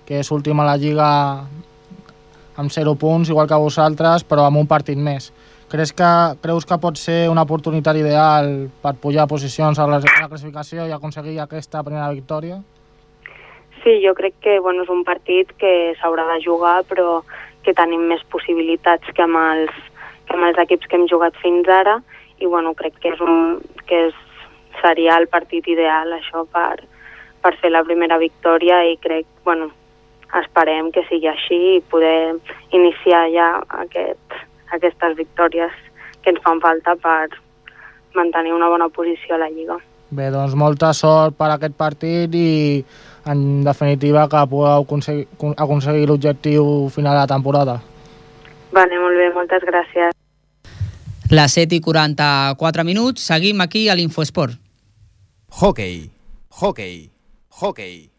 que 0.07 0.17
és 0.17 0.31
últim 0.33 0.59
a 0.59 0.65
la 0.65 0.79
Lliga 0.81 1.09
amb 2.57 2.73
0 2.73 2.95
punts, 2.97 3.29
igual 3.29 3.47
que 3.49 3.59
vosaltres, 3.61 4.25
però 4.25 4.47
amb 4.47 4.57
un 4.63 4.69
partit 4.69 4.97
més. 4.97 5.29
Creus 5.73 5.89
que, 5.91 6.07
creus 6.37 6.67
que 6.69 6.75
pot 6.77 6.99
ser 7.01 7.31
una 7.33 7.41
oportunitat 7.47 7.97
ideal 7.97 8.51
per 8.83 8.91
pujar 9.01 9.23
posicions 9.25 9.79
a 9.81 9.87
la, 9.89 9.97
a 9.97 10.19
la 10.21 10.27
classificació 10.29 10.83
i 10.85 10.93
aconseguir 10.93 11.39
aquesta 11.41 11.81
primera 11.81 12.11
victòria? 12.13 12.59
Sí, 13.81 13.95
jo 14.03 14.13
crec 14.13 14.37
que 14.45 14.59
bueno, 14.61 14.85
és 14.85 14.91
un 14.93 15.01
partit 15.07 15.49
que 15.57 15.71
s'haurà 15.97 16.27
de 16.29 16.37
jugar, 16.45 16.75
però 16.91 17.23
que 17.65 17.73
tenim 17.73 18.05
més 18.11 18.21
possibilitats 18.29 19.17
que 19.17 19.25
amb 19.25 19.41
els, 19.41 19.81
que 20.29 20.37
amb 20.37 20.51
els 20.51 20.61
equips 20.67 20.85
que 20.85 21.01
hem 21.01 21.07
jugat 21.09 21.41
fins 21.41 21.73
ara, 21.79 21.97
i 22.37 22.45
bueno, 22.45 22.75
crec 22.77 23.01
que, 23.01 23.15
és 23.17 23.25
un, 23.25 23.57
que 23.89 24.05
és, 24.11 24.23
seria 24.77 25.17
el 25.17 25.25
partit 25.33 25.73
ideal 25.73 26.13
això 26.13 26.45
per, 26.53 26.85
per 27.41 27.55
fer 27.65 27.73
la 27.73 27.81
primera 27.89 28.21
victòria 28.21 28.83
i 28.93 28.99
crec, 29.01 29.25
bueno, 29.49 29.73
esperem 30.37 30.93
que 30.93 31.07
sigui 31.09 31.33
així 31.33 31.61
i 31.79 31.85
poder 31.89 32.35
iniciar 32.77 33.25
ja 33.33 33.53
aquest, 33.81 34.43
aquestes 34.75 35.17
victòries 35.17 35.73
que 36.23 36.33
ens 36.33 36.43
fan 36.43 36.61
falta 36.63 36.95
per 36.99 37.29
mantenir 38.15 38.53
una 38.53 38.69
bona 38.69 38.89
posició 38.89 39.35
a 39.35 39.43
la 39.43 39.49
Lliga. 39.49 39.79
Bé, 40.13 40.29
doncs 40.33 40.53
molta 40.53 40.91
sort 40.93 41.37
per 41.37 41.49
aquest 41.53 41.73
partit 41.77 42.35
i 42.37 42.83
en 43.29 43.63
definitiva 43.65 44.27
que 44.29 44.43
pugueu 44.51 44.83
aconseguir, 44.83 45.25
aconseguir 45.57 46.05
l'objectiu 46.09 46.89
final 46.93 47.17
de 47.17 47.21
la 47.23 47.31
temporada. 47.31 47.79
Vale, 48.73 48.99
molt 48.99 49.17
bé, 49.17 49.29
moltes 49.33 49.65
gràcies. 49.65 50.13
Les 51.33 51.55
7 51.57 51.79
i 51.79 51.81
44 51.81 52.85
minuts, 52.85 53.25
seguim 53.25 53.61
aquí 53.65 53.87
a 53.89 53.95
l'Infoesport. 53.97 54.59
Hockey, 55.61 56.09
hockey, 56.61 57.09
hockey. 57.61 58.09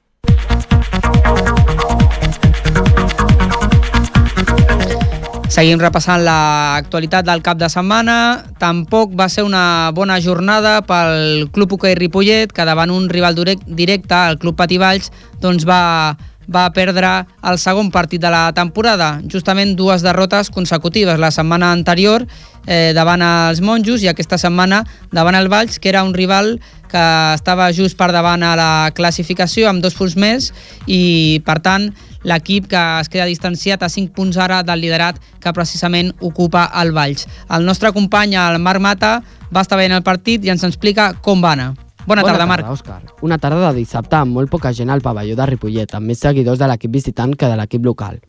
Seguim 5.55 5.79
repassant 5.79 6.19
l'actualitat 6.27 7.23
del 7.29 7.39
cap 7.47 7.61
de 7.61 7.69
setmana. 7.71 8.43
Tampoc 8.59 9.13
va 9.15 9.29
ser 9.31 9.45
una 9.47 9.93
bona 9.95 10.17
jornada 10.19 10.81
pel 10.83 11.45
Club 11.55 11.77
Hoquei 11.77 11.95
Ripollet, 11.95 12.51
que 12.51 12.67
davant 12.67 12.91
un 12.91 13.07
rival 13.09 13.39
directe, 13.39 14.19
el 14.19 14.41
Club 14.43 14.59
Pativalls, 14.59 15.13
doncs 15.39 15.63
va 15.63 16.17
va 16.45 16.67
perdre 16.77 17.11
el 17.49 17.59
segon 17.59 17.91
partit 17.91 18.21
de 18.21 18.29
la 18.29 18.53
temporada, 18.53 19.21
justament 19.33 19.75
dues 19.79 20.03
derrotes 20.05 20.51
consecutives, 20.53 21.17
la 21.19 21.31
setmana 21.33 21.71
anterior 21.73 22.27
eh, 22.67 22.93
davant 22.93 23.23
els 23.25 23.63
monjos 23.65 24.03
i 24.05 24.11
aquesta 24.11 24.37
setmana 24.37 24.83
davant 25.13 25.39
el 25.39 25.49
Valls, 25.49 25.79
que 25.79 25.89
era 25.89 26.05
un 26.05 26.13
rival 26.13 26.59
que 26.95 27.35
estava 27.35 27.67
just 27.75 27.99
per 27.99 28.13
davant 28.15 28.45
a 28.47 28.55
la 28.59 28.73
classificació 28.95 29.67
amb 29.67 29.83
dos 29.83 29.97
punts 29.99 30.15
més 30.15 30.53
i, 30.87 31.43
per 31.47 31.59
tant, 31.65 31.89
l'equip 32.25 32.69
que 32.71 32.83
es 33.01 33.11
queda 33.11 33.27
distanciat 33.29 33.83
a 33.83 33.91
5 33.91 34.15
punts 34.15 34.39
ara 34.41 34.63
del 34.63 34.85
liderat 34.85 35.19
que 35.43 35.53
precisament 35.57 36.13
ocupa 36.23 36.69
el 36.81 36.95
Valls. 36.95 37.27
El 37.51 37.67
nostre 37.67 37.93
company, 37.93 38.37
el 38.39 38.61
Marc 38.63 38.83
Mata, 38.83 39.17
va 39.51 39.65
estar 39.67 39.79
veient 39.81 39.97
el 39.97 40.07
partit 40.07 40.45
i 40.45 40.55
ens 40.55 40.65
explica 40.67 41.13
com 41.23 41.43
va 41.43 41.55
anar. 41.59 41.73
Bona, 42.05 42.21
Bona 42.21 42.33
tarda, 42.35 42.47
Marc. 42.47 42.69
Òscar. 42.69 43.01
Una 43.25 43.39
tarda 43.41 43.71
de 43.71 43.81
dissabte 43.81 44.19
amb 44.19 44.37
molt 44.37 44.53
poca 44.53 44.73
gent 44.77 44.93
al 44.93 45.03
pavelló 45.03 45.35
de 45.39 45.47
Ripollet, 45.49 45.95
amb 45.97 46.13
més 46.13 46.21
seguidors 46.21 46.61
de 46.61 46.69
l'equip 46.69 46.93
visitant 46.93 47.33
que 47.35 47.49
de 47.49 47.57
l'equip 47.57 47.85
local. 47.85 48.21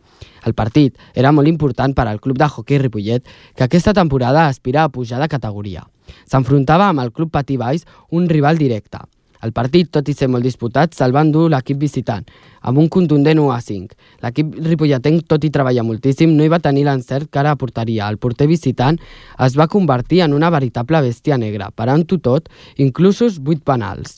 El 0.46 0.54
partit 0.54 0.96
era 1.14 1.34
molt 1.34 1.50
important 1.50 1.96
per 1.98 2.06
al 2.08 2.22
club 2.22 2.38
de 2.38 2.46
hoquei 2.46 2.80
Ripollet, 2.80 3.26
que 3.56 3.66
aquesta 3.66 3.94
temporada 3.94 4.46
aspira 4.48 4.84
a 4.84 4.94
pujar 4.94 5.20
de 5.22 5.28
categoria. 5.28 5.84
S'enfrontava 6.30 6.92
amb 6.92 7.02
el 7.02 7.12
club 7.12 7.34
Patí 7.34 7.58
Baix, 7.58 7.86
un 8.12 8.30
rival 8.30 8.62
directe. 8.62 9.02
El 9.46 9.52
partit, 9.54 9.92
tot 9.94 10.08
i 10.10 10.14
ser 10.18 10.30
molt 10.32 10.46
disputat, 10.46 10.96
se'l 10.98 11.14
va 11.14 11.22
endur 11.26 11.44
l'equip 11.52 11.78
visitant, 11.78 12.24
amb 12.66 12.80
un 12.82 12.88
contundent 12.90 13.38
1 13.42 13.52
a 13.54 13.60
5. 13.62 13.94
L'equip 14.24 14.56
ripolletenc, 14.70 15.26
tot 15.30 15.46
i 15.46 15.52
treballar 15.54 15.86
moltíssim, 15.86 16.34
no 16.34 16.46
hi 16.46 16.50
va 16.50 16.62
tenir 16.64 16.86
l'encert 16.88 17.30
que 17.30 17.42
ara 17.44 17.54
portaria. 17.60 18.10
El 18.10 18.18
porter 18.18 18.48
visitant 18.50 18.98
es 19.46 19.58
va 19.60 19.70
convertir 19.70 20.24
en 20.26 20.34
una 20.34 20.50
veritable 20.50 21.04
bèstia 21.06 21.38
negra, 21.38 21.70
parant-ho 21.70 22.18
tot, 22.18 22.50
inclusos 22.78 23.38
8 23.44 23.62
penals. 23.66 24.18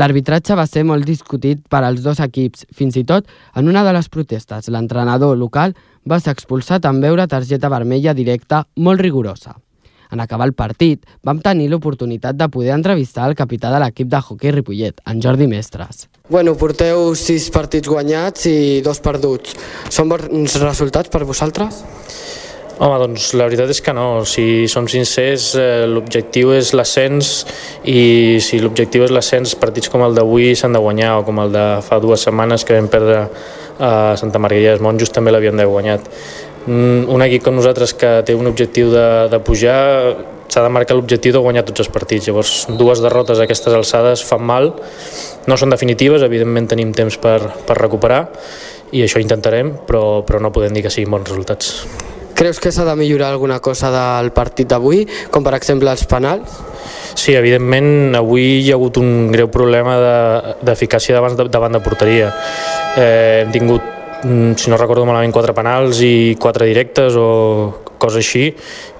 L'arbitratge 0.00 0.56
va 0.56 0.64
ser 0.64 0.86
molt 0.88 1.04
discutit 1.04 1.60
per 1.68 1.82
als 1.84 2.00
dos 2.04 2.20
equips. 2.24 2.64
Fins 2.72 2.96
i 2.96 3.04
tot, 3.04 3.26
en 3.56 3.68
una 3.68 3.82
de 3.84 3.92
les 3.92 4.08
protestes, 4.08 4.70
l'entrenador 4.72 5.36
local 5.36 5.74
va 6.08 6.18
ser 6.20 6.32
expulsat 6.32 6.88
en 6.88 7.02
veure 7.02 7.28
targeta 7.28 7.68
vermella 7.68 8.14
directa 8.16 8.64
molt 8.76 9.04
rigorosa. 9.04 9.58
En 10.12 10.20
acabar 10.20 10.46
el 10.48 10.52
partit, 10.52 11.06
vam 11.24 11.38
tenir 11.40 11.70
l'oportunitat 11.72 12.36
de 12.36 12.48
poder 12.52 12.74
entrevistar 12.74 13.30
el 13.30 13.36
capità 13.36 13.70
de 13.72 13.80
l'equip 13.80 14.10
de 14.12 14.20
hoquei 14.20 14.52
Ripollet, 14.52 15.00
en 15.08 15.22
Jordi 15.24 15.46
Mestres. 15.48 16.06
Bueno, 16.28 16.52
porteu 16.60 17.14
sis 17.16 17.48
partits 17.52 17.88
guanyats 17.88 18.44
i 18.48 18.56
dos 18.84 19.00
perduts. 19.00 19.56
Són 19.88 20.12
bons 20.12 20.58
resultats 20.60 21.12
per 21.12 21.24
vosaltres? 21.28 21.80
Home, 22.82 22.96
doncs 22.98 23.28
la 23.38 23.44
veritat 23.46 23.70
és 23.70 23.78
que 23.78 23.92
no. 23.94 24.24
Si 24.26 24.66
som 24.66 24.88
sincers, 24.90 25.52
eh, 25.54 25.84
l'objectiu 25.86 26.50
és 26.56 26.72
l'ascens 26.74 27.28
i 27.86 28.40
si 28.42 28.58
l'objectiu 28.58 29.04
és 29.06 29.12
l'ascens, 29.14 29.54
partits 29.54 29.92
com 29.92 30.02
el 30.02 30.16
d'avui 30.18 30.56
s'han 30.58 30.74
de 30.74 30.80
guanyar 30.82 31.12
o 31.20 31.22
com 31.22 31.38
el 31.44 31.52
de 31.54 31.66
fa 31.86 32.00
dues 32.02 32.24
setmanes 32.26 32.64
que 32.66 32.74
vam 32.74 32.88
perdre 32.90 33.28
a 33.78 34.16
Santa 34.18 34.40
Margarida 34.42 34.72
dels 34.72 34.82
Monjos 34.82 35.14
també 35.14 35.30
l'havien 35.30 35.54
d'haver 35.54 35.70
guanyat. 35.70 36.10
Mm, 36.66 37.06
un 37.06 37.22
equip 37.22 37.44
com 37.46 37.54
nosaltres 37.54 37.94
que 37.94 38.10
té 38.26 38.34
un 38.34 38.50
objectiu 38.50 38.90
de, 38.90 39.06
de 39.30 39.38
pujar 39.38 39.78
s'ha 40.48 40.66
de 40.66 40.74
marcar 40.74 40.96
l'objectiu 40.98 41.32
de 41.32 41.38
guanyar 41.38 41.62
tots 41.68 41.86
els 41.86 41.90
partits. 41.94 42.26
Llavors, 42.26 42.66
dues 42.66 43.00
derrotes 43.00 43.38
a 43.38 43.46
aquestes 43.46 43.72
alçades 43.78 44.24
fan 44.26 44.42
mal, 44.42 44.72
no 45.46 45.56
són 45.56 45.70
definitives, 45.70 46.26
evidentment 46.26 46.66
tenim 46.74 46.90
temps 46.90 47.14
per, 47.16 47.38
per 47.62 47.78
recuperar 47.78 48.24
i 48.90 49.06
això 49.06 49.22
intentarem, 49.22 49.70
però, 49.86 50.24
però 50.26 50.42
no 50.42 50.50
podem 50.50 50.74
dir 50.74 50.82
que 50.82 50.90
siguin 50.90 51.14
bons 51.14 51.30
resultats. 51.30 52.10
Creus 52.42 52.58
que 52.58 52.72
s'ha 52.74 52.82
de 52.82 52.96
millorar 52.98 53.28
alguna 53.30 53.60
cosa 53.62 53.92
del 53.94 54.32
partit 54.34 54.66
d'avui, 54.66 55.04
com 55.30 55.46
per 55.46 55.54
exemple 55.54 55.92
els 55.94 56.02
penals? 56.10 56.58
Sí, 57.14 57.36
evidentment, 57.38 58.16
avui 58.18 58.64
hi 58.64 58.72
ha 58.72 58.80
hagut 58.80 58.98
un 58.98 59.30
greu 59.30 59.46
problema 59.46 59.94
d'eficàcia 60.58 61.14
de, 61.14 61.20
davant, 61.20 61.38
de, 61.38 61.46
davant 61.54 61.78
de 61.78 61.84
porteria. 61.86 62.32
Eh, 62.98 63.44
hem 63.44 63.54
tingut 63.54 63.92
Mm, 64.24 64.54
si 64.54 64.70
no 64.70 64.76
recordo 64.78 65.02
malament, 65.02 65.32
quatre 65.34 65.50
penals 65.50 65.98
i 66.06 66.36
quatre 66.38 66.68
directes 66.68 67.16
o 67.18 67.82
coses 67.98 68.20
així 68.22 68.44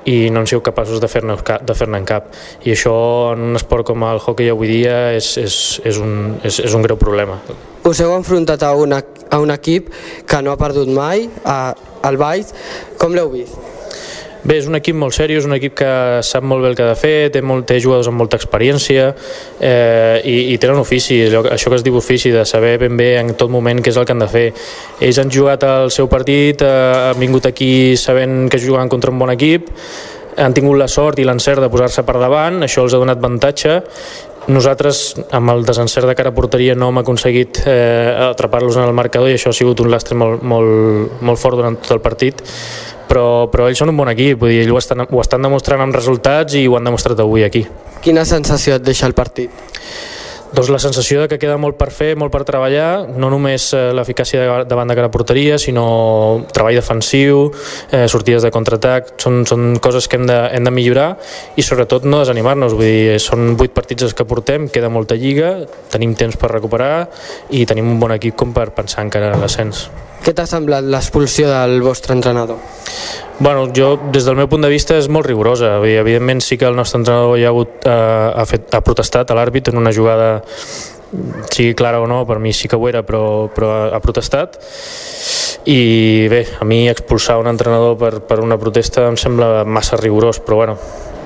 i 0.09 0.31
no 0.31 0.43
han 0.43 0.49
sigut 0.51 0.65
capaços 0.67 1.01
de 1.03 1.09
fer-ne 1.11 1.37
de 1.39 1.77
fer 1.79 1.89
en 1.89 2.07
cap. 2.09 2.31
I 2.67 2.75
això 2.75 2.95
en 3.35 3.51
un 3.51 3.59
esport 3.59 3.87
com 3.87 4.05
el 4.09 4.21
hockey 4.23 4.51
avui 4.51 4.71
dia 4.71 5.13
és, 5.17 5.37
és, 5.39 5.59
és, 5.85 5.99
un, 5.99 6.39
és, 6.43 6.59
és 6.61 6.75
un 6.75 6.83
greu 6.83 6.99
problema. 6.99 7.41
Us 7.89 8.01
heu 8.03 8.15
enfrontat 8.17 8.63
a, 8.63 8.73
una, 8.79 9.03
a 9.31 9.43
un 9.43 9.51
equip 9.55 9.91
que 10.27 10.43
no 10.43 10.53
ha 10.53 10.59
perdut 10.61 10.91
mai, 10.91 11.29
a, 11.45 11.75
al 12.03 12.19
Baix. 12.19 12.55
Com 12.99 13.15
l'heu 13.15 13.31
vist? 13.33 13.72
Bé, 14.43 14.57
és 14.59 14.67
un 14.67 14.75
equip 14.75 14.97
molt 14.99 15.15
seriós, 15.15 15.45
un 15.47 15.55
equip 15.55 15.77
que 15.79 15.89
sap 16.27 16.43
molt 16.43 16.65
bé 16.65 16.73
el 16.73 16.75
que 16.75 16.83
ha 16.83 16.89
de 16.89 16.99
fer, 16.99 17.29
té, 17.31 17.39
molt, 17.47 17.63
té 17.69 17.77
jugadors 17.79 18.09
amb 18.11 18.19
molta 18.19 18.41
experiència 18.41 19.05
eh, 19.63 20.19
i, 20.27 20.35
i 20.51 20.57
tenen 20.59 20.81
ofici, 20.83 21.21
allò, 21.29 21.45
això 21.55 21.71
que 21.71 21.79
es 21.79 21.85
diu 21.87 22.01
ofici, 22.01 22.33
de 22.35 22.43
saber 22.49 22.73
ben 22.83 22.99
bé 22.99 23.13
en 23.21 23.37
tot 23.39 23.53
moment 23.55 23.79
què 23.79 23.93
és 23.95 24.01
el 24.01 24.09
que 24.09 24.17
han 24.17 24.25
de 24.25 24.29
fer. 24.33 24.49
Ells 24.99 25.21
han 25.23 25.31
jugat 25.31 25.63
el 25.69 25.93
seu 25.95 26.11
partit, 26.11 26.67
eh, 26.67 26.73
han 27.13 27.23
vingut 27.23 27.47
aquí 27.47 27.95
sabent 27.95 28.51
que 28.51 28.59
juguen 28.59 28.91
contra 28.91 29.15
un 29.15 29.23
bon 29.23 29.31
equip, 29.31 29.71
han 30.43 30.57
tingut 30.57 30.81
la 30.81 30.91
sort 30.91 31.23
i 31.23 31.29
l'encert 31.29 31.63
de 31.63 31.71
posar-se 31.71 32.03
per 32.09 32.19
davant, 32.19 32.65
això 32.67 32.83
els 32.83 32.97
ha 32.97 33.03
donat 33.05 33.23
avantatge 33.23 33.79
nosaltres, 34.49 35.03
amb 35.31 35.53
el 35.53 35.67
desencert 35.67 36.09
de 36.11 36.17
cara 36.19 36.33
a 36.33 36.35
porteria, 36.35 36.75
no 36.75 36.89
hem 36.91 37.03
aconseguit 37.03 37.63
eh, 37.67 38.31
atrapar-los 38.31 38.79
en 38.81 38.89
el 38.89 38.97
marcador 38.97 39.31
i 39.31 39.37
això 39.37 39.53
ha 39.53 39.57
sigut 39.57 39.85
un 39.85 39.91
lastre 39.93 40.19
molt, 40.19 40.43
molt, 40.43 41.21
molt 41.23 41.39
fort 41.39 41.61
durant 41.61 41.79
tot 41.79 41.95
el 41.95 42.03
partit 42.03 42.43
però, 43.13 43.27
però 43.53 43.69
ells 43.69 43.83
són 43.83 43.93
un 43.93 43.99
bon 43.99 44.11
equip, 44.13 44.41
vull 44.41 44.53
dir, 44.53 44.63
ells 44.65 44.73
ho 44.73 44.81
estan, 44.81 45.05
ho 45.05 45.21
estan 45.21 45.45
demostrant 45.45 45.85
amb 45.85 45.97
resultats 45.97 46.57
i 46.59 46.65
ho 46.67 46.79
han 46.79 46.89
demostrat 46.89 47.21
avui 47.21 47.45
aquí. 47.45 47.67
Quina 48.03 48.25
sensació 48.29 48.79
et 48.79 48.87
deixa 48.87 49.07
el 49.07 49.15
partit? 49.19 49.51
Doncs 50.53 50.69
la 50.69 50.79
sensació 50.83 51.23
de 51.23 51.29
que 51.31 51.39
queda 51.41 51.57
molt 51.57 51.79
per 51.81 51.89
fer, 51.97 52.11
molt 52.21 52.33
per 52.35 52.43
treballar, 52.45 53.07
no 53.17 53.31
només 53.33 53.71
eh, 53.73 53.87
l'eficàcia 53.97 54.45
davant 54.69 54.91
de 54.91 54.97
cara 54.99 55.09
porteria, 55.13 55.57
sinó 55.57 55.87
treball 56.53 56.77
defensiu, 56.77 57.47
eh, 57.89 58.05
sortides 58.13 58.45
de 58.45 58.53
contraatac, 58.53 59.15
són, 59.23 59.47
són 59.49 59.81
coses 59.81 60.11
que 60.13 60.21
hem 60.21 60.29
de, 60.29 60.39
hem 60.53 60.69
de 60.69 60.75
millorar 60.77 61.09
i 61.57 61.65
sobretot 61.65 62.05
no 62.05 62.21
desanimar-nos, 62.21 62.77
vull 62.77 62.85
dir, 62.85 63.19
són 63.25 63.57
vuit 63.57 63.73
partits 63.73 64.11
els 64.11 64.17
que 64.19 64.29
portem, 64.29 64.69
queda 64.69 64.93
molta 64.93 65.17
lliga, 65.17 65.55
tenim 65.93 66.13
temps 66.21 66.37
per 66.37 66.53
recuperar 66.53 67.07
i 67.49 67.65
tenim 67.65 67.89
un 67.89 68.01
bon 68.03 68.13
equip 68.21 68.37
com 68.37 68.53
per 68.53 68.75
pensar 68.77 69.09
encara 69.09 69.33
en 69.33 69.41
l'ascens. 69.41 69.87
Què 70.23 70.31
t'ha 70.31 70.47
semblat 70.47 70.87
l'expulsió 70.87 71.49
del 71.51 71.81
vostre 71.83 72.15
entrenador? 72.15 72.61
Bueno, 73.43 73.65
jo, 73.75 73.97
des 74.15 74.23
del 74.23 74.37
meu 74.39 74.47
punt 74.47 74.63
de 74.63 74.71
vista, 74.71 74.95
és 74.95 75.09
molt 75.11 75.27
rigorosa. 75.27 75.75
Evidentment, 75.83 76.43
sí 76.45 76.59
que 76.59 76.69
el 76.69 76.79
nostre 76.79 77.01
entrenador 77.01 77.41
ja 77.41 77.49
ha, 77.49 77.51
hagut, 77.51 77.73
eh, 77.83 77.91
ha, 77.91 78.45
fet, 78.47 78.69
ha 78.71 78.83
protestat 78.87 79.33
a 79.33 79.39
l'àrbit 79.39 79.73
en 79.73 79.81
una 79.81 79.91
jugada 79.91 80.45
sigui 81.51 81.75
clara 81.75 82.01
o 82.01 82.07
no, 82.07 82.25
per 82.27 82.39
mi 82.39 82.53
sí 82.53 82.69
que 82.69 82.77
ho 82.77 82.89
era, 82.89 83.03
però, 83.05 83.49
però 83.53 83.93
ha, 83.93 84.01
protestat. 84.01 84.59
I 85.69 86.27
bé, 86.33 86.47
a 86.59 86.65
mi 86.65 86.89
expulsar 86.91 87.39
un 87.39 87.47
entrenador 87.53 87.97
per, 87.99 88.15
per 88.27 88.41
una 88.43 88.59
protesta 88.59 89.07
em 89.07 89.17
sembla 89.21 89.63
massa 89.65 90.01
rigorós, 90.01 90.41
però 90.43 90.63
bueno, 90.65 90.79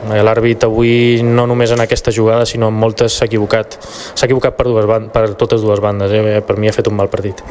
l'àrbit 0.06 0.64
avui 0.66 1.22
no 1.24 1.46
només 1.48 1.72
en 1.72 1.80
aquesta 1.82 2.12
jugada 2.12 2.46
sinó 2.46 2.68
en 2.68 2.76
moltes 2.78 3.16
s'ha 3.16 3.26
equivocat 3.26 3.78
s'ha 3.80 4.26
equivocat 4.26 4.56
per, 4.56 4.66
dues 4.68 4.86
bandes, 4.86 5.10
per 5.10 5.34
totes 5.40 5.62
dues 5.64 5.80
bandes 5.80 6.12
eh? 6.12 6.42
per 6.46 6.58
mi 6.60 6.68
ha 6.68 6.74
fet 6.76 6.86
un 6.86 6.94
mal 6.98 7.08
partit 7.10 7.42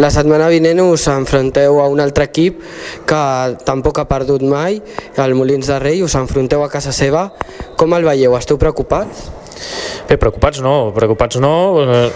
La 0.00 0.10
setmana 0.10 0.48
vinent 0.50 0.80
us 0.82 1.06
enfronteu 1.12 1.80
a 1.80 1.88
un 1.92 2.00
altre 2.00 2.26
equip 2.30 2.62
que 3.06 3.20
tampoc 3.66 4.00
ha 4.00 4.08
perdut 4.10 4.42
mai 4.42 4.80
el 5.20 5.36
Molins 5.36 5.68
de 5.70 5.78
Rei, 5.78 6.02
us 6.02 6.16
enfronteu 6.18 6.64
a 6.64 6.70
casa 6.72 6.92
seva 6.92 7.28
com 7.76 7.94
el 7.94 8.08
veieu? 8.08 8.34
Esteu 8.38 8.58
preocupats? 8.58 9.39
Bé, 10.08 10.16
preocupats 10.18 10.60
no, 10.64 10.92
preocupats 10.96 11.38
no 11.42 11.52
eh, 11.82 12.06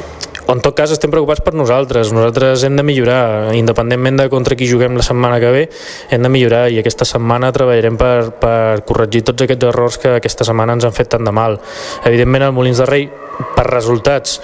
en 0.53 0.61
tot 0.61 0.77
cas 0.77 0.93
estem 0.93 1.13
preocupats 1.13 1.41
per 1.45 1.55
nosaltres 1.57 2.13
nosaltres 2.13 2.65
hem 2.67 2.77
de 2.77 2.85
millorar 2.87 3.55
independentment 3.57 4.21
de 4.21 4.29
contra 4.33 4.57
qui 4.59 4.69
juguem 4.69 4.99
la 4.99 5.07
setmana 5.07 5.41
que 5.41 5.53
ve 5.55 5.65
hem 6.13 6.25
de 6.25 6.33
millorar 6.33 6.67
i 6.73 6.81
aquesta 6.83 7.07
setmana 7.09 7.53
treballarem 7.55 7.97
per, 8.01 8.17
per 8.41 8.85
corregir 8.89 9.25
tots 9.25 9.47
aquests 9.47 9.71
errors 9.71 10.01
que 10.03 10.17
aquesta 10.19 10.47
setmana 10.47 10.77
ens 10.77 10.89
han 10.89 10.97
fet 10.97 11.13
tant 11.17 11.25
de 11.25 11.33
mal 11.35 11.59
evidentment 12.05 12.49
el 12.49 12.57
Molins 12.57 12.83
de 12.83 12.89
Rei 12.91 13.09
per 13.57 13.69
resultats 13.71 14.41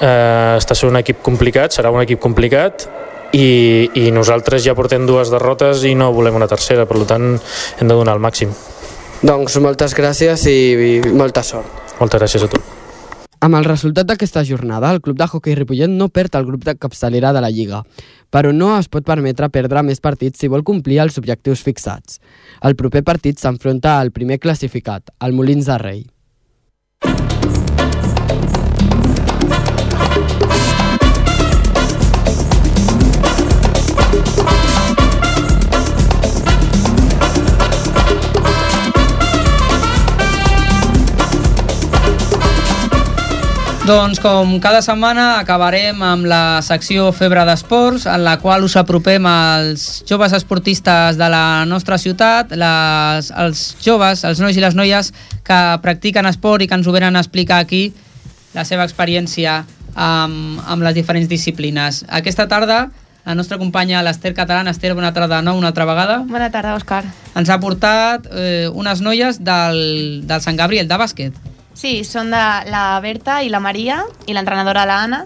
eh, 0.00 0.56
està 0.58 0.76
sent 0.76 0.94
un 0.94 1.02
equip 1.02 1.20
complicat 1.24 1.76
serà 1.76 1.92
un 1.92 2.02
equip 2.04 2.22
complicat 2.22 2.88
i, 3.34 3.90
i 3.98 4.10
nosaltres 4.14 4.62
ja 4.64 4.76
portem 4.78 5.06
dues 5.08 5.32
derrotes 5.32 5.84
i 5.88 5.94
no 5.98 6.12
volem 6.14 6.38
una 6.38 6.48
tercera, 6.50 6.86
per 6.86 7.02
tant 7.08 7.34
hem 7.34 7.88
de 7.88 7.94
donar 7.94 8.16
el 8.16 8.22
màxim. 8.22 8.52
Doncs 9.24 9.58
moltes 9.64 9.96
gràcies 9.96 10.46
i, 10.50 10.58
i 10.88 11.14
molta 11.16 11.42
sort. 11.46 11.83
Moltes 12.00 12.20
gràcies 12.20 12.46
a 12.46 12.50
tu. 12.50 12.60
Amb 13.44 13.58
el 13.58 13.66
resultat 13.66 14.08
d'aquesta 14.08 14.40
jornada, 14.48 14.88
el 14.94 15.02
club 15.04 15.18
de 15.20 15.26
hoquei 15.28 15.56
Ripollet 15.58 15.90
no 15.92 16.08
perd 16.08 16.38
el 16.38 16.46
grup 16.48 16.62
de 16.64 16.74
capçalera 16.80 17.32
de 17.36 17.42
la 17.44 17.50
Lliga, 17.52 17.82
però 18.32 18.54
no 18.56 18.70
es 18.78 18.88
pot 18.88 19.04
permetre 19.04 19.50
perdre 19.52 19.82
més 19.84 20.00
partits 20.00 20.40
si 20.40 20.48
vol 20.48 20.64
complir 20.64 21.02
els 21.04 21.20
objectius 21.20 21.62
fixats. 21.66 22.22
El 22.64 22.78
proper 22.80 23.04
partit 23.04 23.38
s'enfronta 23.38 23.98
al 24.00 24.14
primer 24.16 24.40
classificat, 24.40 25.12
el 25.20 25.36
Molins 25.36 25.68
de 25.68 25.78
Rei. 25.82 26.02
Doncs 43.84 44.16
com 44.16 44.54
cada 44.64 44.78
setmana 44.80 45.34
acabarem 45.36 45.98
amb 46.00 46.24
la 46.24 46.62
secció 46.64 47.10
Febre 47.12 47.42
d'Esports, 47.44 48.06
en 48.08 48.22
la 48.24 48.38
qual 48.40 48.64
us 48.64 48.78
apropem 48.80 49.26
als 49.28 50.00
joves 50.08 50.32
esportistes 50.32 51.18
de 51.20 51.28
la 51.28 51.66
nostra 51.68 51.98
ciutat, 52.00 52.54
les, 52.56 53.28
els 53.28 53.66
joves, 53.84 54.24
els 54.24 54.40
nois 54.40 54.56
i 54.56 54.64
les 54.64 54.72
noies 54.72 55.12
que 55.44 55.60
practiquen 55.84 56.24
esport 56.32 56.64
i 56.64 56.70
que 56.70 56.80
ens 56.80 56.88
ho 56.88 56.96
venen 56.96 57.20
a 57.20 57.26
explicar 57.26 57.60
aquí 57.60 57.90
la 58.56 58.64
seva 58.64 58.88
experiència 58.88 59.60
amb, 59.92 60.64
amb 60.64 60.88
les 60.88 60.96
diferents 60.96 61.28
disciplines. 61.28 62.06
Aquesta 62.08 62.48
tarda 62.48 62.86
la 63.28 63.36
nostra 63.36 63.60
companya 63.60 64.00
l'Ester 64.00 64.32
Catalana. 64.32 64.72
Ester, 64.72 64.94
bona 64.96 65.12
tarda 65.12 65.42
de 65.42 65.44
nou 65.44 65.60
una 65.60 65.74
altra 65.76 65.84
vegada. 65.84 66.22
Bona 66.24 66.48
tarda, 66.48 66.72
Òscar. 66.80 67.04
Ens 67.36 67.52
ha 67.52 67.60
portat 67.60 68.32
eh, 68.32 68.70
unes 68.72 69.04
noies 69.04 69.44
del, 69.44 70.24
del 70.24 70.40
Sant 70.40 70.56
Gabriel, 70.56 70.88
de 70.88 71.04
bàsquet. 71.04 71.52
Sí, 71.74 72.04
són 72.06 72.30
de 72.30 72.42
la 72.70 72.84
Berta 73.02 73.40
i 73.42 73.50
la 73.50 73.60
Maria 73.60 74.04
i 74.26 74.34
l'entrenadora 74.36 74.86
la 74.86 75.02
Anna 75.04 75.24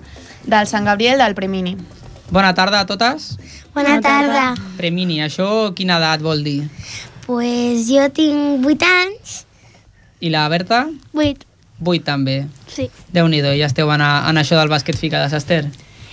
del 0.48 0.66
Sant 0.66 0.88
Gabriel 0.88 1.20
del 1.20 1.36
Premini. 1.36 1.76
Bona 2.30 2.54
tarda 2.56 2.80
a 2.80 2.86
totes. 2.88 3.36
Bona 3.74 4.00
tarda. 4.04 4.54
Premini, 4.76 5.20
això 5.24 5.72
quina 5.76 5.98
edat 6.00 6.24
vol 6.24 6.42
dir? 6.44 6.62
Pues 7.28 7.86
jo 7.88 8.08
tinc 8.16 8.64
8 8.66 8.88
anys. 8.88 9.42
I 10.20 10.32
la 10.32 10.48
Berta? 10.48 10.86
8. 11.12 11.46
8 11.84 12.04
també. 12.04 12.38
Sí. 12.66 12.88
Déu-n'hi-do, 13.14 13.52
ja 13.60 13.68
esteu 13.68 13.92
en, 13.94 14.02
a, 14.02 14.24
en 14.30 14.40
això 14.40 14.58
del 14.58 14.72
bàsquet 14.72 14.98
ficades, 14.98 15.36
Esther. 15.36 15.66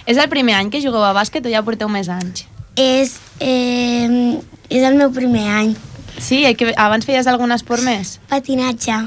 És 0.06 0.20
el 0.22 0.30
primer 0.30 0.60
any 0.60 0.70
que 0.70 0.84
jugueu 0.84 1.04
a 1.04 1.16
bàsquet 1.16 1.48
o 1.48 1.52
ja 1.52 1.64
porteu 1.66 1.90
més 1.90 2.12
anys? 2.12 2.46
És, 2.78 3.16
eh, 3.40 4.38
és 4.70 4.84
el 4.84 5.00
meu 5.00 5.12
primer 5.16 5.48
any. 5.50 5.74
Sí? 6.20 6.44
I 6.46 6.54
que 6.56 6.74
abans 6.78 7.08
feies 7.08 7.28
algun 7.28 7.56
esport 7.56 7.84
més? 7.84 8.20
Patinatge. 8.30 9.00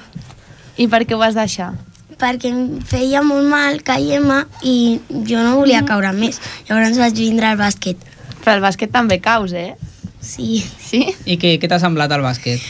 I 0.78 0.86
per 0.90 1.02
què 1.04 1.16
ho 1.16 1.20
vas 1.20 1.36
deixar? 1.38 1.72
Perquè 2.18 2.50
em 2.50 2.78
feia 2.86 3.22
molt 3.22 3.46
mal 3.50 3.80
caiem 3.86 4.30
i 4.66 4.76
jo 5.28 5.42
no 5.42 5.58
volia 5.58 5.84
caure 5.86 6.10
més. 6.14 6.40
Llavors 6.68 6.98
vaig 6.98 7.18
vindre 7.18 7.50
al 7.50 7.58
bàsquet. 7.60 8.00
Però 8.42 8.56
el 8.56 8.64
bàsquet 8.64 8.90
també 8.94 9.20
caus, 9.22 9.52
eh? 9.52 9.74
Sí. 10.20 10.62
Sí? 10.88 11.02
I 11.26 11.36
què, 11.38 11.56
què 11.60 11.68
t'ha 11.70 11.78
semblat 11.82 12.12
el 12.16 12.24
bàsquet? 12.24 12.62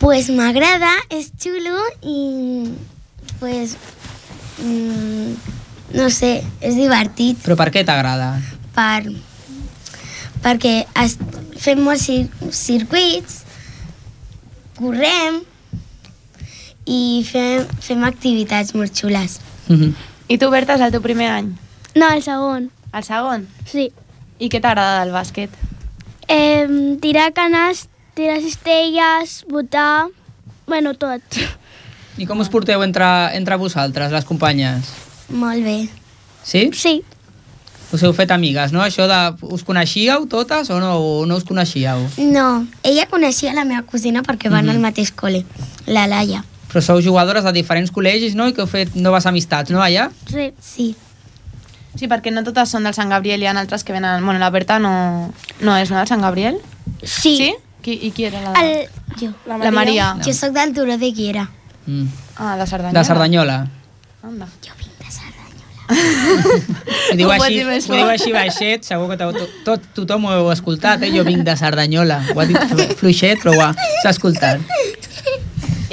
Pues 0.00 0.28
m'agrada, 0.34 0.90
és 1.14 1.30
xulo 1.40 1.78
i 2.02 2.18
pues 3.38 3.76
mm, 4.58 5.36
no 5.94 6.10
sé, 6.10 6.42
és 6.60 6.76
divertit 6.76 7.40
Però 7.44 7.56
per 7.60 7.70
què 7.72 7.84
t'agrada? 7.86 8.34
per 8.74 9.06
perquè 10.44 10.74
es, 11.00 11.16
fem 11.56 11.80
molts 11.80 12.04
cir 12.08 12.26
circuits, 12.52 13.38
correm 14.76 15.40
i 16.86 17.24
fem, 17.26 17.64
fem 17.80 18.02
activitats 18.04 18.74
molt 18.74 18.94
xules. 18.96 19.38
I 20.28 20.38
tu, 20.38 20.50
Berta, 20.52 20.74
és 20.76 20.80
el 20.84 20.92
teu 20.92 21.02
primer 21.04 21.30
any? 21.32 21.52
No, 21.96 22.10
el 22.12 22.22
segon. 22.24 22.70
El 22.92 23.04
segon? 23.06 23.46
Sí. 23.70 23.90
I 24.38 24.48
què 24.50 24.60
t'agrada 24.60 25.02
del 25.04 25.12
bàsquet? 25.14 25.50
Eh, 26.28 26.66
tirar 27.02 27.32
canes, 27.36 27.86
tirar 28.14 28.40
cistelles, 28.40 29.44
botar... 29.48 30.08
Bueno, 30.66 30.94
tot. 30.96 31.20
I 32.20 32.26
com 32.26 32.40
us 32.40 32.48
porteu 32.48 32.82
entre, 32.84 33.04
entre 33.36 33.56
vosaltres, 33.60 34.12
les 34.12 34.24
companyes? 34.24 34.92
Molt 35.28 35.64
bé. 35.64 35.88
Sí? 36.44 36.68
Sí. 36.72 37.02
Us 37.94 38.02
heu 38.02 38.12
fet 38.16 38.30
amigues, 38.34 38.72
no? 38.74 38.80
Això 38.82 39.04
de... 39.10 39.18
Us 39.54 39.62
coneixíeu 39.66 40.24
totes 40.30 40.70
o 40.70 40.80
no, 40.82 40.94
o 40.98 41.26
no 41.26 41.36
us 41.38 41.44
coneixíeu? 41.46 42.00
No, 42.32 42.66
ella 42.82 43.06
coneixia 43.10 43.52
la 43.54 43.64
meva 43.68 43.84
cosina 43.86 44.22
perquè 44.26 44.50
van 44.50 44.64
Mhm. 44.66 44.74
al 44.76 44.80
mateix 44.82 45.12
col·le, 45.14 45.44
la 45.86 46.06
Laia. 46.10 46.44
Però 46.74 46.82
sou 46.82 46.98
jugadores 47.00 47.44
de 47.46 47.52
diferents 47.54 47.92
col·legis, 47.94 48.34
no? 48.34 48.48
I 48.50 48.52
que 48.56 48.64
heu 48.64 48.70
fet 48.70 48.96
noves 48.98 49.26
amistats, 49.30 49.70
no, 49.70 49.78
allà? 49.80 50.08
Sí. 50.26 50.48
Sí. 50.60 50.88
Sí, 51.94 52.08
perquè 52.10 52.32
no 52.34 52.42
totes 52.42 52.72
són 52.74 52.82
del 52.82 52.94
Sant 52.96 53.12
Gabriel, 53.14 53.38
hi 53.44 53.46
ha 53.46 53.52
altres 53.54 53.84
que 53.86 53.94
venen... 53.94 54.24
Bueno, 54.26 54.40
la 54.42 54.50
Berta 54.50 54.80
no, 54.82 55.30
no 55.62 55.76
és, 55.78 55.92
no, 55.94 56.00
del 56.00 56.10
Sant 56.10 56.24
Gabriel? 56.26 56.58
Sí. 57.04 57.36
Sí? 57.38 57.52
Qui, 57.84 57.94
I 58.08 58.10
qui 58.16 58.24
era 58.26 58.40
la... 58.42 58.52
El, 58.58 58.88
jo. 59.20 59.30
La 59.46 59.54
Maria. 59.56 59.70
La 59.70 59.76
Maria. 59.78 60.08
Jo 60.26 60.34
sóc 60.34 60.50
del 60.56 60.74
Turó 60.74 60.98
de 60.98 61.12
Guiera. 61.14 61.46
Mm. 61.86 62.06
Ah, 62.42 62.56
de 62.58 62.66
Cerdanyola. 62.66 62.98
De 62.98 63.06
Cerdanyola. 63.06 63.58
Anda. 64.24 64.48
Ho 65.84 67.16
diu, 67.16 67.26
Ho 67.28 67.30
pots 67.30 67.44
així, 67.44 67.58
dir 67.58 67.64
més 67.68 67.86
ho 67.90 67.92
diu 67.94 68.08
així 68.08 68.32
baixet, 68.32 68.86
segur 68.88 69.10
que 69.10 69.18
tot, 69.20 69.36
tot, 69.66 69.82
tothom 69.96 70.24
ho 70.26 70.32
heu 70.32 70.46
escoltat, 70.54 71.02
eh? 71.04 71.10
Jo 71.12 71.24
vinc 71.26 71.44
de 71.46 71.54
Cerdanyola. 71.60 72.22
Ho 72.32 72.40
ha 72.40 72.46
dit 72.48 72.56
flu- 72.70 72.86
fluixet, 73.02 73.42
però 73.44 73.52
ho 73.54 73.60
ha- 73.66 73.74
s'ha 74.02 74.10
escoltat. 74.14 74.64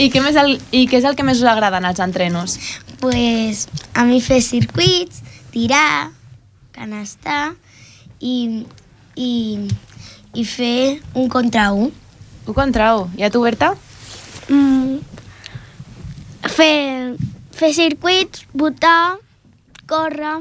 I 0.01 0.07
què, 0.09 0.21
més 0.23 0.37
el, 0.39 0.55
I 0.73 0.87
què 0.89 0.97
és 0.97 1.05
el 1.05 1.13
que 1.17 1.25
més 1.25 1.43
us 1.43 1.49
agrada 1.51 1.77
en 1.77 1.85
els 1.85 1.99
entrenos? 2.01 2.55
Pues 3.01 3.67
a 3.93 4.05
mi 4.07 4.17
fer 4.25 4.39
circuits, 4.41 5.21
tirar, 5.53 6.09
canastar 6.73 7.53
i, 8.17 8.65
i, 9.13 9.33
i 10.33 10.45
fer 10.49 11.01
un 11.13 11.29
contra 11.29 11.69
un. 11.77 11.91
Un 12.47 12.57
contra 12.57 12.95
un. 12.97 13.13
I 13.19 13.27
a 13.27 13.29
tu, 13.29 13.43
Berta? 13.45 13.75
Mm, 14.49 14.97
fer, 16.49 17.13
fer 17.53 17.71
circuits, 17.77 18.47
botar, 18.57 19.19
córrer, 19.85 20.39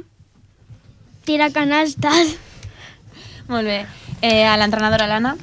tirar 1.29 1.53
canastes. 1.53 2.39
Molt 3.53 3.69
bé. 3.69 3.83
Eh, 4.25 4.47
a 4.49 4.57
l'entrenadora 4.57 5.09
l'Anna, 5.11 5.37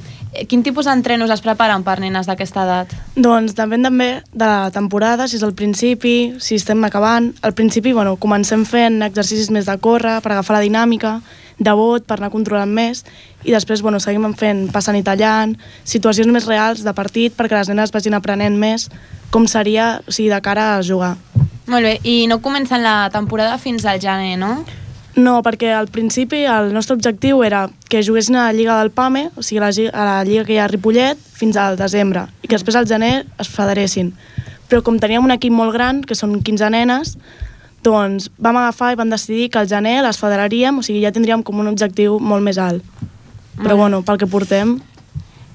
quin 0.49 0.63
tipus 0.63 0.85
d'entrenos 0.85 1.31
es 1.33 1.41
preparen 1.41 1.83
per 1.87 1.97
nenes 2.03 2.27
d'aquesta 2.29 2.63
edat? 2.65 2.93
Doncs 3.15 3.55
depèn 3.57 3.87
també 3.87 4.09
de 4.33 4.45
la 4.45 4.69
temporada, 4.75 5.27
si 5.27 5.37
és 5.39 5.45
al 5.45 5.55
principi, 5.57 6.35
si 6.39 6.59
estem 6.59 6.83
acabant. 6.85 7.31
Al 7.41 7.55
principi, 7.57 7.93
bueno, 7.93 8.15
comencem 8.21 8.65
fent 8.65 9.01
exercicis 9.05 9.51
més 9.51 9.67
de 9.69 9.77
córrer 9.77 10.19
per 10.21 10.33
agafar 10.33 10.57
la 10.57 10.65
dinàmica, 10.65 11.19
de 11.57 11.73
bot 11.73 12.05
per 12.05 12.19
anar 12.19 12.29
controlant 12.29 12.69
més, 12.69 13.03
i 13.43 13.53
després 13.53 13.81
bueno, 13.81 13.99
seguim 13.99 14.25
fent 14.37 14.67
passant 14.73 14.97
i 14.97 15.03
tallant, 15.03 15.55
situacions 15.83 16.29
més 16.33 16.45
reals 16.45 16.83
de 16.85 16.93
partit 16.93 17.33
perquè 17.33 17.57
les 17.57 17.71
nenes 17.71 17.93
vagin 17.93 18.17
aprenent 18.17 18.57
més 18.59 18.89
com 19.31 19.47
seria 19.49 19.97
o 20.05 20.11
sigui, 20.11 20.29
de 20.29 20.41
cara 20.41 20.75
a 20.75 20.83
jugar. 20.85 21.15
Molt 21.67 21.83
bé, 21.83 21.97
i 22.07 22.27
no 22.31 22.39
comencen 22.39 22.83
la 22.83 23.09
temporada 23.11 23.57
fins 23.59 23.85
al 23.85 23.99
gener, 23.99 24.37
no? 24.39 24.61
No, 25.17 25.39
perquè 25.41 25.71
al 25.73 25.87
principi 25.89 26.43
el 26.45 26.69
nostre 26.75 26.93
objectiu 26.93 27.41
era 27.41 27.63
que 27.89 28.03
juguessin 28.05 28.35
a 28.37 28.43
la 28.45 28.53
Lliga 28.53 28.75
del 28.77 28.91
PAME, 28.93 29.31
o 29.33 29.41
sigui, 29.41 29.57
a 29.57 29.65
la, 29.65 29.71
a 29.89 30.03
la 30.05 30.17
Lliga 30.27 30.43
que 30.45 30.53
hi 30.53 30.59
ha 30.61 30.67
a 30.67 30.69
Ripollet, 30.69 31.17
fins 31.17 31.57
al 31.57 31.77
desembre, 31.79 32.27
i 32.45 32.47
que 32.47 32.53
després 32.53 32.77
al 32.77 32.85
gener 32.85 33.25
es 33.41 33.49
federessin. 33.49 34.11
Però 34.69 34.83
com 34.85 34.99
teníem 35.01 35.25
un 35.25 35.33
equip 35.33 35.55
molt 35.57 35.73
gran, 35.73 36.03
que 36.05 36.13
són 36.13 36.35
15 36.45 36.69
nenes, 36.69 37.15
doncs 37.81 38.29
vam 38.37 38.59
agafar 38.61 38.91
i 38.93 38.99
vam 38.99 39.09
decidir 39.09 39.49
que 39.49 39.61
al 39.61 39.69
gener 39.69 40.03
les 40.05 40.21
federaríem, 40.21 40.77
o 40.77 40.85
sigui, 40.85 41.01
ja 41.01 41.13
tindríem 41.15 41.41
com 41.41 41.63
un 41.63 41.71
objectiu 41.71 42.19
molt 42.21 42.45
més 42.45 42.61
alt. 42.61 42.85
Però 43.57 43.77
bueno, 43.79 44.03
pel 44.05 44.21
que 44.21 44.29
portem, 44.29 44.77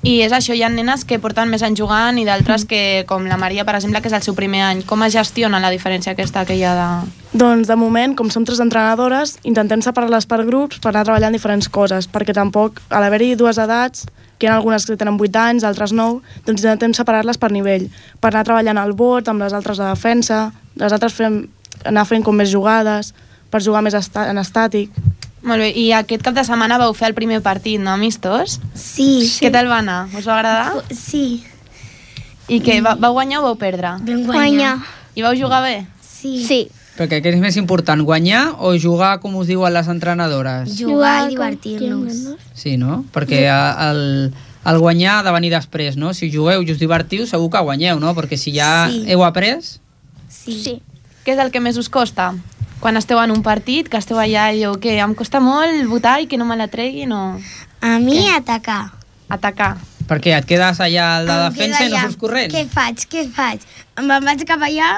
I 0.03 0.17
és 0.25 0.33
això, 0.35 0.51
hi 0.51 0.65
ha 0.67 0.69
nenes 0.69 1.05
que 1.07 1.21
porten 1.23 1.47
més 1.53 1.63
anys 1.63 1.79
jugant 1.79 2.17
i 2.19 2.25
d'altres 2.27 2.65
que, 2.67 3.05
com 3.07 3.23
la 3.31 3.37
Maria, 3.39 3.63
per 3.63 3.77
exemple, 3.79 4.01
que 4.03 4.11
és 4.11 4.17
el 4.17 4.25
seu 4.25 4.35
primer 4.35 4.65
any. 4.67 4.81
Com 4.83 5.05
es 5.07 5.15
gestiona 5.15 5.61
la 5.63 5.71
diferència 5.71 6.17
aquesta 6.17 6.43
que 6.49 6.57
hi 6.59 6.65
ha 6.67 6.73
de... 6.75 6.89
Doncs 7.39 7.71
de 7.71 7.77
moment, 7.79 8.17
com 8.19 8.27
som 8.35 8.43
tres 8.45 8.59
entrenadores, 8.61 9.37
intentem 9.47 9.81
separar-les 9.81 10.27
per 10.27 10.41
grups 10.49 10.83
per 10.83 10.91
anar 10.91 11.07
treballant 11.07 11.39
diferents 11.39 11.71
coses, 11.71 12.11
perquè 12.11 12.35
tampoc, 12.35 12.83
a 12.91 12.99
l'haver-hi 13.01 13.37
dues 13.39 13.63
edats, 13.63 14.09
que 14.43 14.49
hi 14.49 14.51
ha 14.51 14.57
algunes 14.59 14.89
que 14.89 14.99
tenen 14.99 15.21
8 15.23 15.39
anys, 15.39 15.65
altres 15.71 15.95
9, 15.95 16.19
doncs 16.49 16.67
intentem 16.67 16.99
separar-les 16.99 17.39
per 17.39 17.53
nivell, 17.55 17.87
per 18.19 18.33
anar 18.33 18.43
treballant 18.49 18.83
al 18.83 18.97
bot, 18.99 19.31
amb 19.31 19.47
les 19.47 19.55
altres 19.55 19.79
de 19.79 19.87
defensa, 19.87 20.49
les 20.83 20.93
altres 20.93 21.15
fem, 21.15 21.45
anar 21.87 22.09
fent 22.11 22.27
com 22.27 22.35
més 22.35 22.51
jugades, 22.51 23.15
per 23.55 23.63
jugar 23.63 23.85
més 23.87 23.95
en 23.95 24.43
estàtic. 24.43 24.91
Molt 25.43 25.59
bé, 25.65 25.71
i 25.75 25.89
aquest 25.97 26.23
cap 26.23 26.37
de 26.37 26.45
setmana 26.47 26.77
vau 26.79 26.93
fer 26.95 27.09
el 27.11 27.15
primer 27.17 27.41
partit, 27.43 27.81
no, 27.83 27.91
amistós? 27.97 28.61
Sí. 28.79 29.09
Què 29.43 29.51
tal 29.51 29.67
va 29.71 29.81
anar? 29.83 30.05
Us 30.15 30.27
va 30.29 30.37
agradar? 30.39 30.85
Sí. 30.95 31.43
I 32.49 32.61
què, 32.63 32.79
va, 32.85 32.95
vau 33.01 33.17
guanyar 33.17 33.41
o 33.41 33.49
vau 33.49 33.57
perdre? 33.59 33.97
Vam 34.07 34.23
guanyar. 34.29 34.77
I 35.19 35.25
vau 35.27 35.35
jugar 35.39 35.63
bé? 35.65 35.75
Sí. 36.03 36.37
Sí. 36.47 36.61
Perquè 36.95 37.23
què 37.25 37.33
és 37.33 37.41
més 37.41 37.57
important, 37.57 38.03
guanyar 38.05 38.53
o 38.61 38.75
jugar, 38.79 39.17
com 39.23 39.35
us 39.41 39.49
diuen 39.49 39.73
les 39.73 39.89
entrenadores? 39.89 40.75
Jugar 40.79 41.25
i 41.27 41.31
divertir-nos. 41.33 42.19
Sí, 42.55 42.77
no? 42.77 43.01
Perquè 43.15 43.47
el, 43.49 44.03
el 44.69 44.79
guanyar 44.79 45.19
ha 45.19 45.23
de 45.27 45.33
venir 45.35 45.51
després, 45.55 45.97
no? 45.97 46.13
Si 46.15 46.29
jugueu 46.31 46.63
i 46.63 46.71
us 46.71 46.79
divertiu, 46.79 47.25
segur 47.27 47.49
que 47.51 47.65
guanyeu, 47.65 47.99
no? 47.99 48.13
Perquè 48.15 48.37
si 48.39 48.53
ja 48.55 48.87
Sí. 48.93 49.03
heu 49.11 49.25
après... 49.25 49.59
Sí. 50.29 50.55
sí. 50.63 50.77
Què 51.25 51.35
és 51.35 51.41
el 51.43 51.51
que 51.55 51.61
més 51.65 51.77
us 51.81 51.89
costa? 51.89 52.33
Quan 52.83 52.99
esteu 52.99 53.21
en 53.23 53.31
un 53.31 53.45
partit, 53.47 53.87
que 53.89 54.01
esteu 54.01 54.19
allà 54.19 54.49
i 54.51 54.59
diu 54.59 54.75
que 54.83 54.97
em 54.99 55.13
costa 55.15 55.39
molt 55.41 55.85
votar 55.87 56.17
i 56.23 56.27
que 56.27 56.39
no 56.41 56.45
me 56.49 56.57
la 56.59 56.67
treguin 56.69 57.13
o... 57.15 57.23
A 57.83 57.99
mi 58.03 58.25
atacar. 58.31 58.91
Atacar. 59.31 59.77
Perquè 60.11 60.33
et 60.35 60.47
quedes 60.51 60.81
allà 60.83 61.05
a 61.17 61.21
la 61.23 61.37
Em 61.47 61.53
defensa 61.55 61.85
i 61.87 61.93
no 61.93 62.01
surts 62.03 62.19
corrent. 62.19 62.51
Què 62.53 62.65
faig? 62.71 63.05
Què 63.11 63.23
faig? 63.31 63.63
Em 63.99 64.11
vaig 64.27 64.43
cap 64.49 64.63
allà, 64.67 64.91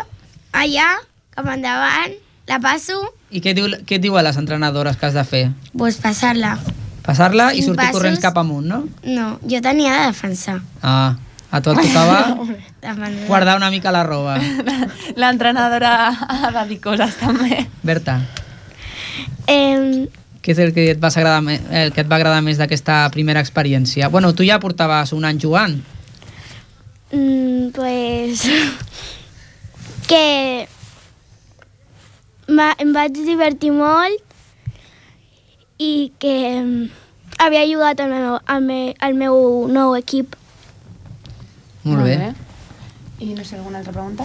allà, 0.56 0.86
cap 1.36 1.50
endavant, 1.52 2.16
la 2.48 2.58
passo, 2.64 2.96
I 3.34 3.40
què, 3.44 3.52
diu, 3.56 3.68
què 3.84 3.98
et 3.98 4.02
diuen 4.04 4.24
les 4.24 4.36
entrenadores 4.40 4.96
que 4.96 5.06
has 5.08 5.14
de 5.16 5.24
fer? 5.28 5.44
pues 5.76 5.96
passar-la. 6.00 6.56
Passar-la 7.04 7.50
i 7.52 7.60
sortir 7.60 7.82
passos. 7.82 7.98
corrents 7.98 8.20
cap 8.24 8.36
amunt, 8.40 8.64
no? 8.64 8.84
No, 9.04 9.38
jo 9.44 9.60
tenia 9.60 9.92
de 10.00 10.06
defensar. 10.08 10.60
Ah, 10.82 11.16
A 11.54 11.60
tu 11.62 11.70
et 11.70 11.78
tocava 11.86 12.34
guardar 13.30 13.54
una 13.60 13.70
mica 13.70 13.92
la 13.94 14.02
roba. 14.02 14.40
L'entrenadora 15.20 15.92
ha 16.10 16.50
de 16.50 16.64
dir 16.72 16.80
coses 16.82 17.14
també. 17.20 17.62
Berta, 17.86 18.18
Eh, 19.46 20.08
què 20.44 20.52
és 20.52 20.60
el 20.60 20.72
que 20.76 20.90
et, 20.92 21.00
vas 21.00 21.16
agradar, 21.16 21.40
el 21.70 21.92
que 21.94 22.02
et 22.02 22.08
va 22.10 22.16
agradar 22.18 22.42
més 22.44 22.58
d'aquesta 22.60 23.04
primera 23.14 23.40
experiència? 23.44 24.08
Bueno, 24.12 24.34
tu 24.34 24.44
ja 24.44 24.58
portaves 24.60 25.12
un 25.16 25.24
any 25.24 25.40
jugant. 25.40 25.78
mm, 27.12 27.70
pues... 27.76 28.44
que... 30.10 30.66
Ma, 32.48 32.74
em 32.76 32.90
vaig 32.92 33.14
divertir 33.16 33.70
molt 33.72 34.20
i 35.80 36.12
que 36.20 36.34
mm, 36.60 36.90
havia 37.40 37.64
jugat 37.70 38.00
al 38.04 38.10
meu, 38.12 38.34
al 38.44 38.60
meu, 38.66 38.92
al 39.00 39.14
meu 39.16 39.38
nou 39.72 39.94
equip. 39.96 40.36
Molt, 41.84 42.04
bé. 42.04 42.32
I 43.20 43.34
no 43.34 43.44
sé, 43.44 43.56
alguna 43.56 43.78
altra 43.78 43.92
pregunta? 43.92 44.24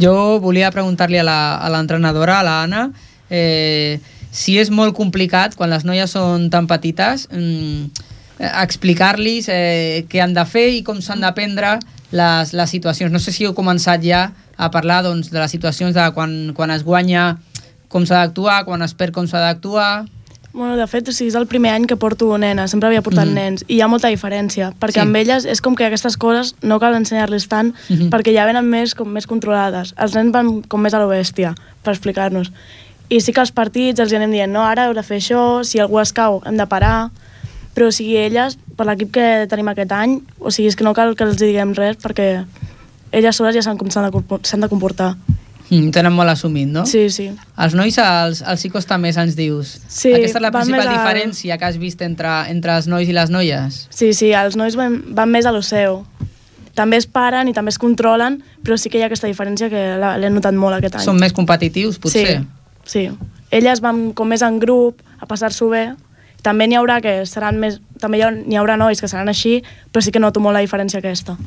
Jo 0.00 0.40
volia 0.40 0.70
preguntar-li 0.74 1.18
a 1.18 1.22
la- 1.22 1.56
a 1.56 1.68
l'entrenadora, 1.70 2.40
a 2.40 2.42
l'Anna, 2.42 2.90
eh, 3.30 4.00
si 4.30 4.58
és 4.58 4.70
molt 4.70 4.94
complicat, 4.96 5.54
quan 5.54 5.70
les 5.70 5.84
noies 5.84 6.10
són 6.10 6.50
tan 6.50 6.66
petites, 6.66 7.28
mm, 7.30 7.90
explicar-los 8.62 9.48
eh, 9.48 10.04
què 10.10 10.20
han 10.22 10.34
de 10.34 10.44
fer 10.44 10.68
i 10.74 10.82
com 10.82 11.00
s'han 11.00 11.20
de 11.22 11.30
prendre 11.36 11.78
les, 12.14 12.52
les 12.52 12.70
situacions. 12.70 13.12
No 13.12 13.20
sé 13.22 13.32
si 13.32 13.44
heu 13.46 13.54
començat 13.54 14.02
ja 14.02 14.32
a 14.56 14.70
parlar 14.70 15.02
doncs, 15.04 15.30
de 15.30 15.38
les 15.40 15.50
situacions 15.50 15.94
de 15.94 16.04
quan, 16.14 16.52
quan 16.56 16.70
es 16.74 16.82
guanya 16.86 17.36
com 17.88 18.04
s'ha 18.06 18.24
d'actuar, 18.24 18.64
quan 18.66 18.82
es 18.82 18.94
perd 18.94 19.14
com 19.14 19.26
s'ha 19.30 19.40
d'actuar... 19.40 20.04
Bueno, 20.54 20.76
de 20.76 20.86
fet, 20.86 21.08
sí, 21.10 21.26
és 21.26 21.34
el 21.34 21.48
primer 21.50 21.72
any 21.74 21.88
que 21.90 21.96
porto 21.98 22.28
nena, 22.38 22.68
sempre 22.70 22.86
havia 22.86 23.02
portat 23.02 23.26
mm. 23.26 23.34
nens, 23.34 23.64
i 23.66 23.74
hi 23.74 23.80
ha 23.82 23.88
molta 23.90 24.06
diferència, 24.12 24.68
perquè 24.78 25.00
Sí. 25.00 25.02
amb 25.02 25.16
elles 25.18 25.48
és 25.50 25.60
com 25.60 25.74
que 25.74 25.82
aquestes 25.88 26.14
coses 26.16 26.54
no 26.62 26.78
cal 26.78 26.94
ensenyar-les 26.94 27.48
tant, 27.50 27.72
Mhm. 27.88 28.12
perquè 28.14 28.32
ja 28.32 28.46
venen 28.46 28.70
més, 28.70 28.94
com 28.94 29.10
més 29.10 29.26
controlades. 29.26 29.94
Els 29.98 30.14
nens 30.14 30.30
van 30.30 30.62
com 30.62 30.80
més 30.80 30.94
a 30.94 31.00
lo 31.00 31.08
bèstia, 31.08 31.56
per 31.82 31.92
explicar-nos. 31.92 32.52
I 33.08 33.20
sí 33.20 33.32
que 33.32 33.40
als 33.40 33.50
partits 33.50 33.98
els 33.98 34.12
anem 34.12 34.30
dient, 34.30 34.52
no, 34.52 34.62
ara 34.62 34.86
heu 34.86 34.94
de 34.94 35.02
fer 35.02 35.18
això, 35.18 35.64
si 35.64 35.80
algú 35.80 35.98
es 36.00 36.12
cau 36.12 36.40
hem 36.46 36.56
de 36.56 36.66
parar, 36.66 37.10
però 37.74 37.88
o 37.88 37.92
sigui, 37.92 38.16
elles, 38.16 38.56
per 38.76 38.86
l'equip 38.86 39.10
que 39.10 39.46
tenim 39.50 39.66
aquest 39.68 39.90
any, 39.90 40.20
o 40.38 40.52
sigui, 40.52 40.68
és 40.68 40.76
que 40.76 40.84
no 40.84 40.94
cal 40.94 41.16
que 41.16 41.24
els 41.24 41.36
diguem 41.36 41.74
res, 41.74 41.98
perquè 41.98 42.44
elles 43.10 43.34
soles 43.36 43.56
ja 43.56 43.62
s'han 43.62 43.76
de, 43.76 44.60
de 44.60 44.68
comportar. 44.68 45.16
Mm, 45.70 45.90
tenen 45.96 46.12
molt 46.12 46.28
assumit, 46.28 46.68
no? 46.68 46.82
Sí, 46.86 47.06
sí. 47.10 47.30
Els 47.56 47.74
nois 47.74 47.96
els, 47.98 48.42
els 48.44 48.64
hi 48.66 48.70
costa 48.70 48.98
més, 49.00 49.16
ens 49.16 49.34
dius. 49.36 49.78
Sí, 49.88 50.12
Aquesta 50.12 50.38
és 50.38 50.42
la 50.44 50.50
principal 50.52 50.80
més 50.80 50.86
al- 50.90 50.94
diferència 50.98 51.56
que 51.58 51.64
has 51.64 51.78
vist 51.80 52.02
entre, 52.04 52.34
entre 52.52 52.76
els 52.76 52.86
nois 52.86 53.08
i 53.08 53.12
les 53.16 53.30
noies. 53.32 53.86
Sí, 53.90 54.12
sí, 54.12 54.32
els 54.36 54.56
nois 54.60 54.76
van, 54.76 55.00
van 55.16 55.30
més 55.32 55.46
a 55.48 55.52
lo 55.56 55.62
seu. 55.64 56.02
També 56.74 56.98
es 56.98 57.06
paren 57.06 57.48
i 57.48 57.54
també 57.54 57.70
es 57.70 57.78
controlen, 57.78 58.42
però 58.62 58.76
sí 58.76 58.90
que 58.90 58.98
hi 58.98 59.02
ha 59.02 59.06
aquesta 59.06 59.28
diferència 59.30 59.70
que 59.70 59.82
l'he 60.20 60.30
notat 60.34 60.54
molt 60.58 60.76
aquest 60.76 60.96
any. 61.00 61.04
Són 61.06 61.20
més 61.22 61.32
competitius, 61.32 61.98
potser. 62.02 62.42
Sí, 62.84 63.08
sí. 63.08 63.10
Elles 63.54 63.80
van 63.80 64.08
com 64.12 64.28
més 64.28 64.42
en 64.42 64.58
grup, 64.58 65.00
a 65.20 65.26
passar-s'ho 65.30 65.68
bé. 65.70 65.84
També 66.42 66.66
n'hi 66.66 66.76
haurà 66.76 67.00
que 67.00 67.22
seran 67.30 67.56
més... 67.62 67.78
També 68.02 68.18
n'hi 68.20 68.56
haurà 68.58 68.74
nois 68.76 69.00
que 69.00 69.08
seran 69.08 69.30
així, 69.30 69.62
però 69.92 70.02
sí 70.04 70.10
que 70.12 70.20
noto 70.20 70.40
molt 70.44 70.58
la 70.58 70.64
diferència 70.66 70.98
aquesta. 71.00 71.38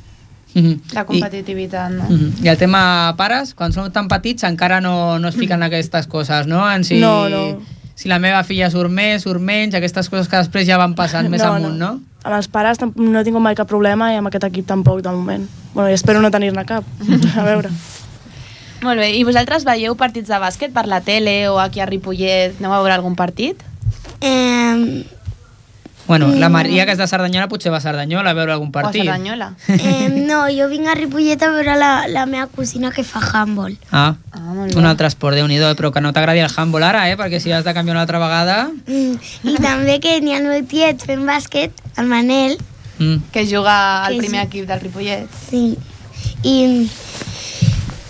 Mhm. 0.54 0.94
La 0.94 1.06
competitivitat, 1.06 1.92
no? 1.92 2.04
Mhm. 2.10 2.44
I 2.46 2.48
el 2.50 2.58
tema 2.58 3.14
pares, 3.18 3.54
quan 3.54 3.74
són 3.74 3.92
tan 3.92 4.08
petits 4.08 4.44
encara 4.44 4.80
no, 4.82 5.20
no 5.20 5.28
es 5.28 5.36
fiquen 5.36 5.62
aquestes 5.64 6.08
coses, 6.08 6.48
no? 6.48 6.64
En 6.72 6.84
si, 6.84 7.00
No, 7.00 7.30
no. 7.30 7.60
si 7.96 8.08
la 8.10 8.18
meva 8.20 8.44
filla 8.44 8.70
surt 8.72 8.90
més, 8.90 9.24
surt 9.24 9.42
menys, 9.42 9.76
aquestes 9.76 10.10
coses 10.10 10.28
que 10.28 10.38
després 10.38 10.66
ja 10.66 10.78
van 10.78 10.96
passant 10.96 11.30
més 11.34 11.42
No, 11.44 11.54
amunt, 11.54 11.78
no? 11.78 12.00
Amb 12.24 12.36
els 12.36 12.48
pares 12.48 12.78
no 12.96 13.20
he 13.20 13.24
tingut 13.24 13.42
mai 13.42 13.56
cap 13.56 13.68
problema 13.68 14.12
i 14.14 14.18
amb 14.18 14.28
aquest 14.28 14.44
equip 14.50 14.66
tampoc, 14.68 15.02
de 15.02 15.10
moment. 15.12 15.48
Bueno, 15.74 15.90
i 15.90 15.94
espero 15.94 16.20
no 16.22 16.32
tenir-ne 16.32 16.66
cap. 16.66 16.84
A 17.38 17.44
veure. 17.44 17.70
Molt 18.82 19.00
bé, 19.00 19.12
i 19.18 19.24
vosaltres 19.24 19.64
veieu 19.66 19.96
partits 19.96 20.28
de 20.30 20.38
bàsquet 20.38 20.74
per 20.74 20.86
la 20.88 21.00
tele 21.02 21.48
o 21.50 21.58
aquí 21.60 21.80
a 21.80 21.86
Ripollet? 21.86 22.60
Aneu 22.60 22.74
a 22.74 22.78
veure 22.82 22.94
algun 22.94 23.16
partit? 23.16 23.64
Eh, 24.22 25.04
Bueno, 26.08 26.28
la 26.34 26.48
Mm. 26.50 26.52
Maria, 26.52 26.86
que 26.86 26.94
és 26.94 26.98
de 26.98 27.08
Cerdanyola, 27.08 27.48
potser 27.50 27.72
va 27.72 27.78
a 27.78 27.82
Cerdanyola 27.82 28.30
a 28.30 28.34
veure 28.34 28.54
algun 28.54 28.72
partit. 28.72 29.02
O 29.02 29.10
a 29.10 29.14
Cerdanyola? 29.14 29.54
eh, 29.68 30.08
no, 30.10 30.46
jo 30.48 30.70
vinc 30.70 30.88
a 30.88 30.96
Ripollet 30.96 31.42
a 31.44 31.50
veure 31.52 31.76
la, 31.76 32.08
la 32.08 32.26
meva 32.26 32.48
cosina 32.48 32.92
que 32.92 33.04
fa 33.04 33.20
handball. 33.20 33.76
Ah, 33.92 34.16
ah 34.32 34.40
molt 34.40 34.76
un 34.76 34.86
altre 34.86 35.08
esport, 35.08 35.36
déu 35.36 35.48
nhi 35.48 35.60
però 35.76 35.92
que 35.92 36.02
no 36.02 36.14
t'agradi 36.14 36.40
el 36.40 36.52
handball 36.56 36.84
ara, 36.84 37.10
eh? 37.12 37.18
Perquè 37.18 37.40
si 37.44 37.52
has 37.52 37.66
de 37.66 37.74
canviar 37.74 37.96
una 37.96 38.02
altra 38.08 38.20
vegada... 38.20 38.70
Mm. 38.88 39.20
I 39.44 39.56
també 39.60 40.00
que 40.00 40.20
n'hi 40.22 40.34
ha 40.34 40.40
el 40.40 40.48
meu 40.48 40.64
tiet 40.66 41.04
fent 41.04 41.26
bàsquet, 41.28 41.72
el 41.98 42.06
Manel, 42.08 42.58
Mm. 43.00 43.30
Que 43.32 43.46
juga 43.46 44.06
al 44.06 44.18
primer 44.18 44.42
sí. 44.42 44.48
equip 44.48 44.68
del 44.68 44.80
Ripollet. 44.82 45.28
sí. 45.52 45.78
I 46.42 46.90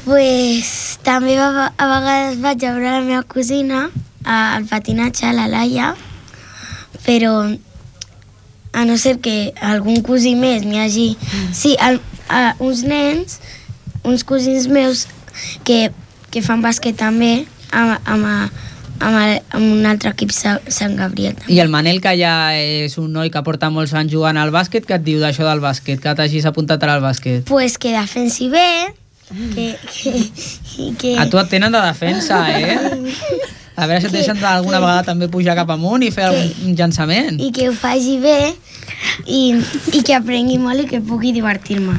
pues, 0.06 1.00
també 1.04 1.36
va, 1.36 1.74
a 1.76 1.88
vegades 1.92 2.40
vaig 2.40 2.64
a 2.64 2.72
veure 2.74 2.92
la 2.92 3.02
meva 3.02 3.24
cosina 3.24 3.90
a- 4.24 4.56
al 4.56 4.66
patinatge, 4.66 5.26
a 5.26 5.34
la 5.34 5.48
Laia, 5.48 5.94
però 7.06 7.34
a 8.78 8.86
no 8.86 8.96
ser 9.02 9.16
que 9.26 9.54
algun 9.66 10.04
cosí 10.06 10.36
més 10.38 10.62
n'hi 10.68 10.78
hagi... 10.84 11.08
Sí, 11.58 11.74
el, 11.82 11.98
a, 12.30 12.54
uns 12.62 12.84
nens, 12.86 13.40
uns 14.06 14.22
cosins 14.28 14.68
meus 14.70 15.08
que, 15.66 15.88
que 16.30 16.44
fan 16.46 16.62
bàsquet 16.62 16.98
també 17.00 17.32
amb, 17.72 17.98
amb, 18.06 18.28
amb, 19.00 19.18
el, 19.24 19.34
amb 19.58 19.66
un 19.80 19.86
altre 19.90 20.12
equip 20.14 20.32
Sa- 20.36 20.60
Sant 20.70 20.94
Gabriel. 21.00 21.36
I 21.50 21.58
el 21.64 21.74
Manel, 21.74 22.00
que 22.06 22.14
ja 22.20 22.36
és 22.58 22.98
un 23.02 23.10
noi 23.18 23.34
que 23.34 23.42
porta 23.46 23.72
molts 23.74 23.96
anys 23.98 24.14
jugant 24.14 24.38
al 24.38 24.54
bàsquet, 24.54 24.86
què 24.86 25.00
et 25.00 25.06
diu 25.06 25.20
d'això 25.24 25.46
del 25.50 25.62
bàsquet? 25.64 26.00
Que 26.04 26.14
t'hagis 26.18 26.46
apuntat 26.50 26.86
ara 26.86 27.00
al 27.00 27.04
bàsquet? 27.06 27.44
Pues 27.50 27.78
que 27.82 27.94
defensi 27.98 28.50
bé, 28.54 28.70
que, 29.56 29.72
que, 29.92 30.14
que... 31.02 31.16
A 31.20 31.26
tu 31.30 31.42
et 31.42 31.50
tenen 31.52 31.74
de 31.74 31.82
defensa, 31.90 32.44
eh? 32.54 32.78
A 33.78 33.86
veure 33.86 34.02
si 34.02 34.08
et 34.10 34.14
deixen 34.16 34.40
alguna 34.44 34.80
vegada 34.82 35.04
també 35.12 35.28
pujar 35.30 35.54
cap 35.56 35.70
amunt 35.70 36.02
i 36.04 36.10
fer 36.12 36.24
algun 36.32 36.74
llançament. 36.76 37.38
i 37.40 37.52
que 37.54 37.68
ho 37.70 37.74
faci 37.78 38.16
bé 38.20 38.56
i, 39.28 39.42
i 39.94 40.02
que 40.02 40.16
aprengui 40.18 40.58
molt 40.58 40.82
i 40.82 40.88
que 40.90 41.00
pugui 41.02 41.32
divertir-me. 41.36 41.94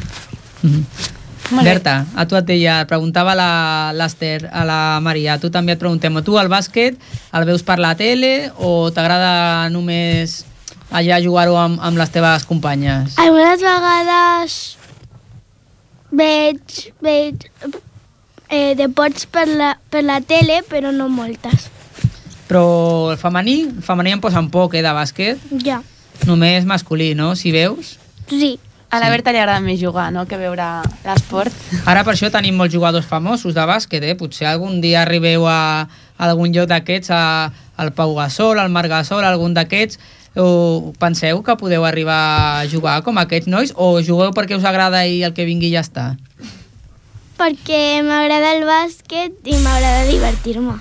Molt 1.48 1.62
bé. 1.64 1.70
Berta, 1.70 1.94
a 2.18 2.26
tu 2.28 2.36
et 2.36 2.44
deia, 2.44 2.80
et 2.82 2.88
preguntava 2.90 3.32
la- 3.38 3.92
l'Ester 3.96 4.50
a 4.52 4.64
la 4.68 4.80
Maria, 5.00 5.34
a 5.34 5.38
tu 5.40 5.48
també 5.54 5.72
et 5.72 5.78
preguntem, 5.80 6.18
tu 6.26 6.36
el 6.36 6.48
bàsquet 6.50 6.98
el 7.32 7.44
veus 7.48 7.62
per 7.62 7.78
la 7.78 7.94
tele 7.96 8.50
o 8.58 8.90
t'agrada 8.90 9.70
només 9.70 10.42
allà 10.90 11.22
jugar-ho 11.24 11.56
amb, 11.56 11.78
amb 11.80 11.96
les 11.96 12.10
teves 12.10 12.44
companyes? 12.44 13.14
Algunes 13.16 13.62
vegades 13.64 14.58
veig, 16.10 16.92
veig 17.00 17.46
eh, 18.50 18.74
deports 18.76 19.26
per 19.26 19.46
la, 19.48 19.78
per 19.90 20.04
la 20.04 20.20
tele, 20.20 20.62
però 20.68 20.92
no 20.92 21.08
moltes. 21.08 21.68
Però 22.48 23.10
el 23.12 23.18
femení, 23.20 23.60
el 23.76 23.82
femení 23.84 24.14
em 24.16 24.20
posen 24.24 24.48
poc, 24.50 24.74
eh, 24.74 24.82
de 24.82 24.92
bàsquet, 24.96 25.38
Ja, 25.64 25.82
només 26.26 26.64
masculí, 26.64 27.14
no? 27.14 27.34
Si 27.36 27.52
veus. 27.52 27.98
sí. 28.28 28.58
A 28.90 29.00
la 29.02 29.10
Berta 29.12 29.32
li 29.32 29.36
agrada 29.36 29.60
més 29.60 29.76
jugar, 29.78 30.06
no?, 30.10 30.22
que 30.24 30.38
veure 30.40 30.64
l'esport. 31.04 31.52
Ara 31.84 32.06
per 32.06 32.14
això 32.14 32.30
tenim 32.32 32.56
molts 32.56 32.72
jugadors 32.72 33.04
famosos 33.04 33.52
de 33.52 33.60
bàsquet, 33.68 34.00
eh? 34.02 34.14
Potser 34.16 34.46
algun 34.48 34.80
dia 34.80 35.02
arribeu 35.02 35.44
a, 35.46 35.82
a 36.16 36.24
algun 36.24 36.54
lloc 36.56 36.70
d'aquests, 36.70 37.10
a- 37.12 37.52
al 37.76 37.92
Pau 37.92 38.14
Gasol, 38.16 38.56
al 38.58 38.70
Marc 38.72 38.88
Gasol, 38.88 39.20
algun 39.28 39.52
d'aquests, 39.52 39.98
o 40.40 40.94
penseu 40.98 41.42
que 41.44 41.56
podeu 41.60 41.84
arribar 41.84 42.62
a 42.62 42.64
jugar 42.66 43.02
com 43.04 43.18
aquests 43.20 43.46
nois 43.52 43.74
o 43.76 44.00
jugueu 44.00 44.32
perquè 44.32 44.56
us 44.56 44.64
agrada 44.64 45.04
i 45.04 45.20
el 45.22 45.34
que 45.36 45.44
vingui 45.44 45.68
ja 45.74 45.84
està? 45.84 46.14
Perquè 47.38 48.02
m'agrada 48.02 48.52
el 48.56 48.66
bàsquet 48.66 49.46
i 49.46 49.56
m'agrada 49.62 50.04
divertir-me. 50.10 50.74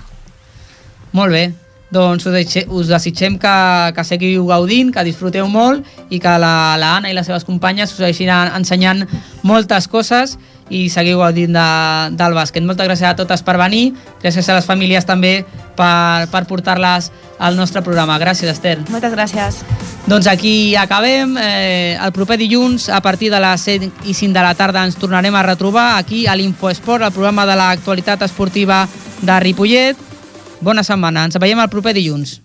Molt 1.14 1.32
bé, 1.32 1.44
doncs 1.94 2.26
us, 2.26 2.34
deixe, 2.34 2.64
us 2.68 2.90
desitgem 2.90 3.38
que, 3.40 3.54
que 3.96 4.04
seguiu 4.04 4.44
gaudint, 4.48 4.90
que 4.92 5.06
disfruteu 5.06 5.48
molt 5.48 5.86
i 6.12 6.18
que 6.20 6.34
la, 6.42 6.76
la 6.80 6.98
i 7.08 7.14
les 7.16 7.30
seves 7.30 7.46
companyes 7.48 7.94
us 7.94 8.04
hagin 8.04 8.32
ensenyant 8.58 9.06
moltes 9.46 9.88
coses 9.88 10.36
i 10.70 10.88
seguiu 10.92 11.20
gaudint 11.22 11.54
de, 11.54 11.68
del 12.18 12.36
bàsquet. 12.36 12.64
Moltes 12.66 12.88
gràcies 12.88 13.08
a 13.08 13.16
totes 13.18 13.44
per 13.44 13.56
venir, 13.60 13.92
gràcies 14.22 14.48
a 14.48 14.58
les 14.58 14.68
famílies 14.68 15.06
també 15.08 15.42
per, 15.78 16.28
per 16.32 16.44
portar-les 16.50 17.10
al 17.38 17.56
nostre 17.56 17.82
programa. 17.86 18.18
Gràcies, 18.18 18.50
Esther. 18.50 18.78
Moltes 18.90 19.14
gràcies. 19.14 19.62
Doncs 20.08 20.26
aquí 20.26 20.74
acabem. 20.76 21.36
Eh, 21.40 21.96
el 22.00 22.12
proper 22.16 22.38
dilluns, 22.40 22.88
a 22.88 23.00
partir 23.04 23.30
de 23.30 23.40
les 23.44 23.60
7 23.68 23.90
i 24.04 24.14
5 24.14 24.32
de 24.34 24.44
la 24.44 24.54
tarda, 24.58 24.84
ens 24.84 24.98
tornarem 24.98 25.34
a 25.34 25.44
retrobar 25.46 25.98
aquí 25.98 26.26
a 26.26 26.36
l'Infoesport, 26.36 27.04
el 27.04 27.12
programa 27.12 27.46
de 27.46 27.56
l'actualitat 27.60 28.26
esportiva 28.26 28.86
de 29.20 29.40
Ripollet. 29.40 30.06
Bona 30.60 30.82
setmana. 30.82 31.28
Ens 31.28 31.38
veiem 31.38 31.60
el 31.60 31.70
proper 31.70 31.94
dilluns. 31.94 32.40